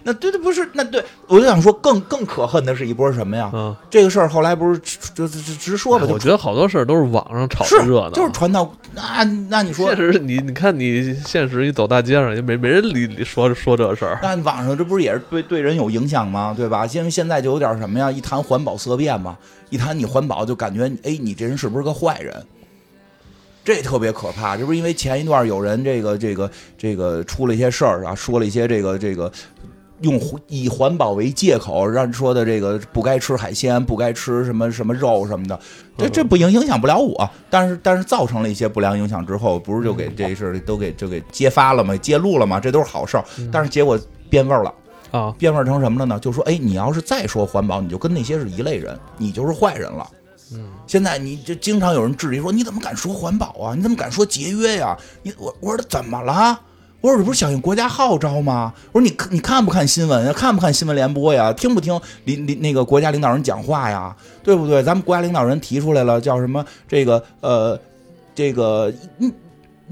[0.02, 3.50] 那对对不是那对，我就想说更更可恨的是一波什么呀？
[3.52, 4.80] 嗯，这个事儿后来不是
[5.14, 6.06] 就就直说吧？
[6.08, 14.18] 我觉得好多事儿都是网上炒热闹，就是传到那那你说，现实你你看你现实一走大街上也没没人理理说说这事儿。
[14.22, 16.54] 那网上这不是也是对对人有影响吗？
[16.56, 16.86] 对吧？
[16.86, 18.10] 因为现在就有点什么呀？
[18.10, 19.36] 一谈环保色变嘛，
[19.68, 22.34] 一谈你环保就感觉哎，你这人是不是个坏人？
[23.62, 24.56] 这特别可怕。
[24.56, 29.30] 这不是因为前一段有人这个这个这个出了一些事儿啊，说了一些这个这个。
[30.00, 35.58] 用以环保为借口，让说的这个不该吃海鲜，不该吃什么什么肉什么的，
[35.98, 41.96] 这这不影影响不了我，但是但是造成了一些不良影响之后，不是就给这事都给就给揭发了吗？
[41.96, 42.58] 揭露了吗？
[42.58, 43.98] 这都是好事儿，但是结果
[44.28, 44.74] 变味儿了
[45.10, 46.18] 啊，变味儿成什么了呢？
[46.18, 50.08] 就说哎，你要是再说环保，你就跟那些是一类人，你就是坏人了。
[50.52, 53.74] 嗯，现在你就经常有人质疑说，你怎么敢说环保啊？
[53.74, 54.96] 你怎么敢说节约呀？
[55.22, 56.58] 你我我说怎么了？
[57.00, 58.72] 我说这不是响应国家号召吗？
[58.92, 60.32] 我说你你看不看新闻呀？
[60.32, 61.52] 看不看新闻联播呀？
[61.52, 64.14] 听不听领领那个国家领导人讲话呀？
[64.42, 64.82] 对不对？
[64.82, 66.64] 咱们国家领导人提出来了，叫什么？
[66.86, 67.80] 这个呃，
[68.34, 69.32] 这个嗯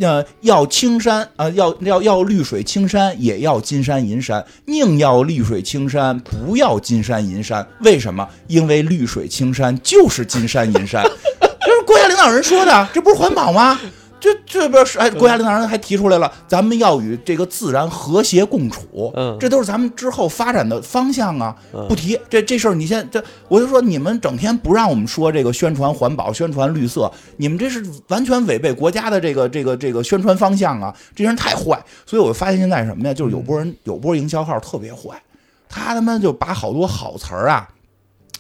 [0.01, 7.67] 呃要青山啊，要要要绿水青山，也要金山银山，宁要绿水青山，不要金山银山。
[7.81, 8.29] 为什么？
[8.49, 11.03] 因为绿水青山就是金山银山，
[11.61, 13.81] 这是国家领导人说的，这不是环保吗？
[14.21, 21.55] 这这边是哎，国家领导人还提出来了，咱们要与这个自然和谐共处，嗯，这都是咱们之后发展的方向啊。
[21.89, 30.95] 不提这这事儿，你先这，我就说你们整天不让我们说这个宣传环保、宣传绿色，你们这是完全违背国家的这个这个这个宣传方向啊！
[31.15, 33.15] 这人太坏，所以我发现现在什么呀？
[33.15, 35.23] 就是有波人有波营销号特别坏，
[35.69, 37.69] 他他妈就把好多好词儿啊，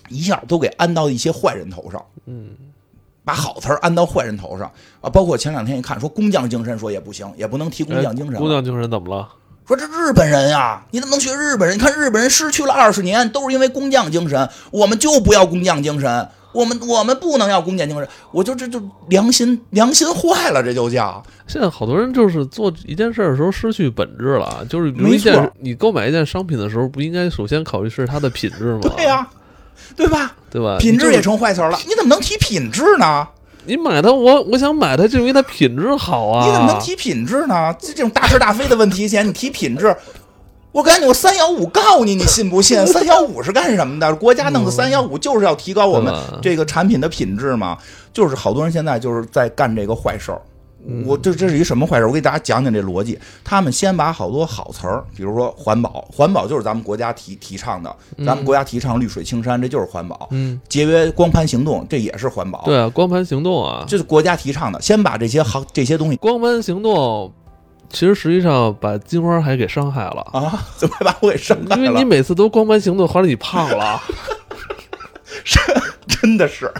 [0.08, 2.48] 一下都给安到一些坏人头上，嗯。
[3.28, 4.72] 把好词儿安到坏人头上
[5.02, 5.10] 啊！
[5.10, 8.36] 包括前两天一看，说工匠精神，说也不行，也不能提工匠精神。
[8.36, 9.28] 工匠精神怎么了？
[9.66, 11.76] 说这日本人呀，你怎么能学日本人？
[11.76, 14.48] 你看日本人失去了二十年，都是因为工匠精神。
[14.70, 18.08] 我们就不要工匠精神，我们我们不能要工匠精神。
[18.32, 18.80] 我就这就
[19.10, 21.22] 良心良心坏了，这就叫。
[21.46, 28.80] 现在好多人就是做一件事的时候失去本质了，就是一件你购买一件商品的时候，不应该首先考虑是它的品质吗？
[28.96, 29.28] 对呀。
[29.96, 30.32] 对吧？
[30.50, 30.76] 对吧？
[30.78, 33.26] 品质也成坏词了，你怎么能提品质呢？
[33.64, 36.46] 你买它，我我想买它，就因为它品质好啊。
[36.46, 37.74] 你怎么能提品质呢？
[37.78, 39.94] 这这种大是大非的问题前，你提品质，
[40.72, 42.84] 我赶紧我三幺五告你，你信不信？
[42.86, 44.14] 三幺五是干什么的？
[44.14, 47.76] 国家弄的三幺五就是要提高我们这个产品的品质嘛。
[48.10, 50.40] 就是好多人现在就是在干这个坏事儿。
[51.04, 52.06] 我这这是一什么坏事？
[52.06, 53.18] 我给大家讲讲这逻辑。
[53.44, 57.94] 他们先把好多好词儿，比如说环保，环保就是咱们国家提提倡的，
[58.24, 60.28] 咱们国家提倡绿水青山，这就是环保。
[60.30, 62.62] 嗯，节约光盘行动，这也是环保。
[62.64, 64.80] 对啊，光盘行动啊，这是国家提倡的。
[64.80, 67.32] 先把这些好这些东西，光盘行动，
[67.90, 70.64] 其实实际上把金花还给伤害了啊！
[70.76, 71.76] 怎么还把我给伤害了？
[71.76, 74.00] 因为你每次都光盘行动，后来你胖了，
[75.44, 75.58] 是
[76.06, 76.72] 真的是。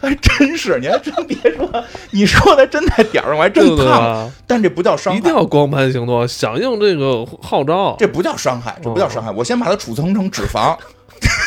[0.00, 4.30] 还真是，你还真别说，你说的真在点儿上，我还真胖。
[4.46, 7.94] 但这不叫伤害，一定要光盘行动，响应这个号召。
[7.98, 9.30] 这不叫伤害，这不叫伤害。
[9.30, 10.74] 我先把它储存成脂肪，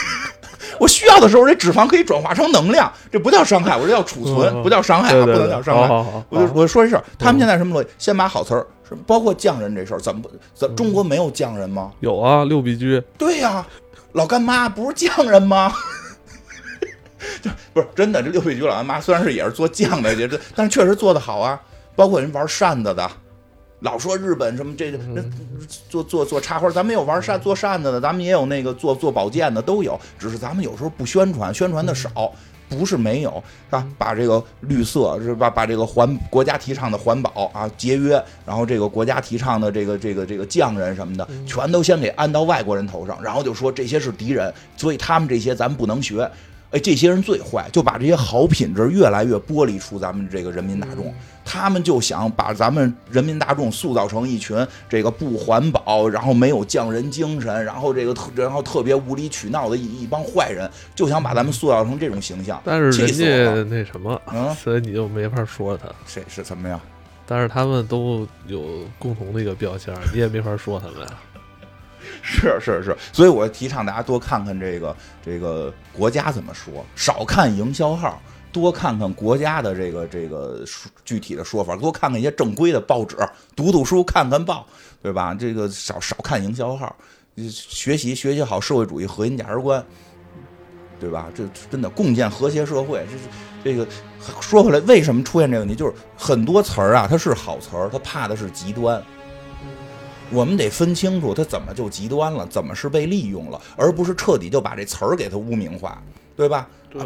[0.79, 2.91] 我需要的时候，这脂肪可以转化成能量。
[3.11, 5.87] 这不叫伤害，我这叫储存，不叫伤害，不能叫伤害。
[6.29, 7.89] 我就我说一事儿，他们现在什么逻辑？
[7.97, 8.67] 先把好词儿，
[9.07, 10.21] 包括匠人这事儿，怎么
[10.53, 11.91] 怎中国没有匠人吗？
[12.01, 13.01] 有啊，六必居。
[13.17, 13.65] 对呀，
[14.11, 15.73] 老干妈不是匠人吗？
[17.41, 21.59] 就不是真的，这六必居老干妈虽然是也是做酱的，也这，但是确实做的好啊。
[21.95, 23.07] 包括人玩扇子的，
[23.81, 24.99] 老说日本什么这这
[25.87, 29.99] 做做做插花，咱们也有玩扇做扇子的，咱们也有那个做做宝剑的，都有。
[30.17, 32.33] 只是咱们有时候不宣传，宣传的少，
[32.67, 33.85] 不是没有啊。
[33.95, 35.51] 把这个绿色是吧？
[35.51, 46.27] 把这个环国家提倡的环保啊节约，然后这个国家提倡的这个这个这个匠人什么的，全都先给安到外国人头上，然后就说这些是敌人，所以他们这些咱不能学。
[46.73, 51.13] 哎，这些人最坏，就把这些好品质越来越剥离出咱们这个人民大众。
[51.45, 62.59] 他们就想把咱们人民大众塑造成一群这个不环保，然后没有匠人精神，然后这个特然后特别无理取闹的一一帮坏人，就想把咱们塑造成这种形象。
[62.65, 65.87] 但是人家那什么，嗯，所以你就没法说他。
[66.07, 66.79] 谁是什么呀？
[67.27, 68.63] 但是他们都有
[68.97, 71.13] 共同的一个标签，你也没法说他们呀。
[72.25, 80.63] 是是是，所以我提倡大家多看看这个这个国家怎么说，少看营销号，多看看国家的这个这个
[81.03, 83.17] 具体的说法，多看看一些正规的报纸，
[83.57, 84.65] 读读书，看看报，
[85.01, 85.35] 对吧？
[85.37, 86.95] 这个少少看营销号。
[87.49, 89.83] 学习学习好社会主义核心价值观，
[90.99, 91.27] 对吧？
[91.35, 93.05] 这真的共建和谐社会。
[93.63, 93.85] 这这个
[94.39, 95.75] 说回来，为什么出现这个问题？
[95.75, 99.03] 就是很多词儿啊，它是好词儿，它怕的是极端。
[100.33, 106.01] 我们得分清楚，他怎么就极端了，怎么是被利用了，而不是彻底就把这词儿给他污名化，
[106.35, 106.67] 对吧？
[106.89, 107.01] 对。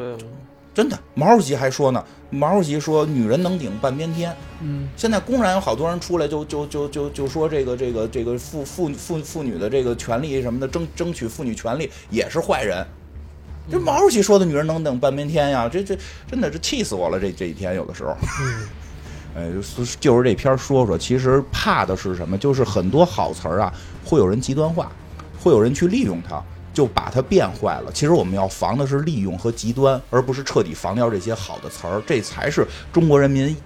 [0.73, 2.03] 真的，毛主席还说呢。
[2.29, 4.31] 毛主席说：“女人能顶半边天。”
[4.61, 12.85] 嗯，现在公然有好多人出来，就就就就就说这个这个这个妇妇妇妇女的这个权利什么的，争争取妇女权利也是坏人。
[13.71, 15.97] 这毛主席说的“女人能顶半边天”呀，这这
[16.29, 17.19] 真的是气死我了！
[17.19, 18.15] 这这一天有的时候，
[19.37, 22.35] 哎，就是这篇说说，其实怕的是什么？
[22.37, 23.71] 就是很多好词儿啊，
[24.03, 24.91] 会有人极端化，
[25.39, 26.43] 会有人去利用它。
[26.73, 27.91] 就把它变坏了。
[27.91, 31.99] 其实我们要防的是利用和极端，而不是彻底防掉这些好的词儿。
[32.05, 33.57] 这才是中国人民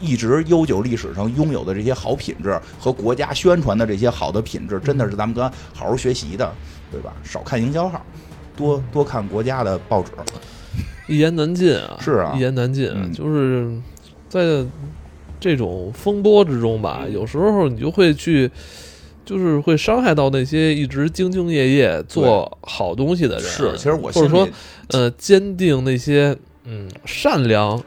[0.00, 5.42] 一直悠久历史上拥有的这些好品质和国家宣传的这些好的品质，真的是咱们该
[5.74, 6.48] 好好学习的，
[6.92, 7.12] 对吧？
[7.24, 8.00] 少看营销号，
[8.56, 10.12] 多多看国家的报纸。
[11.08, 11.98] 一言难尽啊！
[12.00, 13.12] 是啊，一言难尽。
[13.12, 13.68] 就是
[14.30, 14.64] 在
[15.38, 18.50] 这种风波之中吧，有时候你就会去。
[19.22, 23.44] 就是会伤害到那些一直兢兢业业做好东西的人。
[23.44, 24.48] 是，其实我或者说，
[24.88, 27.80] 呃，坚定那些嗯善良、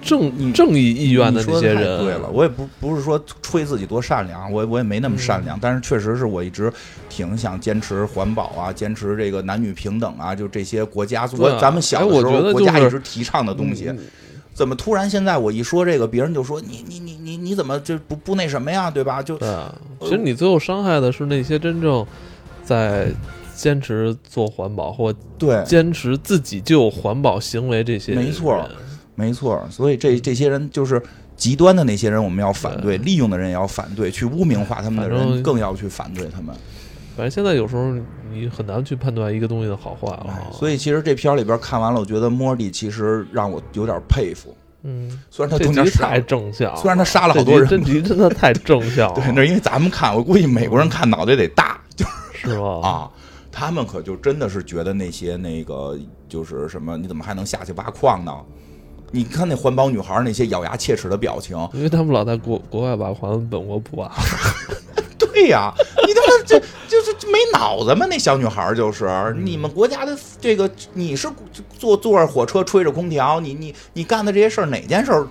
[0.00, 1.98] 正正义意愿的那些人。
[1.98, 6.72] 对了，我也不不是说吹自己多善良，我我也没那么善良，但是确实是我一直
[7.10, 13.92] 挺想坚持环保啊，坚持这个男女平等啊，就这些国家我咱们小的时候国家一直提倡的东西。
[14.58, 19.22] 怎么突然现在我一说这个，别人就说你你你你你怎么就不不那什么呀，对吧？
[19.22, 22.04] 就对啊，其实你最后伤害的是那些真正
[22.64, 23.06] 在
[23.54, 28.16] 坚持做环保或对坚持自己就有环保行为这些。
[28.16, 28.68] 没错，
[29.14, 29.64] 没错。
[29.70, 31.00] 所以这这些人就是
[31.36, 36.52] 极端的那些人，我们要反对；利用的人也要反对，去污名化他们的人更要去反对他们。
[37.18, 37.92] 反正现在有时候
[38.30, 40.38] 你很难去判断一个东西的好坏了。
[40.52, 44.56] 所以其实这片里边看完了，我觉得莫蒂其实让我有点佩服。
[44.84, 49.12] 嗯，虽然他中间太正向，虽然他杀了好多人，这集真的太正向。
[49.18, 52.88] 对，那因为咱们看，我估计美国人看脑袋得大，就是是吧？
[52.88, 53.10] 啊，
[53.50, 58.32] 他们可就真的是觉得那些那个就是什么，你怎么还能下去挖矿呢？
[59.10, 64.08] 你看那环保女孩那些咬牙切齿的表情，因为他们老在国国外挖矿，本国不挖。
[65.32, 65.72] 对呀，
[66.06, 68.06] 你他妈这就是没脑子吗？
[68.08, 71.28] 那小女孩就是你们国家的这个，你是
[71.78, 75.26] 坐坐着火车吹着空调，你你你干的这些事儿哪件事儿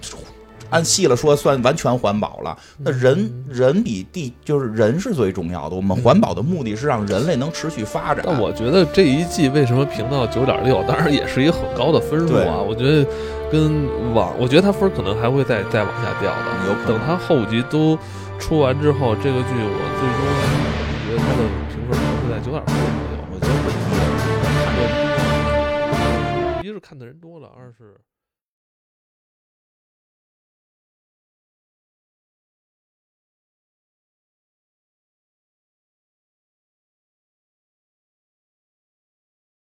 [0.69, 2.57] 按细了说算完全环保了？
[2.79, 5.75] 那人人比地就是人是最重要的。
[5.75, 8.23] 我们环保的目的是让人类能持续发展。
[8.27, 10.83] 那我觉得这一季为什么评到九点六？
[10.83, 12.57] 当然也是一个很高的分数啊。
[12.57, 13.09] 我觉得
[13.49, 16.67] 跟往，我觉得他分可能还会再再往下掉的。
[16.67, 17.97] 有可能等他后集都。
[18.39, 23.19] 出完之后，这个剧我最终我觉得它的评分可能会在九点多左右。
[23.29, 23.53] 我觉得
[26.61, 27.99] 会，一是看的人多了，二是。